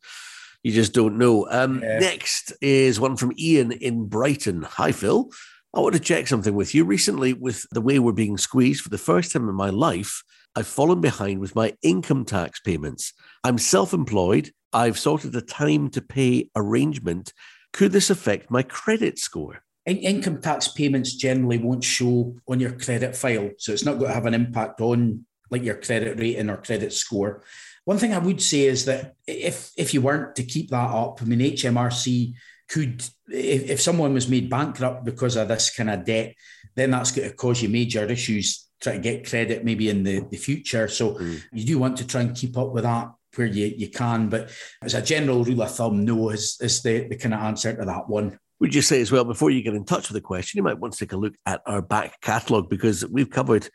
you 0.62 0.72
just 0.72 0.92
don't 0.92 1.18
know. 1.18 1.46
Um, 1.50 1.82
yeah. 1.82 1.98
Next 1.98 2.52
is 2.60 3.00
one 3.00 3.16
from 3.16 3.32
Ian 3.38 3.72
in 3.72 4.06
Brighton. 4.06 4.62
Hi, 4.62 4.92
Phil. 4.92 5.30
I 5.74 5.80
want 5.80 5.94
to 5.94 6.00
check 6.00 6.26
something 6.26 6.54
with 6.54 6.74
you. 6.74 6.84
Recently, 6.84 7.32
with 7.32 7.64
the 7.70 7.80
way 7.80 7.98
we're 7.98 8.12
being 8.12 8.36
squeezed 8.36 8.82
for 8.82 8.88
the 8.88 8.98
first 8.98 9.32
time 9.32 9.48
in 9.48 9.54
my 9.54 9.70
life, 9.70 10.22
I've 10.56 10.66
fallen 10.66 11.00
behind 11.00 11.38
with 11.38 11.54
my 11.54 11.74
income 11.82 12.24
tax 12.24 12.60
payments. 12.60 13.12
I'm 13.44 13.58
self 13.58 13.92
employed. 13.92 14.50
I've 14.72 14.98
sorted 14.98 15.34
a 15.36 15.40
time 15.40 15.90
to 15.90 16.02
pay 16.02 16.50
arrangement. 16.56 17.32
Could 17.72 17.92
this 17.92 18.10
affect 18.10 18.50
my 18.50 18.62
credit 18.62 19.18
score? 19.18 19.62
In- 19.86 19.98
income 19.98 20.40
tax 20.40 20.68
payments 20.68 21.14
generally 21.14 21.58
won't 21.58 21.84
show 21.84 22.36
on 22.48 22.60
your 22.60 22.72
credit 22.72 23.16
file, 23.16 23.50
so 23.58 23.72
it's 23.72 23.84
not 23.84 23.98
going 23.98 24.08
to 24.08 24.14
have 24.14 24.26
an 24.26 24.34
impact 24.34 24.80
on 24.80 25.24
like 25.50 25.62
your 25.62 25.76
credit 25.76 26.18
rating 26.18 26.50
or 26.50 26.58
credit 26.58 26.92
score. 26.92 27.42
One 27.84 27.98
thing 27.98 28.14
I 28.14 28.18
would 28.18 28.40
say 28.40 28.66
is 28.66 28.84
that 28.84 29.14
if 29.26 29.72
if 29.76 29.94
you 29.94 30.00
weren't 30.00 30.36
to 30.36 30.44
keep 30.44 30.70
that 30.70 30.90
up, 30.90 31.20
I 31.20 31.24
mean 31.24 31.40
HMRC 31.40 32.34
could 32.68 33.02
if, 33.28 33.70
if 33.70 33.80
someone 33.80 34.14
was 34.14 34.28
made 34.28 34.50
bankrupt 34.50 35.04
because 35.04 35.36
of 35.36 35.48
this 35.48 35.74
kind 35.74 35.90
of 35.90 36.04
debt, 36.04 36.34
then 36.76 36.92
that's 36.92 37.10
going 37.10 37.28
to 37.28 37.34
cause 37.34 37.62
you 37.62 37.68
major 37.68 38.04
issues 38.04 38.70
try 38.80 38.94
to 38.94 38.98
get 38.98 39.28
credit 39.28 39.64
maybe 39.64 39.88
in 39.90 40.02
the, 40.02 40.20
the 40.30 40.36
future. 40.36 40.88
So 40.88 41.14
mm. 41.14 41.42
you 41.52 41.64
do 41.64 41.78
want 41.78 41.98
to 41.98 42.06
try 42.06 42.22
and 42.22 42.34
keep 42.34 42.56
up 42.56 42.72
with 42.72 42.84
that 42.84 43.10
where 43.34 43.46
you, 43.46 43.66
you 43.76 43.88
can. 43.88 44.28
But 44.28 44.50
as 44.82 44.94
a 44.94 45.02
general 45.02 45.44
rule 45.44 45.62
of 45.62 45.74
thumb, 45.74 46.04
no 46.04 46.30
is, 46.30 46.56
is 46.60 46.82
the, 46.82 47.06
the 47.08 47.16
kind 47.16 47.34
of 47.34 47.40
answer 47.40 47.76
to 47.76 47.84
that 47.84 48.08
one. 48.08 48.38
Would 48.60 48.74
you 48.74 48.82
say 48.82 49.00
as 49.00 49.10
well, 49.10 49.24
before 49.24 49.50
you 49.50 49.62
get 49.62 49.74
in 49.74 49.84
touch 49.84 50.08
with 50.08 50.14
the 50.14 50.20
question, 50.20 50.58
you 50.58 50.62
might 50.62 50.78
want 50.78 50.92
to 50.92 50.98
take 50.98 51.12
a 51.12 51.16
look 51.16 51.34
at 51.46 51.62
our 51.66 51.80
back 51.80 52.20
catalogue 52.20 52.68
because 52.68 53.06
we've 53.06 53.30
covered 53.30 53.68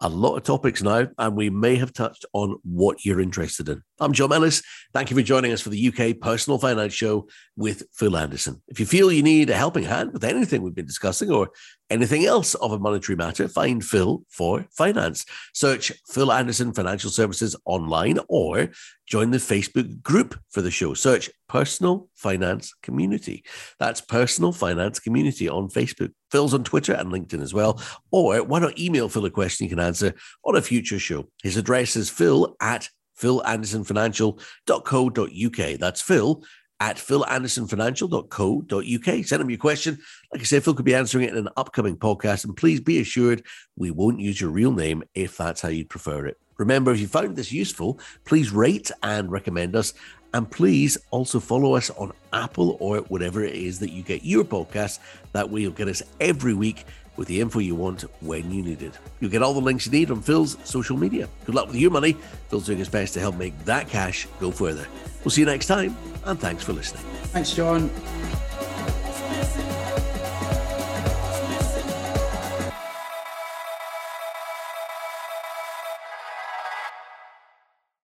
a 0.00 0.08
lot 0.08 0.36
of 0.36 0.44
topics 0.44 0.82
now, 0.82 1.08
and 1.18 1.36
we 1.36 1.50
may 1.50 1.76
have 1.76 1.92
touched 1.92 2.24
on 2.32 2.56
what 2.64 3.04
you're 3.04 3.20
interested 3.20 3.68
in. 3.68 3.82
I'm 4.02 4.14
John 4.14 4.32
Ellis. 4.32 4.62
Thank 4.94 5.10
you 5.10 5.16
for 5.16 5.22
joining 5.22 5.52
us 5.52 5.60
for 5.60 5.68
the 5.68 5.88
UK 5.88 6.18
Personal 6.18 6.58
Finance 6.58 6.94
Show 6.94 7.28
with 7.54 7.82
Phil 7.92 8.16
Anderson. 8.16 8.62
If 8.68 8.80
you 8.80 8.86
feel 8.86 9.12
you 9.12 9.22
need 9.22 9.50
a 9.50 9.54
helping 9.54 9.84
hand 9.84 10.14
with 10.14 10.24
anything 10.24 10.62
we've 10.62 10.74
been 10.74 10.86
discussing 10.86 11.30
or 11.30 11.50
anything 11.90 12.24
else 12.24 12.54
of 12.54 12.72
a 12.72 12.78
monetary 12.78 13.14
matter, 13.14 13.46
find 13.46 13.84
Phil 13.84 14.22
for 14.30 14.64
finance. 14.74 15.26
Search 15.52 15.92
Phil 16.08 16.32
Anderson 16.32 16.72
Financial 16.72 17.10
Services 17.10 17.54
online 17.66 18.18
or 18.30 18.70
join 19.06 19.32
the 19.32 19.38
Facebook 19.38 20.00
group 20.02 20.40
for 20.48 20.62
the 20.62 20.70
show. 20.70 20.94
Search 20.94 21.28
Personal 21.46 22.08
Finance 22.14 22.72
Community. 22.82 23.44
That's 23.78 24.00
Personal 24.00 24.52
Finance 24.52 24.98
Community 24.98 25.46
on 25.46 25.68
Facebook. 25.68 26.12
Phil's 26.30 26.54
on 26.54 26.64
Twitter 26.64 26.94
and 26.94 27.12
LinkedIn 27.12 27.42
as 27.42 27.52
well. 27.52 27.82
Or 28.10 28.42
why 28.44 28.60
not 28.60 28.78
email 28.78 29.10
Phil 29.10 29.26
a 29.26 29.30
question 29.30 29.64
you 29.64 29.70
can 29.70 29.78
answer 29.78 30.14
on 30.42 30.56
a 30.56 30.62
future 30.62 30.98
show? 30.98 31.28
His 31.42 31.58
address 31.58 31.96
is 31.96 32.08
phil 32.08 32.56
at 32.62 32.88
philandersonfinancial.co.uk. 33.20 35.78
That's 35.78 36.00
Phil 36.00 36.42
at 36.80 36.96
philandersonfinancial.co.uk. 36.96 39.24
Send 39.24 39.42
him 39.42 39.50
your 39.50 39.58
question. 39.58 39.98
Like 40.32 40.40
I 40.40 40.44
said, 40.44 40.64
Phil 40.64 40.74
could 40.74 40.86
be 40.86 40.94
answering 40.94 41.24
it 41.24 41.30
in 41.30 41.36
an 41.36 41.48
upcoming 41.56 41.96
podcast. 41.96 42.44
And 42.44 42.56
please 42.56 42.80
be 42.80 43.00
assured 43.00 43.44
we 43.76 43.90
won't 43.90 44.20
use 44.20 44.40
your 44.40 44.50
real 44.50 44.72
name 44.72 45.02
if 45.14 45.36
that's 45.36 45.60
how 45.60 45.68
you'd 45.68 45.90
prefer 45.90 46.26
it. 46.26 46.38
Remember, 46.56 46.92
if 46.92 47.00
you 47.00 47.06
found 47.06 47.36
this 47.36 47.52
useful, 47.52 48.00
please 48.24 48.50
rate 48.50 48.90
and 49.02 49.30
recommend 49.30 49.76
us. 49.76 49.92
And 50.32 50.50
please 50.50 50.96
also 51.10 51.40
follow 51.40 51.74
us 51.74 51.90
on 51.90 52.12
Apple 52.32 52.78
or 52.80 52.98
whatever 52.98 53.44
it 53.44 53.54
is 53.54 53.80
that 53.80 53.90
you 53.90 54.02
get 54.02 54.24
your 54.24 54.44
podcast. 54.44 55.00
That 55.32 55.50
way, 55.50 55.62
you'll 55.62 55.72
get 55.72 55.88
us 55.88 56.02
every 56.20 56.54
week 56.54 56.86
with 57.20 57.28
the 57.28 57.38
info 57.38 57.58
you 57.58 57.74
want 57.74 58.00
when 58.22 58.50
you 58.50 58.62
need 58.62 58.80
it. 58.80 58.98
You'll 59.20 59.30
get 59.30 59.42
all 59.42 59.52
the 59.52 59.60
links 59.60 59.84
you 59.84 59.92
need 59.92 60.10
on 60.10 60.22
Phil's 60.22 60.56
social 60.64 60.96
media. 60.96 61.28
Good 61.44 61.54
luck 61.54 61.66
with 61.66 61.76
your 61.76 61.90
money. 61.90 62.16
Phil's 62.48 62.64
doing 62.64 62.78
his 62.78 62.88
best 62.88 63.12
to 63.12 63.20
help 63.20 63.36
make 63.36 63.56
that 63.66 63.90
cash 63.90 64.26
go 64.40 64.50
further. 64.50 64.86
We'll 65.22 65.30
see 65.30 65.42
you 65.42 65.46
next 65.46 65.66
time, 65.66 65.94
and 66.24 66.40
thanks 66.40 66.64
for 66.64 66.72
listening. 66.72 67.04
Thanks, 67.24 67.52
John. 67.52 67.90